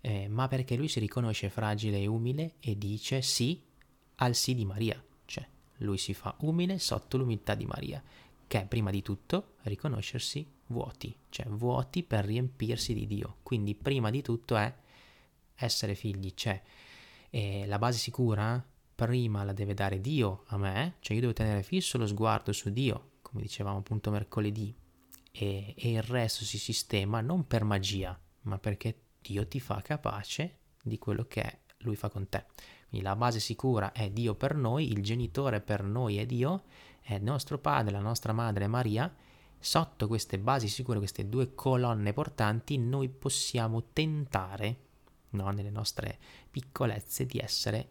eh, 0.00 0.28
ma 0.28 0.46
perché 0.46 0.76
lui 0.76 0.86
si 0.86 1.00
riconosce 1.00 1.50
fragile 1.50 1.98
e 1.98 2.06
umile 2.06 2.54
e 2.60 2.78
dice 2.78 3.20
sì 3.20 3.60
al 4.16 4.36
sì 4.36 4.54
di 4.54 4.64
Maria, 4.64 5.02
cioè 5.24 5.46
lui 5.78 5.98
si 5.98 6.14
fa 6.14 6.36
umile 6.40 6.78
sotto 6.78 7.16
l'umiltà 7.16 7.56
di 7.56 7.66
Maria, 7.66 8.00
che 8.46 8.62
è 8.62 8.66
prima 8.66 8.90
di 8.90 9.02
tutto 9.02 9.54
riconoscersi 9.62 10.46
vuoti, 10.66 11.14
cioè 11.30 11.46
vuoti 11.46 12.04
per 12.04 12.24
riempirsi 12.24 12.94
di 12.94 13.06
Dio. 13.06 13.38
Quindi 13.42 13.74
prima 13.74 14.10
di 14.10 14.22
tutto 14.22 14.56
è 14.56 14.72
essere 15.58 15.94
figli, 15.94 16.32
cioè 16.34 16.60
eh, 17.30 17.66
la 17.66 17.78
base 17.78 17.98
sicura 17.98 18.64
prima 18.94 19.44
la 19.44 19.52
deve 19.52 19.74
dare 19.74 20.00
Dio 20.00 20.44
a 20.46 20.56
me, 20.56 20.96
cioè 21.00 21.14
io 21.14 21.20
devo 21.20 21.32
tenere 21.32 21.62
fisso 21.62 21.98
lo 21.98 22.06
sguardo 22.06 22.52
su 22.52 22.70
Dio, 22.70 23.10
come 23.22 23.42
dicevamo 23.42 23.78
appunto 23.78 24.10
mercoledì, 24.10 24.74
e, 25.30 25.74
e 25.76 25.90
il 25.92 26.02
resto 26.02 26.44
si 26.44 26.58
sistema 26.58 27.20
non 27.20 27.46
per 27.46 27.64
magia, 27.64 28.18
ma 28.42 28.58
perché 28.58 29.02
Dio 29.20 29.46
ti 29.46 29.60
fa 29.60 29.80
capace 29.82 30.58
di 30.82 30.98
quello 30.98 31.26
che 31.26 31.60
Lui 31.78 31.96
fa 31.96 32.08
con 32.08 32.28
te. 32.28 32.46
Quindi 32.88 33.06
la 33.06 33.16
base 33.16 33.38
sicura 33.38 33.92
è 33.92 34.10
Dio 34.10 34.34
per 34.34 34.54
noi, 34.54 34.90
il 34.90 35.02
genitore 35.02 35.60
per 35.60 35.82
noi 35.82 36.16
è 36.16 36.26
Dio, 36.26 36.64
è 37.00 37.18
nostro 37.18 37.58
padre, 37.58 37.92
la 37.92 38.00
nostra 38.00 38.32
madre 38.32 38.66
Maria. 38.66 39.14
Sotto 39.60 40.06
queste 40.06 40.38
basi 40.38 40.68
sicure, 40.68 40.98
queste 40.98 41.28
due 41.28 41.54
colonne 41.54 42.12
portanti, 42.12 42.78
noi 42.78 43.08
possiamo 43.08 43.90
tentare, 43.92 44.87
no, 45.30 45.50
nelle 45.50 45.70
nostre 45.70 46.18
piccolezze, 46.50 47.26
di 47.26 47.38
essere 47.38 47.88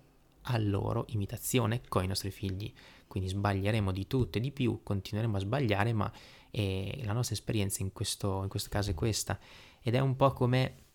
a 0.50 0.58
loro 0.58 1.06
imitazione 1.10 1.82
con 1.88 2.04
i 2.04 2.08
nostri 2.08 2.32
figli. 2.32 2.72
Quindi 3.08 3.30
sbaglieremo 3.30 3.92
di 3.92 4.08
tutto 4.08 4.38
e 4.38 4.42
di 4.42 4.52
più, 4.52 4.82
continueremo 4.84 5.38
a 5.38 5.40
sbagliare, 5.40 5.94
ma 5.94 6.12
eh, 6.52 7.02
la 7.04 7.14
nostra 7.14 7.36
esperienza 7.36 7.82
in 7.82 7.94
questo, 7.94 8.44
in 8.44 8.50
questo 8.50 8.70
caso 8.70 8.92
è 8.92 8.94
questa. 8.94 9.40
Ed 9.82 9.96
è 9.96 10.00
un 10.00 10.16
po' 10.16 10.34
come 10.34 10.86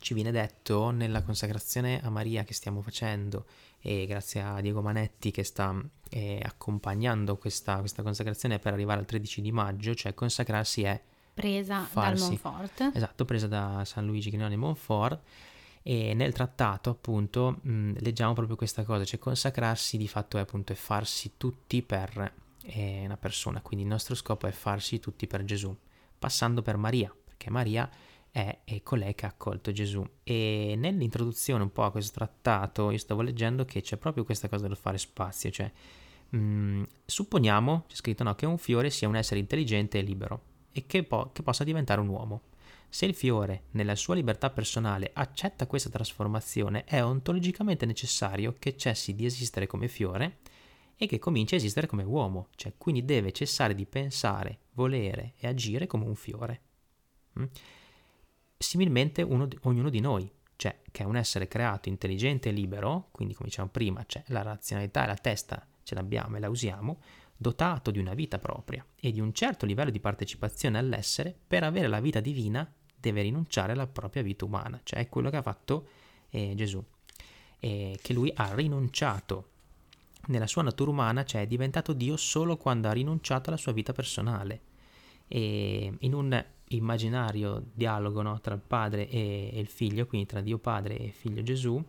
ci 0.00 0.14
viene 0.14 0.30
detto 0.30 0.90
nella 0.90 1.22
consacrazione 1.22 2.00
a 2.02 2.10
Maria 2.10 2.42
che 2.42 2.52
stiamo 2.52 2.82
facendo 2.82 3.46
e 3.80 4.06
grazie 4.06 4.42
a 4.42 4.60
Diego 4.60 4.82
Manetti 4.82 5.30
che 5.30 5.44
sta 5.44 5.78
eh, 6.08 6.40
accompagnando 6.42 7.36
questa, 7.36 7.78
questa, 7.78 8.02
consacrazione 8.02 8.58
per 8.58 8.72
arrivare 8.72 9.00
al 9.00 9.06
13 9.06 9.40
di 9.40 9.52
maggio, 9.52 9.94
cioè 9.94 10.14
consacrarsi 10.14 10.82
è 10.82 11.00
presa 11.32 11.82
farsi, 11.82 12.22
dal 12.22 12.28
Monfort. 12.28 12.90
Esatto, 12.94 13.24
presa 13.24 13.46
da 13.46 13.82
San 13.84 14.06
Luigi 14.06 14.30
Grignone 14.30 14.56
Monfort 14.56 15.22
e 15.86 16.14
nel 16.14 16.32
trattato 16.32 16.88
appunto 16.88 17.58
mh, 17.60 17.96
leggiamo 17.98 18.32
proprio 18.32 18.56
questa 18.56 18.84
cosa, 18.84 19.04
cioè 19.04 19.18
consacrarsi 19.18 19.98
di 19.98 20.08
fatto 20.08 20.38
è 20.38 20.40
appunto 20.40 20.72
è 20.72 20.74
farsi 20.74 21.32
tutti 21.36 21.82
per 21.82 22.32
eh, 22.62 23.02
una 23.04 23.18
persona, 23.18 23.60
quindi 23.60 23.84
il 23.84 23.90
nostro 23.90 24.14
scopo 24.14 24.46
è 24.46 24.50
farsi 24.50 24.98
tutti 24.98 25.26
per 25.26 25.44
Gesù, 25.44 25.76
passando 26.18 26.62
per 26.62 26.78
Maria, 26.78 27.14
perché 27.24 27.50
Maria 27.50 27.88
è, 28.30 28.60
è 28.64 28.82
colei 28.82 29.14
che 29.14 29.26
ha 29.26 29.28
accolto 29.28 29.72
Gesù. 29.72 30.02
E 30.22 30.74
nell'introduzione 30.74 31.62
un 31.62 31.70
po' 31.70 31.84
a 31.84 31.90
questo 31.90 32.14
trattato 32.14 32.90
io 32.90 32.96
stavo 32.96 33.20
leggendo 33.20 33.66
che 33.66 33.82
c'è 33.82 33.98
proprio 33.98 34.24
questa 34.24 34.48
cosa 34.48 34.66
del 34.66 34.76
fare 34.76 34.96
spazio, 34.96 35.50
cioè 35.50 35.70
mh, 36.30 36.38
mm, 36.38 36.82
supponiamo, 37.04 37.84
c'è 37.88 37.94
scritto 37.94 38.24
no, 38.24 38.34
che 38.34 38.46
un 38.46 38.56
fiore 38.56 38.88
sia 38.88 39.06
un 39.06 39.16
essere 39.16 39.38
intelligente 39.38 39.98
e 39.98 40.02
libero 40.02 40.40
e 40.72 40.86
che, 40.86 41.04
po- 41.04 41.28
che 41.32 41.42
possa 41.42 41.62
diventare 41.62 42.00
un 42.00 42.08
uomo. 42.08 42.40
Se 42.94 43.06
il 43.06 43.14
fiore, 43.14 43.64
nella 43.72 43.96
sua 43.96 44.14
libertà 44.14 44.50
personale, 44.50 45.10
accetta 45.12 45.66
questa 45.66 45.90
trasformazione, 45.90 46.84
è 46.84 47.02
ontologicamente 47.02 47.86
necessario 47.86 48.54
che 48.56 48.76
cessi 48.76 49.16
di 49.16 49.24
esistere 49.24 49.66
come 49.66 49.88
fiore 49.88 50.38
e 50.94 51.08
che 51.08 51.18
cominci 51.18 51.54
a 51.54 51.56
esistere 51.56 51.88
come 51.88 52.04
uomo, 52.04 52.50
cioè 52.54 52.74
quindi 52.78 53.04
deve 53.04 53.32
cessare 53.32 53.74
di 53.74 53.84
pensare, 53.84 54.60
volere 54.74 55.32
e 55.38 55.48
agire 55.48 55.88
come 55.88 56.04
un 56.04 56.14
fiore. 56.14 56.60
Mm? 57.36 57.44
similmente 58.58 59.22
uno, 59.22 59.48
ognuno 59.62 59.90
di 59.90 59.98
noi, 59.98 60.30
cioè 60.54 60.80
che 60.92 61.02
è 61.02 61.06
un 61.06 61.16
essere 61.16 61.48
creato 61.48 61.88
intelligente 61.88 62.50
e 62.50 62.52
libero, 62.52 63.08
quindi 63.10 63.34
come 63.34 63.48
dicevamo 63.48 63.72
prima, 63.72 64.04
c'è 64.04 64.22
la 64.28 64.42
razionalità 64.42 65.02
e 65.02 65.06
la 65.08 65.16
testa 65.16 65.66
ce 65.82 65.96
l'abbiamo 65.96 66.36
e 66.36 66.38
la 66.38 66.48
usiamo, 66.48 67.00
dotato 67.36 67.90
di 67.90 67.98
una 67.98 68.14
vita 68.14 68.38
propria 68.38 68.86
e 68.94 69.10
di 69.10 69.18
un 69.18 69.32
certo 69.32 69.66
livello 69.66 69.90
di 69.90 69.98
partecipazione 69.98 70.78
all'essere, 70.78 71.36
per 71.44 71.64
avere 71.64 71.88
la 71.88 71.98
vita 71.98 72.20
divina 72.20 72.72
deve 73.10 73.22
rinunciare 73.22 73.72
alla 73.72 73.86
propria 73.86 74.22
vita 74.22 74.44
umana, 74.44 74.80
cioè 74.82 75.00
è 75.00 75.08
quello 75.08 75.30
che 75.30 75.36
ha 75.36 75.42
fatto 75.42 75.86
eh, 76.30 76.54
Gesù, 76.54 76.82
eh, 77.60 77.98
che 78.00 78.12
lui 78.12 78.32
ha 78.34 78.54
rinunciato 78.54 79.50
nella 80.26 80.46
sua 80.46 80.62
natura 80.62 80.90
umana, 80.90 81.24
cioè 81.24 81.42
è 81.42 81.46
diventato 81.46 81.92
Dio 81.92 82.16
solo 82.16 82.56
quando 82.56 82.88
ha 82.88 82.92
rinunciato 82.92 83.50
alla 83.50 83.58
sua 83.58 83.72
vita 83.72 83.92
personale. 83.92 84.72
E 85.28 85.92
in 85.98 86.14
un 86.14 86.44
immaginario 86.68 87.62
dialogo 87.72 88.22
no, 88.22 88.40
tra 88.40 88.54
il 88.54 88.60
padre 88.66 89.08
e, 89.08 89.50
il 89.54 89.68
figlio, 89.68 90.06
quindi 90.06 90.26
tra 90.26 90.40
Dio 90.40 90.58
Padre 90.58 90.98
e 90.98 91.10
figlio 91.10 91.42
Gesù, 91.42 91.82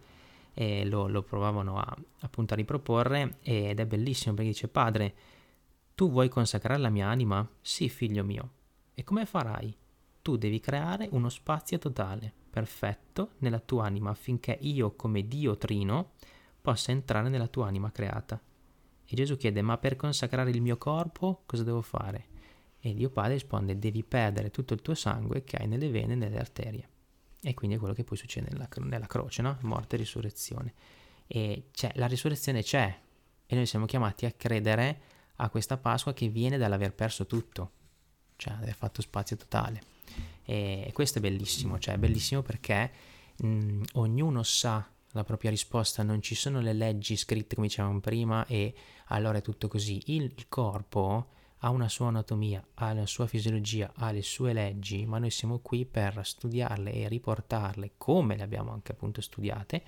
e 0.53 0.86
lo, 0.86 1.07
lo 1.07 1.22
provavano 1.22 1.78
a, 1.78 1.97
appunto 2.22 2.53
a 2.53 2.57
riproporre 2.57 3.38
ed 3.41 3.80
è 3.80 3.86
bellissimo 3.86 4.36
perché 4.36 4.51
dice 4.51 4.68
padre, 4.70 5.13
tu 5.95 6.09
vuoi 6.09 6.30
consacrare 6.30 6.80
la 6.80 6.89
mia 6.89 7.07
anima? 7.07 7.47
Sì, 7.61 7.89
figlio 7.89 8.24
mio. 8.24 8.49
E 8.93 9.03
come 9.03 9.26
farai? 9.26 9.76
Tu 10.26 10.38
devi 10.38 10.59
creare 10.59 11.07
uno 11.11 11.30
spazio 11.30 11.78
totale, 11.78 12.34
perfetto, 12.49 13.34
nella 13.41 13.59
tua 13.59 13.86
anima 13.86 14.09
affinché 14.09 14.57
io 14.59 14.95
come 14.95 15.28
Dio 15.28 15.55
Trino 15.55 16.13
possa 16.59 16.89
entrare 16.89 17.30
nella 17.30 17.45
tua 17.45 17.67
anima 17.67 17.91
creata. 17.91 18.41
E 19.05 19.15
Gesù 19.15 19.38
chiede, 19.38 19.61
ma 19.61 19.78
per 19.78 19.95
consacrare 19.95 20.49
il 20.49 20.63
mio 20.63 20.78
corpo 20.78 21.43
cosa 21.45 21.61
devo 21.61 21.84
fare? 21.84 22.26
E 22.80 22.95
Dio 22.95 23.11
Padre 23.11 23.34
risponde 23.34 23.78
devi 23.78 24.03
perdere 24.03 24.49
tutto 24.49 24.73
il 24.73 24.82
tuo 24.82 24.95
sangue 24.95 25.43
che 25.43 25.57
hai 25.57 25.67
nelle 25.67 25.91
vene 25.91 26.13
e 26.13 26.15
nelle 26.15 26.39
arterie. 26.39 26.89
E 27.39 27.53
quindi 27.53 27.76
è 27.76 27.80
quello 27.80 27.93
che 27.93 28.03
poi 28.03 28.17
succede 28.17 28.47
nella, 28.49 28.67
nella 28.78 29.05
croce, 29.05 29.43
no? 29.43 29.59
Morte 29.61 29.93
e 29.93 29.99
risurrezione. 29.99 30.73
E 31.28 31.67
la 31.93 32.07
risurrezione 32.07 32.63
c'è 32.63 32.99
e 33.45 33.55
noi 33.55 33.67
siamo 33.67 33.86
chiamati 33.86 34.26
a 34.26 34.32
credere 34.32 35.01
a 35.36 35.49
questa 35.49 35.78
Pasqua 35.78 36.15
che 36.15 36.30
viene 36.30 36.57
dall'aver 36.57 36.95
perso 36.95 37.28
tutto, 37.28 37.71
cioè 38.38 38.53
aver 38.53 38.73
fatto 38.73 39.03
spazio 39.03 39.36
totale. 39.36 39.93
E 40.46 40.91
questo 40.93 41.18
è 41.18 41.22
bellissimo, 41.22 41.80
cioè 41.80 41.96
è 41.96 41.98
bellissimo 41.98 42.41
perché 42.41 42.91
mh, 43.38 43.82
ognuno 43.93 44.43
sa 44.43 44.88
la 45.16 45.24
propria 45.24 45.50
risposta, 45.50 46.04
non 46.04 46.22
ci 46.22 46.36
sono 46.36 46.60
le 46.60 46.74
leggi 46.74 47.16
scritte 47.16 47.56
come 47.56 47.68
dicevamo 47.68 48.00
prima 48.00 48.46
e 48.46 48.74
allora 49.08 49.38
è 49.38 49.41
tutto 49.41 49.68
così. 49.68 50.02
Il, 50.08 50.34
corpo 50.50 51.28
ha 51.60 51.70
una 51.70 51.88
sua 51.88 52.08
anatomia, 52.08 52.64
ha 52.76 52.93
la 52.93 53.06
sua 53.06 53.26
fisiologia, 53.26 53.91
ha 53.96 54.12
le 54.12 54.22
sue 54.22 54.52
leggi, 54.52 55.06
ma 55.06 55.18
noi 55.18 55.32
siamo 55.32 55.60
qui 55.60 55.86
per 55.86 56.20
studiarle 56.22 56.91
e 56.91 57.08
riportarle 57.08 57.93
come 57.98 58.36
le 58.36 58.43
abbiamo 58.43 58.74
anche 58.74 58.91
appunto 58.91 59.22
studiate, 59.22 59.84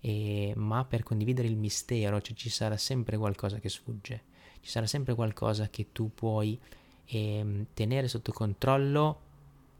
e, 0.00 0.54
ma 0.56 0.84
per 0.86 1.02
condividere 1.02 1.46
il 1.46 1.56
mistero, 1.56 2.20
cioè 2.22 2.34
ci 2.34 2.48
sarà 2.48 2.78
sempre 2.78 3.18
qualcosa 3.18 3.58
che 3.58 3.68
sfugge, 3.68 4.22
ci 4.60 4.70
sarà 4.70 4.86
sempre 4.86 5.14
qualcosa 5.14 5.68
che 5.68 5.92
tu 5.92 6.10
puoi 6.14 6.58
eh, 7.04 7.66
tenere 7.74 8.08
sotto 8.08 8.32
controllo 8.32 9.28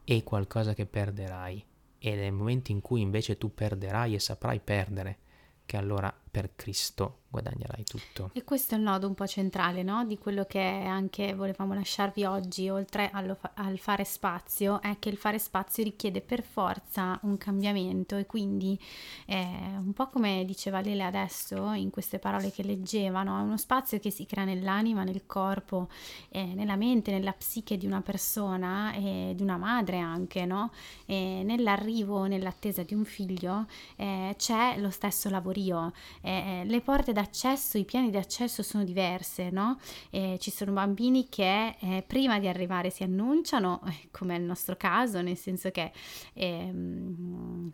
e 0.03 0.23
qualcosa 0.23 0.73
che 0.73 0.85
perderai. 0.85 1.65
E 1.97 2.15
nel 2.15 2.31
momento 2.31 2.71
in 2.71 2.81
cui 2.81 3.01
invece 3.01 3.37
tu 3.37 3.53
perderai 3.53 4.15
e 4.15 4.19
saprai 4.19 4.59
perdere, 4.59 5.17
che 5.65 5.77
allora 5.77 6.13
per 6.31 6.55
Cristo 6.55 7.17
guadagnerai 7.31 7.83
tutto. 7.85 8.29
E 8.33 8.43
questo 8.43 8.75
è 8.75 8.77
il 8.77 8.83
nodo 8.83 9.07
un 9.07 9.15
po' 9.15 9.25
centrale, 9.25 9.83
no? 9.83 10.05
Di 10.05 10.17
quello 10.17 10.45
che 10.45 10.59
anche 10.59 11.33
volevamo 11.33 11.73
lasciarvi 11.73 12.25
oggi, 12.25 12.69
oltre 12.69 13.09
allo, 13.11 13.37
al 13.55 13.77
fare 13.77 14.03
spazio, 14.03 14.81
è 14.81 14.97
che 14.99 15.09
il 15.09 15.15
fare 15.17 15.39
spazio 15.39 15.83
richiede 15.83 16.21
per 16.21 16.43
forza 16.43 17.17
un 17.23 17.37
cambiamento 17.37 18.17
e 18.17 18.25
quindi 18.25 18.77
eh, 19.25 19.45
un 19.77 19.93
po' 19.93 20.09
come 20.09 20.43
diceva 20.45 20.81
Lele 20.81 21.03
adesso 21.03 21.71
in 21.71 21.89
queste 21.89 22.19
parole 22.19 22.51
che 22.51 22.63
leggevano, 22.63 23.39
è 23.39 23.41
uno 23.41 23.57
spazio 23.57 23.97
che 23.99 24.11
si 24.11 24.25
crea 24.25 24.43
nell'anima, 24.43 25.03
nel 25.03 25.25
corpo, 25.25 25.87
eh, 26.29 26.43
nella 26.43 26.75
mente, 26.75 27.11
nella 27.11 27.33
psiche 27.33 27.77
di 27.77 27.85
una 27.85 28.01
persona 28.01 28.93
e 28.93 29.31
di 29.35 29.41
una 29.41 29.57
madre 29.57 29.99
anche, 29.99 30.45
no? 30.45 30.71
Nell'arrivo, 31.05 32.25
nell'attesa 32.25 32.83
di 32.83 32.93
un 32.93 33.03
figlio 33.05 33.67
eh, 33.95 34.33
c'è 34.37 34.77
lo 34.77 34.89
stesso 34.89 35.29
lavorio. 35.29 35.91
Eh, 36.21 36.63
le 36.65 36.81
porte 36.81 37.11
d'accesso, 37.13 37.77
i 37.77 37.85
piani 37.85 38.09
di 38.09 38.17
accesso 38.17 38.63
sono 38.63 38.83
diverse, 38.83 39.49
no? 39.49 39.77
Eh, 40.09 40.37
ci 40.39 40.51
sono 40.51 40.71
bambini 40.71 41.29
che 41.29 41.75
eh, 41.79 42.03
prima 42.05 42.39
di 42.39 42.47
arrivare 42.47 42.89
si 42.89 43.03
annunciano, 43.03 43.81
eh, 43.87 44.09
come 44.11 44.35
è 44.35 44.39
il 44.39 44.45
nostro 44.45 44.75
caso, 44.75 45.21
nel 45.21 45.37
senso 45.37 45.71
che 45.71 45.91
ehm, 46.33 47.71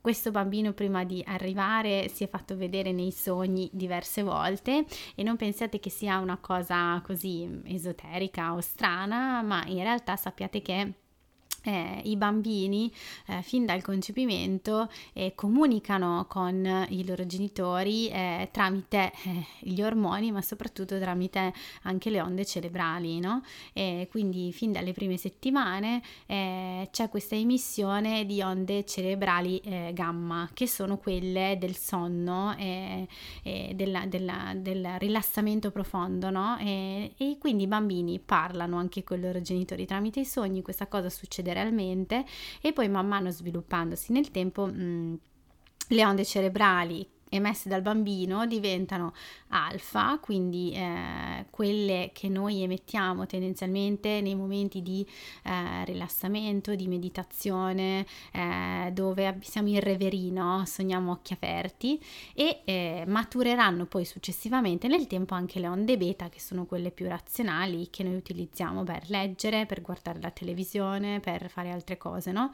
questo 0.00 0.30
bambino 0.30 0.72
prima 0.72 1.04
di 1.04 1.20
arrivare 1.26 2.08
si 2.08 2.22
è 2.22 2.28
fatto 2.28 2.56
vedere 2.56 2.92
nei 2.92 3.10
sogni 3.10 3.68
diverse 3.72 4.22
volte 4.22 4.84
e 5.16 5.22
non 5.24 5.36
pensiate 5.36 5.80
che 5.80 5.90
sia 5.90 6.18
una 6.18 6.36
cosa 6.38 7.00
così 7.04 7.60
esoterica 7.64 8.54
o 8.54 8.60
strana, 8.60 9.42
ma 9.42 9.64
in 9.66 9.82
realtà 9.82 10.14
sappiate 10.14 10.62
che 10.62 10.92
eh, 11.66 12.00
i 12.04 12.16
bambini 12.16 12.90
eh, 13.26 13.42
fin 13.42 13.66
dal 13.66 13.82
concepimento 13.82 14.88
eh, 15.12 15.32
comunicano 15.34 16.26
con 16.28 16.86
i 16.90 17.04
loro 17.04 17.26
genitori 17.26 18.08
eh, 18.08 18.48
tramite 18.52 19.12
eh, 19.24 19.46
gli 19.60 19.82
ormoni 19.82 20.30
ma 20.30 20.40
soprattutto 20.42 20.98
tramite 20.98 21.52
anche 21.82 22.10
le 22.10 22.20
onde 22.20 22.44
cerebrali 22.44 23.18
no? 23.18 23.42
quindi 24.10 24.52
fin 24.52 24.72
dalle 24.72 24.92
prime 24.92 25.16
settimane 25.16 26.02
eh, 26.26 26.88
c'è 26.90 27.08
questa 27.08 27.34
emissione 27.34 28.24
di 28.24 28.40
onde 28.42 28.84
cerebrali 28.84 29.60
gamma 29.92 30.48
che 30.54 30.68
sono 30.68 30.98
quelle 30.98 31.56
del 31.58 31.76
sonno 31.76 32.54
e 32.56 33.06
della, 33.74 34.06
della, 34.06 34.52
del 34.54 34.88
rilassamento 34.98 35.70
profondo 35.70 36.30
no? 36.30 36.56
e, 36.58 37.12
e 37.16 37.36
quindi 37.38 37.64
i 37.64 37.66
bambini 37.66 38.18
parlano 38.18 38.76
anche 38.76 39.02
con 39.04 39.18
i 39.18 39.22
loro 39.22 39.40
genitori 39.40 39.86
tramite 39.86 40.20
i 40.20 40.24
sogni 40.24 40.62
questa 40.62 40.86
cosa 40.86 41.10
succederà 41.10 41.55
realmente 41.56 42.24
e 42.60 42.72
poi 42.72 42.88
man 42.88 43.06
mano 43.06 43.30
sviluppandosi 43.30 44.12
nel 44.12 44.30
tempo 44.30 44.66
mh, 44.66 44.82
mm, 44.82 45.14
le 45.88 46.06
onde 46.06 46.24
cerebrali 46.24 47.08
emesse 47.36 47.68
dal 47.68 47.82
bambino 47.82 48.46
diventano 48.46 49.12
alfa, 49.48 50.18
quindi 50.20 50.72
eh, 50.72 51.46
quelle 51.50 52.10
che 52.12 52.28
noi 52.28 52.62
emettiamo 52.62 53.26
tendenzialmente 53.26 54.20
nei 54.20 54.34
momenti 54.34 54.82
di 54.82 55.06
eh, 55.44 55.84
rilassamento, 55.84 56.74
di 56.74 56.88
meditazione, 56.88 58.06
eh, 58.32 58.90
dove 58.92 59.38
siamo 59.42 59.68
in 59.68 59.80
reverino, 59.80 60.64
sogniamo 60.66 61.12
occhi 61.12 61.32
aperti 61.32 62.00
e 62.34 62.62
eh, 62.64 63.04
matureranno 63.06 63.86
poi 63.86 64.04
successivamente 64.04 64.88
nel 64.88 65.06
tempo 65.06 65.34
anche 65.34 65.60
le 65.60 65.68
onde 65.68 65.96
beta, 65.96 66.28
che 66.28 66.40
sono 66.40 66.66
quelle 66.66 66.90
più 66.90 67.06
razionali 67.06 67.88
che 67.90 68.02
noi 68.02 68.16
utilizziamo 68.16 68.82
per 68.84 69.04
leggere, 69.08 69.66
per 69.66 69.82
guardare 69.82 70.20
la 70.20 70.30
televisione, 70.30 71.20
per 71.20 71.48
fare 71.48 71.70
altre 71.70 71.96
cose, 71.96 72.32
no? 72.32 72.52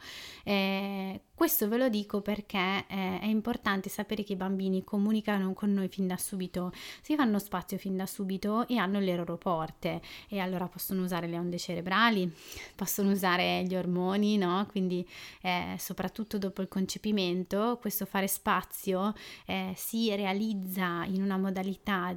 Questo 1.35 1.67
ve 1.67 1.77
lo 1.77 1.89
dico 1.89 2.21
perché 2.21 2.85
eh, 2.87 3.19
è 3.19 3.25
importante 3.25 3.89
sapere 3.89 4.23
che 4.23 4.33
i 4.33 4.35
bambini 4.35 4.83
comunicano 4.83 5.53
con 5.53 5.73
noi 5.73 5.87
fin 5.87 6.05
da 6.05 6.15
subito, 6.15 6.71
si 7.01 7.15
fanno 7.15 7.39
spazio 7.39 7.79
fin 7.79 7.97
da 7.97 8.05
subito 8.05 8.67
e 8.67 8.77
hanno 8.77 8.99
le 8.99 9.15
loro 9.15 9.35
porte 9.37 9.99
e 10.29 10.37
allora 10.37 10.67
possono 10.67 11.01
usare 11.01 11.25
le 11.25 11.39
onde 11.39 11.57
cerebrali, 11.57 12.31
possono 12.75 13.09
usare 13.09 13.63
gli 13.63 13.75
ormoni, 13.75 14.37
no? 14.37 14.67
Quindi 14.69 15.05
eh, 15.41 15.75
soprattutto 15.79 16.37
dopo 16.37 16.61
il 16.61 16.67
concepimento 16.67 17.79
questo 17.81 18.05
fare 18.05 18.27
spazio 18.27 19.13
eh, 19.47 19.73
si 19.75 20.15
realizza 20.15 21.03
in 21.05 21.23
una 21.23 21.37
modalità 21.37 22.15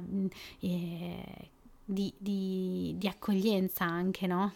eh, 0.59 1.49
di, 1.83 2.13
di, 2.17 2.93
di 2.97 3.07
accoglienza 3.07 3.83
anche, 3.83 4.27
no? 4.27 4.53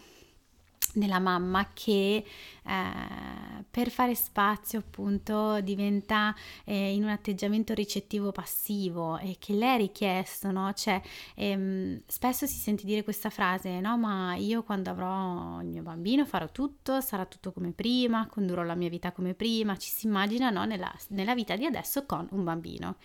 della 0.94 1.20
mamma 1.20 1.70
che 1.74 2.24
eh, 2.66 3.64
per 3.70 3.90
fare 3.90 4.16
spazio 4.16 4.80
appunto 4.80 5.62
diventa 5.62 6.36
eh, 6.66 6.94
in 6.94 7.04
un 7.04 7.10
atteggiamento 7.10 7.74
ricettivo 7.74 8.32
passivo 8.32 9.18
e 9.18 9.38
che 9.40 9.54
lei 9.54 9.76
è 9.76 9.78
richiesto, 9.78 10.52
no? 10.52 10.72
Cioè 10.74 11.02
ehm, 11.36 12.02
spesso 12.08 12.46
si 12.46 12.58
sente 12.58 12.86
dire 12.86 13.04
questa 13.04 13.30
frase, 13.30 13.80
no? 13.80 13.98
Ma 13.98 14.36
io 14.36 14.64
quando 14.64 14.90
avrò 14.90 15.62
il 15.62 15.68
mio 15.68 15.82
bambino 15.82 16.26
farò 16.26 16.50
tutto, 16.52 17.02
sarà 17.02 17.26
tutto 17.26 17.52
come 17.52 17.72
prima, 17.72 18.28
condurrò 18.28 18.64
la 18.64 18.76
mia 18.76 18.90
vita 18.90 19.12
come 19.12 19.34
prima, 19.34 19.78
ci 19.78 19.90
si 19.90 20.08
immagina 20.08 20.50
no? 20.50 20.66
nella, 20.66 20.92
nella 21.10 21.34
vita 21.34 21.56
di 21.56 21.66
adesso 21.66 22.06
con 22.06 22.28
un 22.32 22.44
bambino 22.44 22.96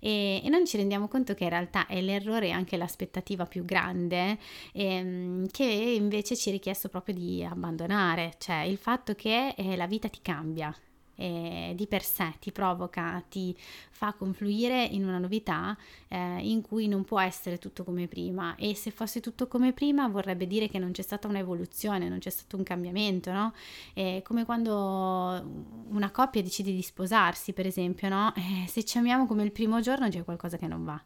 e, 0.00 0.40
e, 0.44 0.48
non 0.48 0.66
ci 0.66 0.76
rendiamo 0.76 1.08
conto 1.08 1.34
che 1.34 1.44
in 1.44 1.50
realtà 1.50 1.86
è 1.86 2.00
l'errore 2.00 2.48
e 2.48 2.50
anche 2.50 2.76
l'aspettativa 2.76 3.46
più 3.46 3.64
grande 3.64 4.38
ehm, 4.72 5.46
che 5.50 5.64
invece 5.64 6.36
ci 6.36 6.48
è 6.48 6.52
richiesto 6.52 6.88
proprio 6.88 7.14
di 7.14 7.44
abbandonare, 7.44 8.34
cioè 8.38 8.62
il 8.62 8.76
fatto 8.76 8.97
che 9.14 9.54
eh, 9.56 9.76
la 9.76 9.86
vita 9.86 10.08
ti 10.08 10.20
cambia, 10.22 10.74
eh, 11.18 11.72
di 11.74 11.86
per 11.86 12.02
sé 12.02 12.34
ti 12.38 12.52
provoca, 12.52 13.22
ti 13.28 13.54
fa 13.90 14.12
confluire 14.12 14.84
in 14.84 15.04
una 15.04 15.18
novità 15.18 15.76
eh, 16.06 16.38
in 16.42 16.62
cui 16.62 16.86
non 16.86 17.04
può 17.04 17.20
essere 17.20 17.58
tutto 17.58 17.82
come 17.84 18.06
prima 18.06 18.54
e 18.54 18.74
se 18.74 18.90
fosse 18.90 19.20
tutto 19.20 19.48
come 19.48 19.72
prima 19.72 20.06
vorrebbe 20.08 20.46
dire 20.46 20.68
che 20.68 20.78
non 20.78 20.92
c'è 20.92 21.02
stata 21.02 21.26
un'evoluzione, 21.26 22.08
non 22.08 22.18
c'è 22.18 22.30
stato 22.30 22.56
un 22.56 22.62
cambiamento, 22.62 23.32
no? 23.32 23.52
È 23.92 24.22
come 24.24 24.44
quando 24.44 25.82
una 25.88 26.10
coppia 26.12 26.42
decide 26.42 26.70
di 26.70 26.82
sposarsi, 26.82 27.52
per 27.52 27.66
esempio, 27.66 28.08
no? 28.08 28.32
Eh, 28.36 28.68
se 28.68 28.84
ci 28.84 28.98
amiamo 28.98 29.26
come 29.26 29.42
il 29.42 29.52
primo 29.52 29.80
giorno 29.80 30.08
c'è 30.08 30.22
qualcosa 30.22 30.56
che 30.56 30.68
non 30.68 30.84
va 30.84 31.02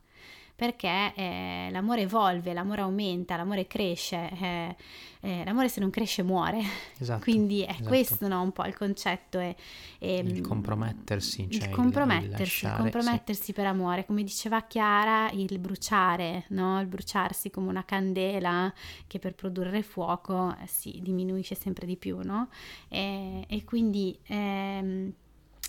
perché 0.63 1.13
eh, 1.17 1.69
l'amore 1.73 2.03
evolve, 2.03 2.53
l'amore 2.53 2.83
aumenta, 2.83 3.35
l'amore 3.35 3.67
cresce, 3.67 4.31
eh, 4.41 4.77
eh, 5.23 5.43
l'amore 5.45 5.69
se 5.69 5.81
non 5.81 5.91
cresce 5.91 6.23
muore. 6.23 6.63
Esatto, 6.99 7.19
Quindi 7.25 7.63
è 7.63 7.71
esatto. 7.71 7.89
questo 7.89 8.29
no, 8.29 8.41
un 8.41 8.53
po' 8.53 8.65
il 8.67 8.77
concetto. 8.77 9.41
È, 9.41 9.57
è, 9.99 10.07
il 10.07 10.41
compromettersi. 10.41 11.51
Cioè 11.51 11.67
il 11.67 11.75
compromettersi, 11.75 12.35
il 12.35 12.39
lasciare, 12.39 12.81
compromettersi 12.81 13.43
sì. 13.43 13.53
per 13.53 13.67
amore. 13.67 14.07
Come 14.07 14.23
diceva 14.23 14.63
Chiara, 14.63 15.33
il 15.33 15.59
bruciare, 15.59 16.45
no? 16.51 16.81
il 16.81 16.87
bruciarsi 16.87 17.51
come 17.51 17.69
una 17.69 17.85
candela 17.85 18.73
che 19.09 19.19
per 19.19 19.35
produrre 19.35 19.83
fuoco 19.83 20.55
eh, 20.63 20.69
si 20.69 21.01
diminuisce 21.03 21.57
sempre 21.57 21.87
di 21.87 21.97
più. 21.97 22.21
No? 22.23 22.51
E, 22.87 23.45
e 23.49 23.65
quindi... 23.65 24.17
Ehm, 24.29 25.13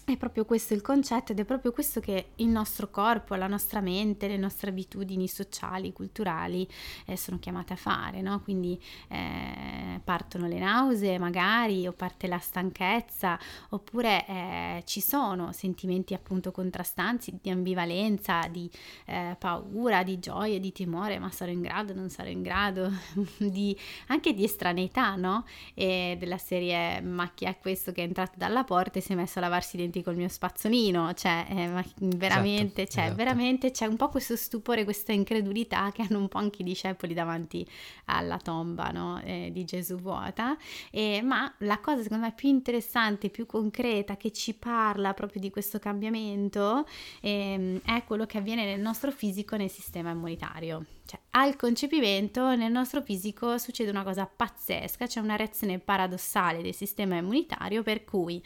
è 0.05 0.17
proprio 0.17 0.43
questo 0.43 0.73
il 0.73 0.81
concetto 0.81 1.31
ed 1.31 1.39
è 1.39 1.45
proprio 1.45 1.71
questo 1.71 2.01
che 2.01 2.31
il 2.35 2.47
nostro 2.47 2.89
corpo, 2.89 3.35
la 3.35 3.47
nostra 3.47 3.79
mente, 3.79 4.27
le 4.27 4.35
nostre 4.35 4.69
abitudini 4.69 5.29
sociali, 5.29 5.93
culturali 5.93 6.67
eh, 7.05 7.15
sono 7.15 7.39
chiamate 7.39 7.73
a 7.73 7.75
fare, 7.77 8.21
no? 8.21 8.41
Quindi 8.41 8.77
eh, 9.07 10.01
partono 10.03 10.47
le 10.47 10.59
nausee 10.59 11.17
magari 11.19 11.87
o 11.87 11.93
parte 11.93 12.27
la 12.27 12.37
stanchezza 12.37 13.39
oppure 13.69 14.27
eh, 14.27 14.83
ci 14.85 14.99
sono 14.99 15.53
sentimenti 15.53 16.13
appunto 16.13 16.51
contrastanti 16.51 17.39
di 17.41 17.49
ambivalenza, 17.49 18.41
di 18.51 18.69
eh, 19.05 19.37
paura, 19.39 20.03
di 20.03 20.19
gioia, 20.19 20.59
di 20.59 20.73
timore, 20.73 21.17
ma 21.17 21.31
sarò 21.31 21.51
in 21.51 21.61
grado, 21.61 21.93
non 21.93 22.09
sarò 22.09 22.29
in 22.29 22.41
grado, 22.41 22.91
di, 23.37 23.77
anche 24.07 24.33
di 24.33 24.43
estraneità, 24.43 25.15
no? 25.15 25.45
E 25.73 26.17
della 26.19 26.37
serie 26.37 26.99
ma 27.01 27.31
chi 27.33 27.45
è 27.45 27.57
questo 27.57 27.93
che 27.93 28.01
è 28.01 28.05
entrato 28.05 28.33
dalla 28.35 28.65
porta 28.65 28.99
e 28.99 29.01
si 29.01 29.13
è 29.13 29.15
messo 29.15 29.39
a 29.39 29.43
lavarsi 29.43 29.77
i 29.77 29.79
denti 29.93 30.01
col 30.01 30.15
mio 30.15 30.27
spazzolino, 30.27 31.13
cioè 31.13 31.45
eh, 31.47 31.83
veramente, 31.99 32.81
esatto, 32.81 32.95
cioè, 32.95 33.03
esatto. 33.03 33.15
veramente 33.15 33.71
c'è 33.71 33.85
un 33.85 33.95
po' 33.95 34.09
questo 34.09 34.35
stupore, 34.35 34.83
questa 34.83 35.11
incredulità 35.11 35.91
che 35.91 36.01
hanno 36.01 36.17
un 36.17 36.27
po' 36.27 36.39
anche 36.39 36.63
i 36.63 36.65
discepoli 36.65 37.13
davanti 37.13 37.65
alla 38.05 38.37
tomba 38.37 38.89
no? 38.89 39.21
eh, 39.23 39.49
di 39.51 39.63
Gesù 39.63 39.97
vuota, 39.97 40.57
eh, 40.89 41.21
ma 41.21 41.53
la 41.59 41.79
cosa 41.79 42.01
secondo 42.01 42.25
me 42.25 42.33
più 42.33 42.49
interessante, 42.49 43.29
più 43.29 43.45
concreta, 43.45 44.17
che 44.17 44.31
ci 44.31 44.55
parla 44.55 45.13
proprio 45.13 45.39
di 45.39 45.51
questo 45.51 45.77
cambiamento 45.77 46.85
ehm, 47.21 47.81
è 47.85 48.03
quello 48.05 48.25
che 48.25 48.39
avviene 48.39 48.65
nel 48.65 48.79
nostro 48.79 49.11
fisico 49.11 49.55
nel 49.55 49.69
sistema 49.69 50.09
immunitario. 50.09 50.85
Cioè, 51.05 51.19
al 51.31 51.57
concepimento 51.57 52.55
nel 52.55 52.71
nostro 52.71 53.01
fisico 53.01 53.57
succede 53.57 53.89
una 53.89 54.03
cosa 54.03 54.25
pazzesca, 54.25 55.05
c'è 55.05 55.19
una 55.19 55.35
reazione 55.35 55.79
paradossale 55.79 56.61
del 56.61 56.73
sistema 56.73 57.17
immunitario 57.17 57.83
per 57.83 58.05
cui 58.05 58.41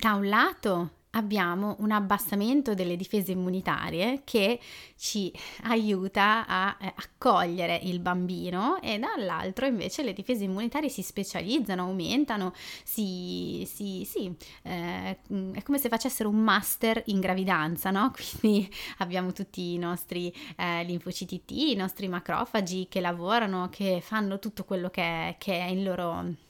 da 0.00 0.14
un 0.14 0.28
lato 0.30 0.90
abbiamo 1.10 1.76
un 1.80 1.90
abbassamento 1.90 2.72
delle 2.72 2.96
difese 2.96 3.32
immunitarie 3.32 4.22
che 4.24 4.58
ci 4.96 5.30
aiuta 5.64 6.46
a 6.46 6.74
eh, 6.80 6.94
accogliere 6.96 7.78
il 7.82 8.00
bambino 8.00 8.80
e 8.80 8.98
dall'altro 8.98 9.66
invece 9.66 10.02
le 10.02 10.14
difese 10.14 10.44
immunitarie 10.44 10.88
si 10.88 11.02
specializzano, 11.02 11.82
aumentano, 11.82 12.54
si, 12.82 13.68
si, 13.70 14.06
si 14.06 14.34
eh, 14.62 15.18
è 15.52 15.62
come 15.62 15.76
se 15.76 15.90
facessero 15.90 16.30
un 16.30 16.38
master 16.38 17.02
in 17.06 17.20
gravidanza, 17.20 17.90
no? 17.90 18.10
Quindi 18.40 18.72
abbiamo 18.98 19.32
tutti 19.32 19.74
i 19.74 19.78
nostri 19.78 20.32
eh, 20.56 20.82
linfociti 20.84 21.44
T, 21.44 21.50
i 21.50 21.74
nostri 21.74 22.08
macrofagi 22.08 22.86
che 22.88 23.00
lavorano, 23.00 23.68
che 23.68 24.00
fanno 24.00 24.38
tutto 24.38 24.64
quello 24.64 24.88
che, 24.88 25.34
che 25.38 25.58
è 25.58 25.66
in 25.66 25.84
loro 25.84 26.48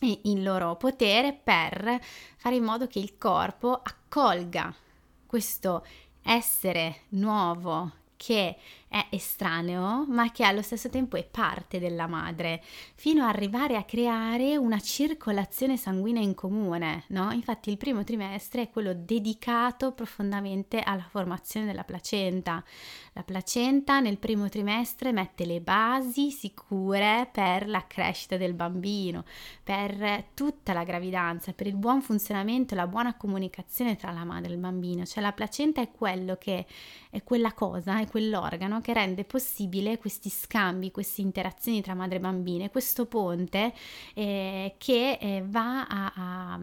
in 0.00 0.42
loro 0.42 0.76
potere 0.76 1.32
per 1.32 2.00
fare 2.36 2.54
in 2.54 2.64
modo 2.64 2.86
che 2.86 2.98
il 2.98 3.16
corpo 3.18 3.72
accolga 3.72 4.74
questo 5.26 5.84
essere 6.22 7.02
nuovo 7.10 7.92
che 8.16 8.56
è 8.88 9.06
estraneo, 9.10 10.06
ma 10.08 10.30
che 10.32 10.44
allo 10.44 10.62
stesso 10.62 10.88
tempo 10.88 11.16
è 11.16 11.24
parte 11.24 11.78
della 11.78 12.06
madre, 12.06 12.62
fino 12.94 13.22
ad 13.22 13.28
arrivare 13.28 13.76
a 13.76 13.84
creare 13.84 14.56
una 14.56 14.80
circolazione 14.80 15.76
sanguigna 15.76 16.20
in 16.20 16.34
comune, 16.34 17.04
no? 17.08 17.30
Infatti 17.32 17.70
il 17.70 17.76
primo 17.76 18.02
trimestre 18.02 18.62
è 18.62 18.70
quello 18.70 18.94
dedicato 18.94 19.92
profondamente 19.92 20.80
alla 20.80 21.06
formazione 21.08 21.66
della 21.66 21.84
placenta. 21.84 22.64
La 23.12 23.22
placenta 23.22 24.00
nel 24.00 24.18
primo 24.18 24.48
trimestre 24.48 25.12
mette 25.12 25.44
le 25.44 25.60
basi 25.60 26.30
sicure 26.30 27.28
per 27.30 27.68
la 27.68 27.84
crescita 27.86 28.36
del 28.36 28.54
bambino, 28.54 29.24
per 29.62 30.26
tutta 30.34 30.72
la 30.72 30.84
gravidanza, 30.84 31.52
per 31.52 31.66
il 31.66 31.76
buon 31.76 32.00
funzionamento 32.00 32.74
la 32.74 32.86
buona 32.86 33.16
comunicazione 33.16 33.96
tra 33.96 34.12
la 34.12 34.24
madre 34.24 34.50
e 34.50 34.54
il 34.54 34.60
bambino. 34.60 35.04
Cioè 35.04 35.22
la 35.22 35.32
placenta 35.32 35.80
è 35.80 35.90
quello 35.90 36.36
che 36.36 36.64
è 37.10 37.22
quella 37.22 37.52
cosa, 37.52 38.00
è 38.00 38.06
quell'organo 38.06 38.77
no? 38.78 38.80
che 38.80 38.92
rende 38.92 39.24
possibile 39.24 39.98
questi 39.98 40.30
scambi, 40.30 40.90
queste 40.90 41.20
interazioni 41.20 41.82
tra 41.82 41.94
madre 41.94 42.16
e 42.16 42.20
bambine, 42.20 42.70
questo 42.70 43.06
ponte 43.06 43.72
eh, 44.14 44.74
che 44.78 45.18
eh, 45.20 45.44
va, 45.46 45.86
a, 45.86 46.12
a, 46.14 46.60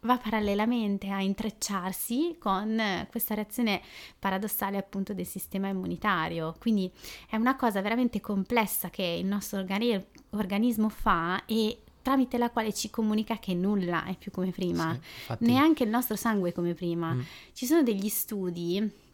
va 0.00 0.16
parallelamente 0.18 1.08
a 1.10 1.20
intrecciarsi 1.20 2.36
con 2.38 3.06
questa 3.10 3.34
reazione 3.34 3.80
paradossale 4.18 4.76
appunto 4.76 5.12
del 5.12 5.26
sistema 5.26 5.68
immunitario. 5.68 6.54
Quindi 6.58 6.90
è 7.28 7.36
una 7.36 7.56
cosa 7.56 7.80
veramente 7.82 8.20
complessa 8.20 8.90
che 8.90 9.02
il 9.02 9.26
nostro 9.26 9.58
organi- 9.58 10.02
organismo 10.30 10.88
fa 10.88 11.44
e 11.44 11.78
tramite 12.00 12.38
la 12.38 12.50
quale 12.50 12.72
ci 12.72 12.88
comunica 12.88 13.38
che 13.38 13.52
nulla 13.52 14.04
è 14.04 14.16
più 14.16 14.30
come 14.30 14.50
prima, 14.50 14.98
sì, 15.26 15.34
neanche 15.40 15.84
il 15.84 15.90
nostro 15.90 16.16
sangue 16.16 16.50
è 16.50 16.52
come 16.52 16.72
prima. 16.72 17.12
Mm. 17.12 17.20
Ci 17.52 17.66
sono 17.66 17.82
degli 17.82 18.08
studi 18.08 19.06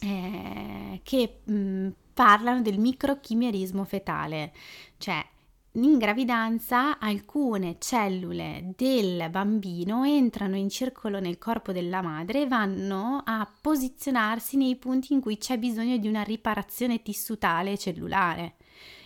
eh, 0.00 1.00
che 1.02 1.40
mh, 1.44 1.52
mm, 1.52 1.88
parlano 2.14 2.62
del 2.62 2.78
microchimerismo 2.78 3.84
fetale, 3.84 4.52
cioè 4.98 5.24
in 5.74 5.98
gravidanza 5.98 6.98
alcune 6.98 7.76
cellule 7.78 8.72
del 8.76 9.28
bambino 9.30 10.04
entrano 10.04 10.56
in 10.56 10.68
circolo 10.68 11.20
nel 11.20 11.38
corpo 11.38 11.70
della 11.70 12.02
madre 12.02 12.42
e 12.42 12.48
vanno 12.48 13.22
a 13.24 13.48
posizionarsi 13.60 14.56
nei 14.56 14.74
punti 14.76 15.12
in 15.12 15.20
cui 15.20 15.38
c'è 15.38 15.58
bisogno 15.58 15.96
di 15.96 16.08
una 16.08 16.22
riparazione 16.22 17.02
tissutale 17.02 17.72
e 17.72 17.78
cellulare 17.78 18.54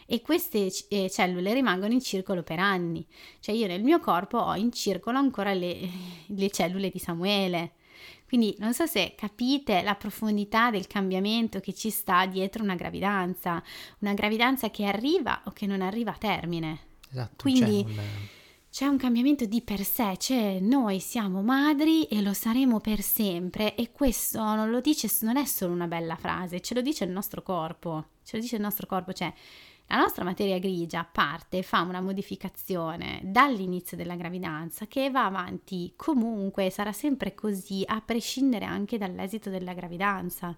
e 0.06 0.22
queste 0.22 0.70
eh, 0.88 1.10
cellule 1.10 1.52
rimangono 1.52 1.92
in 1.92 2.00
circolo 2.00 2.42
per 2.42 2.58
anni. 2.58 3.06
Cioè 3.40 3.54
io 3.54 3.66
nel 3.66 3.82
mio 3.82 4.00
corpo 4.00 4.38
ho 4.38 4.54
in 4.54 4.72
circolo 4.72 5.18
ancora 5.18 5.52
le, 5.52 5.78
le 6.26 6.50
cellule 6.50 6.90
di 6.90 6.98
Samuele. 6.98 7.72
Quindi 8.34 8.56
non 8.58 8.74
so 8.74 8.84
se 8.86 9.14
capite 9.16 9.80
la 9.82 9.94
profondità 9.94 10.72
del 10.72 10.88
cambiamento 10.88 11.60
che 11.60 11.72
ci 11.72 11.88
sta 11.90 12.26
dietro 12.26 12.64
una 12.64 12.74
gravidanza, 12.74 13.62
una 14.00 14.12
gravidanza 14.12 14.70
che 14.70 14.86
arriva 14.86 15.42
o 15.44 15.52
che 15.52 15.66
non 15.66 15.80
arriva 15.80 16.10
a 16.10 16.18
termine. 16.18 16.80
Esatto. 17.12 17.36
Quindi 17.42 17.84
c'è 17.84 17.92
un, 17.92 17.96
c'è 18.72 18.86
un 18.86 18.96
cambiamento 18.96 19.44
di 19.44 19.62
per 19.62 19.84
sé, 19.84 20.16
cioè 20.18 20.58
noi 20.58 20.98
siamo 20.98 21.42
madri 21.42 22.06
e 22.06 22.22
lo 22.22 22.32
saremo 22.32 22.80
per 22.80 23.02
sempre 23.02 23.76
e 23.76 23.92
questo 23.92 24.42
non 24.42 24.68
lo 24.68 24.80
dice, 24.80 25.08
non 25.20 25.36
è 25.36 25.44
solo 25.44 25.72
una 25.72 25.86
bella 25.86 26.16
frase, 26.16 26.60
ce 26.60 26.74
lo 26.74 26.80
dice 26.80 27.04
il 27.04 27.12
nostro 27.12 27.40
corpo, 27.40 28.06
ce 28.24 28.36
lo 28.36 28.42
dice 28.42 28.56
il 28.56 28.62
nostro 28.62 28.88
corpo, 28.88 29.12
cioè 29.12 29.32
la 29.88 29.96
nostra 29.96 30.24
materia 30.24 30.58
grigia 30.58 31.04
parte 31.04 31.58
e 31.58 31.62
fa 31.62 31.82
una 31.82 32.00
modificazione 32.00 33.20
dall'inizio 33.22 33.96
della 33.96 34.16
gravidanza 34.16 34.86
che 34.86 35.10
va 35.10 35.26
avanti 35.26 35.92
comunque, 35.94 36.70
sarà 36.70 36.92
sempre 36.92 37.34
così, 37.34 37.82
a 37.86 38.00
prescindere 38.00 38.64
anche 38.64 38.98
dall'esito 38.98 39.50
della 39.50 39.74
gravidanza. 39.74 40.56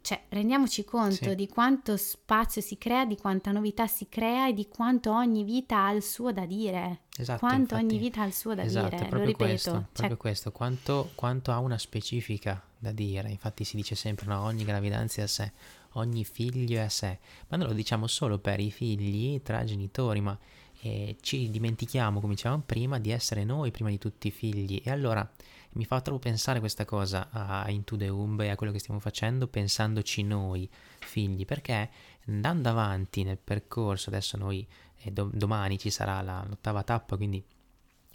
Cioè, 0.00 0.24
rendiamoci 0.30 0.84
conto 0.84 1.28
sì. 1.28 1.34
di 1.36 1.46
quanto 1.46 1.96
spazio 1.96 2.60
si 2.60 2.76
crea, 2.76 3.04
di 3.04 3.16
quanta 3.16 3.52
novità 3.52 3.86
si 3.86 4.08
crea 4.08 4.48
e 4.48 4.52
di 4.52 4.66
quanto 4.66 5.12
ogni 5.12 5.44
vita 5.44 5.84
ha 5.84 5.92
il 5.92 6.02
suo 6.02 6.32
da 6.32 6.44
dire. 6.44 7.02
Esatto. 7.16 7.38
Quanto 7.38 7.74
infatti, 7.74 7.84
ogni 7.84 7.98
vita 7.98 8.22
ha 8.22 8.26
il 8.26 8.32
suo 8.32 8.54
da 8.54 8.64
esatto, 8.64 8.96
dire. 8.96 9.10
Lo 9.10 9.24
ripeto. 9.24 9.44
Questo, 9.44 9.70
cioè, 9.70 9.86
proprio 9.92 10.16
questo, 10.16 10.50
quanto, 10.50 11.10
quanto 11.14 11.52
ha 11.52 11.58
una 11.58 11.78
specifica 11.78 12.60
da 12.76 12.90
dire. 12.90 13.30
Infatti 13.30 13.62
si 13.62 13.76
dice 13.76 13.94
sempre, 13.94 14.26
no, 14.26 14.42
ogni 14.42 14.64
gravidanza 14.64 15.20
è 15.20 15.24
a 15.24 15.28
sé 15.28 15.52
ogni 15.94 16.24
figlio 16.24 16.78
è 16.78 16.82
a 16.82 16.88
sé, 16.88 17.18
ma 17.48 17.56
noi 17.56 17.68
lo 17.68 17.74
diciamo 17.74 18.06
solo 18.06 18.38
per 18.38 18.60
i 18.60 18.70
figli 18.70 19.40
tra 19.42 19.64
genitori, 19.64 20.20
ma 20.20 20.38
eh, 20.80 21.16
ci 21.20 21.50
dimentichiamo, 21.50 22.20
come 22.20 22.34
dicevamo 22.34 22.62
prima, 22.64 22.98
di 22.98 23.10
essere 23.10 23.44
noi 23.44 23.70
prima 23.70 23.90
di 23.90 23.98
tutti 23.98 24.28
i 24.28 24.30
figli. 24.30 24.80
E 24.84 24.90
allora 24.90 25.28
mi 25.72 25.84
fa 25.84 26.00
troppo 26.00 26.18
pensare 26.18 26.60
questa 26.60 26.84
cosa 26.84 27.28
a 27.30 27.70
Into 27.70 27.96
the 27.96 28.08
Umbe 28.08 28.50
a 28.50 28.56
quello 28.56 28.72
che 28.72 28.78
stiamo 28.78 29.00
facendo, 29.00 29.46
pensandoci 29.46 30.22
noi 30.22 30.68
figli, 30.98 31.44
perché 31.44 31.90
andando 32.26 32.68
avanti 32.68 33.22
nel 33.22 33.38
percorso, 33.38 34.10
adesso 34.10 34.36
noi 34.36 34.66
eh, 35.02 35.10
do- 35.10 35.30
domani 35.32 35.78
ci 35.78 35.90
sarà 35.90 36.20
la, 36.20 36.44
l'ottava 36.46 36.82
tappa, 36.82 37.16
quindi 37.16 37.42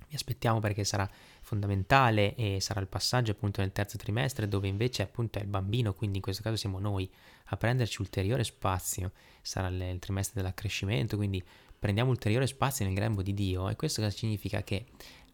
vi 0.07 0.15
aspettiamo 0.15 0.59
perché 0.59 0.83
sarà 0.83 1.09
fondamentale 1.41 2.35
e 2.35 2.59
sarà 2.61 2.79
il 2.79 2.87
passaggio 2.87 3.31
appunto 3.31 3.61
nel 3.61 3.71
terzo 3.71 3.97
trimestre 3.97 4.47
dove 4.47 4.67
invece 4.67 5.01
appunto 5.01 5.39
è 5.39 5.41
il 5.41 5.47
bambino, 5.47 5.93
quindi 5.93 6.17
in 6.17 6.23
questo 6.23 6.41
caso 6.41 6.55
siamo 6.55 6.79
noi 6.79 7.09
a 7.45 7.57
prenderci 7.57 8.01
ulteriore 8.01 8.43
spazio, 8.43 9.11
sarà 9.41 9.67
il, 9.67 9.99
trimestre 9.99 10.41
dell'accrescimento, 10.41 11.17
quindi 11.17 11.43
prendiamo 11.77 12.09
ulteriore 12.09 12.47
spazio 12.47 12.85
nel 12.85 12.93
grembo 12.93 13.21
di 13.21 13.33
Dio 13.33 13.69
e 13.69 13.75
questo 13.75 14.07
significa? 14.09 14.63
Che 14.63 14.85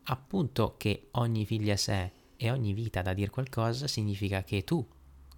appunto 0.04 0.76
che 0.78 1.08
ogni 1.12 1.46
figlio 1.46 1.74
a 1.74 1.78
sé 1.78 2.12
e 2.36 2.52
ogni 2.52 2.74
vita 2.74 3.02
da 3.02 3.14
dire 3.14 3.30
qualcosa 3.30 3.88
significa 3.88 4.44
che 4.44 4.64
tu, 4.64 4.86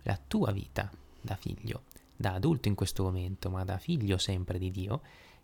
la 0.03 0.19
tua 0.27 0.51
vita 0.51 0.89
da 1.21 1.36
figlio, 1.36 1.83
da 2.15 2.33
adulto 2.33 2.67
in 2.67 2.75
questo 2.75 3.03
momento, 3.03 3.49
ma 3.49 3.63
da 3.63 3.77
figlio 3.77 4.17
sempre 4.17 4.57
di 4.57 4.71
Dio, 4.71 5.01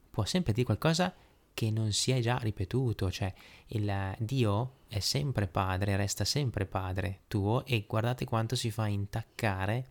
può 0.09 0.25
sempre 0.25 0.53
dire 0.53 0.65
qualcosa 0.65 1.13
che 1.53 1.71
non 1.71 1.91
si 1.91 2.11
è 2.11 2.19
già 2.19 2.37
ripetuto, 2.37 3.11
cioè 3.11 3.33
il 3.67 4.15
Dio 4.19 4.73
è 4.87 4.99
sempre 4.99 5.47
padre, 5.47 5.95
resta 5.95 6.25
sempre 6.25 6.65
padre 6.65 7.21
tuo 7.27 7.65
e 7.65 7.85
guardate 7.87 8.25
quanto 8.25 8.55
si 8.55 8.71
fa 8.71 8.87
intaccare 8.87 9.87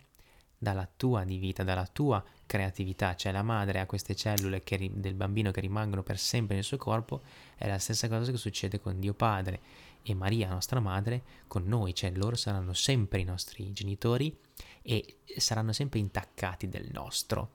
dalla 0.57 0.87
tua 0.95 1.23
di 1.23 1.37
vita, 1.37 1.63
dalla 1.63 1.87
tua 1.87 2.23
creatività, 2.45 3.15
cioè 3.15 3.31
la 3.31 3.41
madre 3.41 3.79
ha 3.79 3.87
queste 3.87 4.15
cellule 4.15 4.61
che, 4.61 4.91
del 4.93 5.15
bambino 5.15 5.49
che 5.49 5.59
rimangono 5.59 6.03
per 6.03 6.19
sempre 6.19 6.53
nel 6.53 6.63
suo 6.63 6.77
corpo, 6.77 7.21
è 7.55 7.67
la 7.67 7.79
stessa 7.79 8.07
cosa 8.07 8.29
che 8.29 8.37
succede 8.37 8.79
con 8.79 8.99
Dio 8.99 9.15
Padre 9.15 9.59
e 10.03 10.13
Maria, 10.13 10.49
nostra 10.49 10.79
madre, 10.79 11.23
con 11.47 11.63
noi, 11.65 11.95
cioè 11.95 12.11
loro 12.11 12.35
saranno 12.35 12.73
sempre 12.73 13.19
i 13.19 13.23
nostri 13.23 13.73
genitori 13.73 14.37
e 14.83 15.17
saranno 15.37 15.73
sempre 15.73 15.99
intaccati 15.99 16.69
del 16.69 16.89
nostro 16.91 17.53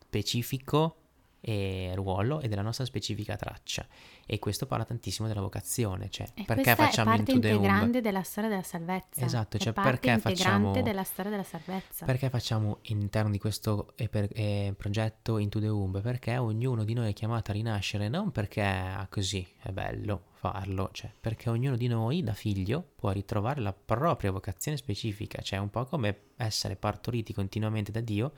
specifico 0.00 0.96
e 1.44 1.90
ruolo 1.94 2.40
e 2.40 2.48
della 2.48 2.62
nostra 2.62 2.84
specifica 2.84 3.36
traccia. 3.36 3.84
E 4.24 4.38
questo 4.38 4.66
parla 4.66 4.84
tantissimo 4.84 5.26
della 5.26 5.40
vocazione, 5.40 6.08
cioè 6.08 6.28
e 6.34 6.44
perché 6.44 6.76
facciamo 6.76 7.14
Into 7.14 7.38
the 7.38 7.48
integrante 7.48 8.00
della 8.00 8.22
storia 8.22 8.48
della 8.48 8.62
salvezza. 8.62 9.24
Esatto, 9.24 9.58
cioè 9.58 9.72
perché 9.72 10.18
facciamo 10.18 10.80
della 10.80 11.02
storia 11.02 11.32
della 11.32 11.42
salvezza. 11.42 12.06
Perché 12.06 12.30
facciamo 12.30 12.78
all'interno 12.88 13.30
di 13.30 13.38
questo 13.38 13.92
eh, 13.96 14.08
per, 14.08 14.28
eh, 14.32 14.72
progetto 14.76 15.38
Into 15.38 15.58
the 15.58 15.68
Womb? 15.68 16.00
Perché 16.00 16.36
ognuno 16.36 16.84
di 16.84 16.94
noi 16.94 17.10
è 17.10 17.12
chiamato 17.12 17.50
a 17.50 17.54
rinascere 17.54 18.08
non 18.08 18.30
perché 18.30 18.62
ah, 18.62 19.06
così 19.10 19.46
è 19.60 19.70
bello 19.72 20.30
farlo, 20.42 20.90
cioè 20.92 21.12
perché 21.20 21.50
ognuno 21.50 21.76
di 21.76 21.86
noi 21.86 22.22
da 22.22 22.32
figlio 22.32 22.84
può 22.96 23.10
ritrovare 23.10 23.60
la 23.60 23.72
propria 23.72 24.30
vocazione 24.30 24.76
specifica, 24.76 25.40
cioè 25.40 25.58
un 25.60 25.70
po' 25.70 25.84
come 25.84 26.30
essere 26.36 26.74
partoriti 26.74 27.32
continuamente 27.32 27.92
da 27.92 28.00
Dio 28.00 28.32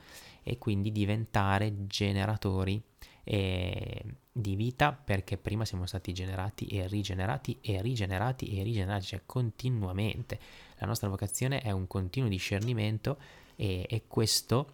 e 0.47 0.59
quindi 0.59 0.91
diventare 0.91 1.87
generatori 1.87 2.79
eh, 3.23 4.03
di 4.31 4.55
vita 4.55 4.93
perché 4.93 5.37
prima 5.37 5.65
siamo 5.65 5.87
stati 5.87 6.13
generati 6.13 6.67
e 6.67 6.87
rigenerati 6.87 7.57
e 7.61 7.81
rigenerati 7.81 8.55
e 8.55 8.61
rigenerati, 8.61 9.05
cioè 9.07 9.21
continuamente. 9.25 10.39
La 10.77 10.85
nostra 10.85 11.09
vocazione 11.09 11.61
è 11.61 11.71
un 11.71 11.87
continuo 11.87 12.29
discernimento 12.29 13.17
e, 13.55 13.87
e 13.89 14.03
questo 14.05 14.73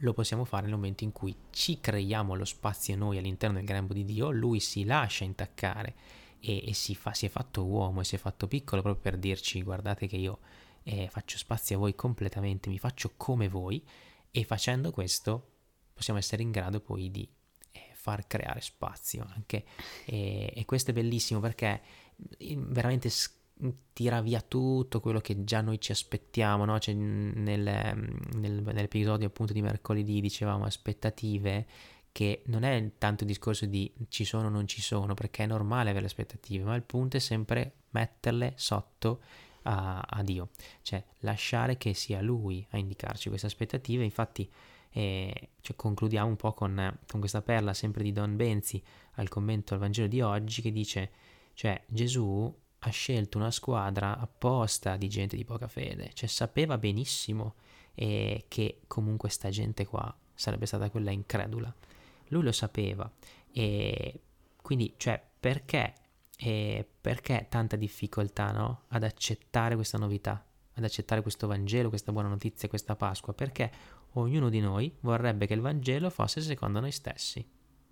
lo 0.00 0.12
possiamo 0.12 0.44
fare 0.44 0.66
nel 0.66 0.74
momento 0.74 1.02
in 1.04 1.12
cui 1.12 1.34
ci 1.48 1.80
creiamo 1.80 2.34
lo 2.34 2.44
spazio 2.44 2.94
noi 2.94 3.16
all'interno 3.16 3.56
del 3.56 3.64
grembo 3.64 3.94
di 3.94 4.04
Dio, 4.04 4.30
lui 4.30 4.60
si 4.60 4.84
lascia 4.84 5.24
intaccare 5.24 5.94
e, 6.40 6.68
e 6.68 6.74
si, 6.74 6.94
fa, 6.94 7.14
si, 7.14 7.24
è 7.24 7.28
fatto 7.30 7.64
uomo 7.64 8.02
e 8.02 8.04
si 8.04 8.16
è 8.16 8.18
fatto 8.18 8.46
piccolo 8.46 8.82
proprio 8.82 9.02
per 9.02 9.18
dirci 9.18 9.62
guardate 9.62 10.06
che 10.06 10.16
io 10.16 10.40
eh, 10.82 11.08
faccio 11.10 11.38
spazio 11.38 11.76
a 11.76 11.78
voi 11.78 11.94
completamente, 11.94 12.68
mi 12.68 12.78
faccio 12.78 13.12
come 13.16 13.48
voi 13.48 13.82
e 14.30 14.44
facendo 14.44 14.90
questo 14.90 15.48
possiamo 15.92 16.18
essere 16.18 16.42
in 16.42 16.50
grado 16.50 16.80
poi 16.80 17.10
di 17.10 17.28
far 18.00 18.26
creare 18.26 18.62
spazio 18.62 19.26
anche 19.34 19.64
e, 20.06 20.52
e 20.54 20.64
questo 20.64 20.90
è 20.90 20.94
bellissimo 20.94 21.38
perché 21.40 21.80
veramente 22.38 23.10
tira 23.92 24.22
via 24.22 24.40
tutto 24.40 25.00
quello 25.00 25.20
che 25.20 25.44
già 25.44 25.60
noi 25.60 25.78
ci 25.80 25.92
aspettiamo, 25.92 26.64
no? 26.64 26.78
cioè, 26.78 26.94
nel, 26.94 27.60
nel, 27.60 28.62
nell'episodio 28.62 29.26
appunto 29.26 29.52
di 29.52 29.60
mercoledì 29.60 30.20
dicevamo 30.20 30.64
aspettative 30.64 31.66
che 32.12 32.42
non 32.46 32.64
è 32.64 32.92
tanto 32.98 33.24
il 33.24 33.28
discorso 33.28 33.66
di 33.66 33.92
ci 34.08 34.24
sono 34.24 34.46
o 34.46 34.50
non 34.50 34.66
ci 34.66 34.80
sono, 34.80 35.14
perché 35.14 35.44
è 35.44 35.46
normale 35.46 35.90
avere 35.90 36.06
aspettative, 36.06 36.64
ma 36.64 36.74
il 36.74 36.82
punto 36.82 37.18
è 37.18 37.20
sempre 37.20 37.74
metterle 37.90 38.54
sotto 38.56 39.20
a, 39.62 40.00
a 40.00 40.22
Dio, 40.22 40.50
cioè 40.82 41.02
lasciare 41.20 41.76
che 41.76 41.94
sia 41.94 42.20
Lui 42.20 42.66
a 42.70 42.78
indicarci 42.78 43.28
queste 43.28 43.46
aspettative. 43.46 44.04
Infatti 44.04 44.50
e 44.92 45.50
cioè, 45.60 45.76
concludiamo 45.76 46.28
un 46.28 46.36
po' 46.36 46.52
con, 46.52 46.98
con, 47.06 47.20
questa 47.20 47.42
perla 47.42 47.72
sempre 47.74 48.02
di 48.02 48.12
Don 48.12 48.34
Benzi 48.34 48.82
al 49.14 49.28
commento 49.28 49.74
al 49.74 49.80
Vangelo 49.80 50.08
di 50.08 50.20
oggi 50.20 50.62
che 50.62 50.72
dice, 50.72 51.10
cioè 51.54 51.80
Gesù 51.86 52.52
ha 52.80 52.90
scelto 52.90 53.38
una 53.38 53.52
squadra 53.52 54.18
apposta 54.18 54.96
di 54.96 55.08
gente 55.08 55.36
di 55.36 55.44
poca 55.44 55.68
fede, 55.68 56.10
cioè 56.14 56.28
sapeva 56.28 56.76
benissimo 56.76 57.54
eh, 57.94 58.46
che 58.48 58.80
comunque 58.88 59.28
sta 59.28 59.50
gente 59.50 59.86
qua 59.86 60.12
sarebbe 60.34 60.66
stata 60.66 60.90
quella 60.90 61.10
incredula. 61.10 61.72
Lui 62.28 62.42
lo 62.42 62.52
sapeva 62.52 63.10
e 63.52 64.20
quindi, 64.62 64.94
cioè, 64.96 65.22
perché, 65.40 65.94
eh, 66.42 66.88
perché 67.00 67.46
tanta 67.48 67.76
difficoltà 67.76 68.50
no? 68.52 68.82
ad 68.88 69.02
accettare 69.02 69.74
questa 69.74 69.98
novità? 69.98 70.44
ad 70.80 70.84
accettare 70.84 71.22
questo 71.22 71.46
Vangelo, 71.46 71.88
questa 71.88 72.12
buona 72.12 72.28
notizia, 72.28 72.68
questa 72.68 72.96
Pasqua? 72.96 73.32
Perché 73.32 73.70
ognuno 74.12 74.48
di 74.48 74.60
noi 74.60 74.92
vorrebbe 75.00 75.46
che 75.46 75.54
il 75.54 75.60
Vangelo 75.60 76.10
fosse 76.10 76.40
secondo 76.40 76.80
noi 76.80 76.90
stessi, 76.90 77.46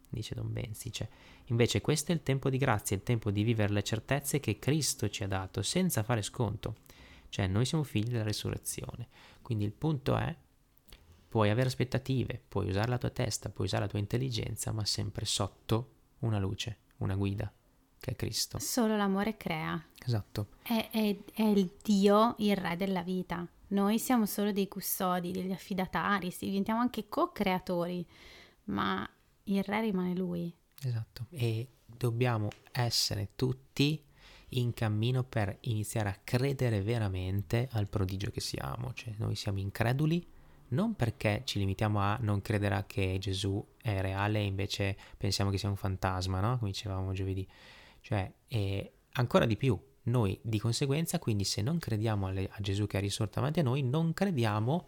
dice 0.09 0.35
Don 0.35 0.53
Bensice. 0.53 1.11
Invece 1.47 1.81
questo 1.81 2.13
è 2.13 2.15
il 2.15 2.23
tempo 2.23 2.51
di 2.51 2.57
grazia, 2.57 2.97
il 2.97 3.03
tempo 3.03 3.31
di 3.31 3.43
vivere 3.43 3.73
le 3.73 3.83
certezze 3.83 4.41
che 4.41 4.59
Cristo 4.59 5.09
ci 5.09 5.23
ha 5.23 5.29
dato, 5.29 5.63
senza 5.63 6.03
fare 6.03 6.23
sconto. 6.23 6.77
Cioè 7.29 7.47
noi 7.47 7.67
siamo 7.67 7.85
figli 7.85 8.09
della 8.09 8.25
risurrezione. 8.25 9.09
Quindi 9.43 9.65
il 9.65 9.73
punto 9.73 10.17
è, 10.17 10.35
puoi 11.29 11.51
avere 11.51 11.69
aspettative, 11.69 12.43
puoi 12.49 12.69
usare 12.69 12.89
la 12.89 12.99
tua 12.99 13.11
testa, 13.11 13.51
puoi 13.51 13.67
usare 13.67 13.85
la 13.85 13.91
tua 13.91 13.99
intelligenza, 13.99 14.73
ma 14.73 14.85
sempre 14.85 15.27
sotto 15.27 15.93
una 16.21 16.39
luce, 16.39 16.79
una 16.99 17.15
guida, 17.15 17.53
che 18.01 18.13
è 18.13 18.17
Cristo. 18.17 18.59
Solo 18.59 18.97
l'amore 18.97 19.37
crea. 19.37 19.83
Esatto. 20.05 20.49
È, 20.63 20.89
è, 20.91 21.17
è 21.33 21.43
il 21.43 21.71
Dio, 21.83 22.35
il 22.39 22.57
Re 22.57 22.77
della 22.77 23.03
vita. 23.03 23.47
Noi 23.69 23.99
siamo 23.99 24.27
solo 24.27 24.53
dei 24.53 24.69
custodi, 24.69 25.31
degli 25.31 25.53
affidatari, 25.53 26.35
diventiamo 26.39 26.81
anche 26.81 27.09
co-creatori, 27.09 28.07
ma 28.65 29.09
il 29.45 29.63
Re 29.63 29.81
rimane 29.83 30.15
Lui. 30.15 30.55
Esatto. 30.83 31.27
E 31.31 31.69
dobbiamo 31.85 32.49
essere 32.73 33.31
tutti 33.35 34.03
in 34.53 34.73
cammino 34.73 35.25
per 35.25 35.59
iniziare 35.63 36.09
a 36.09 36.19
credere 36.25 36.81
veramente 36.81 37.69
al 37.73 37.89
prodigio 37.89 38.31
che 38.31 38.41
siamo. 38.41 38.95
Cioè, 38.95 39.15
noi 39.19 39.35
siamo 39.35 39.59
increduli 39.59 40.27
non 40.69 40.95
perché 40.95 41.43
ci 41.45 41.59
limitiamo 41.59 41.99
a 42.01 42.19
non 42.21 42.43
credere 42.43 42.85
che 42.87 43.17
Gesù 43.19 43.65
è 43.81 44.01
reale 44.01 44.41
e 44.41 44.45
invece 44.45 44.97
pensiamo 45.17 45.51
che 45.51 45.59
sia 45.59 45.69
un 45.69 45.77
fantasma, 45.77 46.41
no? 46.41 46.59
Come 46.59 46.71
dicevamo 46.71 47.13
giovedì. 47.13 47.47
Cioè, 48.09 48.33
e 48.49 48.93
ancora 49.13 49.45
di 49.45 49.59
più, 49.59 49.79
noi 50.05 50.39
di 50.43 50.59
conseguenza, 50.59 51.19
quindi 51.19 51.45
se 51.45 51.61
non 51.61 51.79
crediamo 51.79 52.27
alle, 52.27 52.49
a 52.51 52.59
Gesù 52.59 52.87
che 52.87 52.97
è 52.97 53.01
risorto 53.03 53.35
davanti 53.35 53.61
a 53.61 53.63
noi, 53.63 53.83
non 53.83 54.15
crediamo 54.15 54.87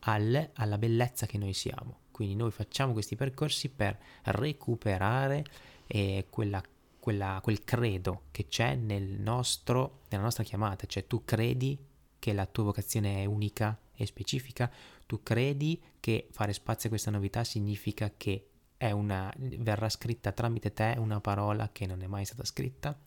al, 0.00 0.50
alla 0.52 0.76
bellezza 0.76 1.26
che 1.26 1.38
noi 1.38 1.52
siamo. 1.52 2.00
Quindi 2.10 2.34
noi 2.34 2.50
facciamo 2.50 2.92
questi 2.92 3.14
percorsi 3.14 3.68
per 3.68 3.96
recuperare 4.24 5.44
eh, 5.86 6.26
quella, 6.28 6.60
quella, 6.98 7.38
quel 7.40 7.62
credo 7.62 8.22
che 8.32 8.48
c'è 8.48 8.74
nel 8.74 9.20
nostro, 9.20 10.00
nella 10.08 10.24
nostra 10.24 10.42
chiamata, 10.42 10.86
cioè 10.86 11.06
tu 11.06 11.24
credi 11.24 11.78
che 12.18 12.32
la 12.32 12.46
tua 12.46 12.64
vocazione 12.64 13.22
è 13.22 13.26
unica 13.26 13.78
e 13.94 14.06
specifica, 14.06 14.68
tu 15.06 15.22
credi 15.22 15.80
che 16.00 16.26
fare 16.32 16.52
spazio 16.52 16.88
a 16.88 16.90
questa 16.90 17.12
novità 17.12 17.44
significa 17.44 18.12
che 18.16 18.48
una, 18.78 19.32
verrà 19.36 19.88
scritta 19.88 20.32
tramite 20.32 20.72
te 20.72 20.94
una 20.98 21.20
parola 21.20 21.70
che 21.72 21.86
non 21.86 22.02
è 22.02 22.06
mai 22.06 22.24
stata 22.24 22.44
scritta? 22.44 22.98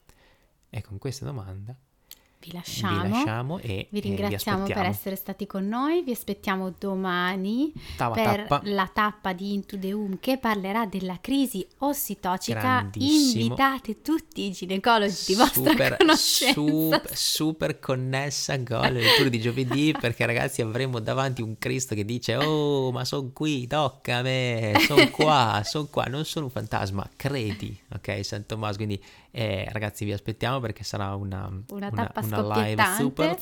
E 0.69 0.81
con 0.81 0.97
questa 0.97 1.25
domanda 1.25 1.75
vi 2.41 2.53
lasciamo, 2.53 3.03
vi 3.03 3.09
lasciamo 3.09 3.59
e 3.59 3.87
vi 3.89 3.99
ringraziamo 3.99 4.65
vi 4.65 4.73
per 4.73 4.85
essere 4.85 5.17
stati 5.17 5.45
con 5.45 5.67
noi. 5.67 6.03
Vi 6.03 6.11
aspettiamo 6.11 6.73
domani 6.77 7.73
Tava 7.97 8.15
per 8.15 8.47
tappa. 8.47 8.61
la 8.63 8.89
tappa 8.91 9.33
di 9.33 9.53
Into 9.53 9.77
the 9.77 9.91
Womb 9.91 10.19
che 10.21 10.37
parlerà 10.37 10.85
della 10.85 11.17
crisi 11.19 11.67
ossitocica. 11.79 12.89
Invitate 12.93 14.01
tutti 14.01 14.43
i 14.45 14.51
ginecologi 14.51 15.25
di 15.27 15.35
vostra 15.35 15.69
super, 15.69 15.97
conoscenza. 15.97 16.53
Super, 16.53 17.15
super 17.17 17.79
connessa 17.79 18.61
con 18.63 18.81
le 18.83 19.01
letture 19.01 19.29
di 19.29 19.41
giovedì 19.41 19.93
perché 19.99 20.25
ragazzi 20.25 20.61
avremo 20.61 20.99
davanti 20.99 21.41
un 21.41 21.57
Cristo 21.57 21.93
che 21.93 22.05
dice 22.05 22.37
oh 22.37 22.91
ma 22.93 23.03
sono 23.03 23.31
qui, 23.33 23.67
tocca 23.67 24.17
a 24.17 24.21
me, 24.21 24.75
sono 24.87 25.09
qua, 25.09 25.61
sono 25.65 25.87
qua, 25.91 26.05
non 26.05 26.23
sono 26.23 26.45
un 26.45 26.51
fantasma, 26.51 27.07
credi, 27.17 27.77
ok 27.93 28.23
San 28.23 28.45
Tommaso, 28.45 28.77
quindi 28.77 29.01
eh, 29.31 29.67
ragazzi 29.71 30.05
vi 30.05 30.13
aspettiamo 30.13 30.59
perché 30.59 30.83
sarà 30.83 31.13
una, 31.13 31.49
una 31.69 31.91
tappa 31.91 32.21
una, 32.21 32.28
una 32.37 32.63
live 32.63 32.83
super. 32.97 33.37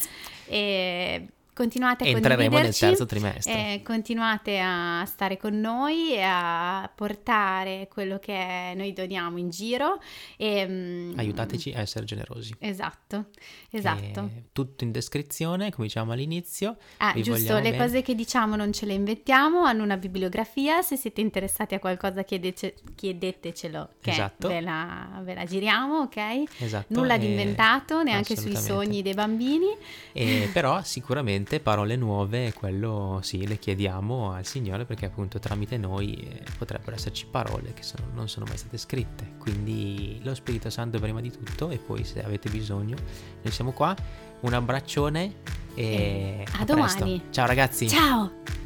E 0.47 1.27
continuate 1.58 2.03
a 2.03 2.08
Entreremo 2.10 2.60
nel 2.60 2.78
terzo 2.78 3.08
trimestre. 3.08 3.74
Eh, 3.74 3.82
continuate 3.82 4.60
a 4.60 5.03
stare 5.08 5.38
con 5.38 5.60
noi 5.60 6.14
e 6.14 6.22
a 6.22 6.88
portare 6.93 7.88
quello 7.91 8.20
che 8.20 8.74
noi 8.76 8.93
doniamo 8.93 9.39
in 9.39 9.49
giro. 9.49 9.99
E, 10.38 10.66
um, 10.66 11.14
Aiutateci 11.18 11.72
a 11.72 11.80
essere 11.80 12.05
generosi. 12.05 12.53
Esatto, 12.60 13.30
esatto. 13.72 14.30
E 14.32 14.43
tutto 14.51 14.84
in 14.84 14.91
descrizione, 14.91 15.72
come 15.72 15.88
diciamo 15.88 16.12
all'inizio. 16.12 16.78
Ah, 16.97 17.20
giusto, 17.20 17.55
le 17.55 17.72
bene. 17.72 17.78
cose 17.78 18.03
che 18.03 18.14
diciamo 18.14 18.55
non 18.55 18.72
ce 18.72 18.86
le 18.86 18.93
inventiamo, 18.93 19.64
hanno 19.64 19.82
una 19.82 19.97
bibliografia, 19.97 20.84
se 20.84 20.95
siete 20.95 21.22
interessati 21.22 21.74
a 21.74 21.80
qualcosa 21.80 22.24
chiedece, 22.24 22.76
chiedetecelo, 22.93 23.93
che 23.99 24.12
esatto. 24.12 24.47
ve, 24.47 24.62
la, 24.62 25.22
ve, 25.24 25.34
la, 25.34 25.45
giriamo, 25.45 26.01
ok? 26.01 26.43
Esatto. 26.60 26.93
Nulla 26.93 27.18
di 27.18 27.26
inventato, 27.26 28.03
neanche 28.03 28.38
sui 28.38 28.55
sogni 28.55 29.01
dei 29.01 29.16
bambini. 29.16 29.76
E, 30.12 30.49
però 30.53 30.84
sicuramente 30.84 31.47
sicuramente 31.48 31.60
parole 31.62 31.95
nuove, 31.95 32.54
quello 32.54 33.20
sì, 33.24 33.48
le 33.48 33.58
chiediamo 33.58 34.34
al 34.34 34.45
Signore 34.45 34.86
perché 34.86 35.06
appunto 35.06 35.39
tramite 35.39 35.78
noi 35.78 36.14
eh, 36.14 36.43
potrebbero 36.58 36.95
esserci 36.95 37.26
parole 37.26 37.74
che 37.74 37.84
sono, 37.84 38.08
non 38.14 38.28
sono 38.28 38.45
mai 38.45 38.58
state 38.58 38.78
scritte. 38.78 39.36
Quindi 39.38 40.20
lo 40.24 40.36
Spirito 40.36 40.70
Santo 40.70 41.00
prima 41.00 41.22
di 41.22 41.32
tutto 41.32 41.70
e 41.70 41.78
poi 41.78 42.04
se 42.04 42.22
avete 42.24 42.50
bisogno 42.50 42.98
noi 43.41 43.54
siamo 43.54 43.72
qua. 43.72 43.95
Un 44.39 44.54
abbraccione 44.54 45.36
e 45.74 46.43
a, 46.52 46.62
a 46.62 46.66
domani. 46.66 47.24
Ciao 47.32 47.48
ragazzi. 47.48 47.88
Ciao. 47.88 48.66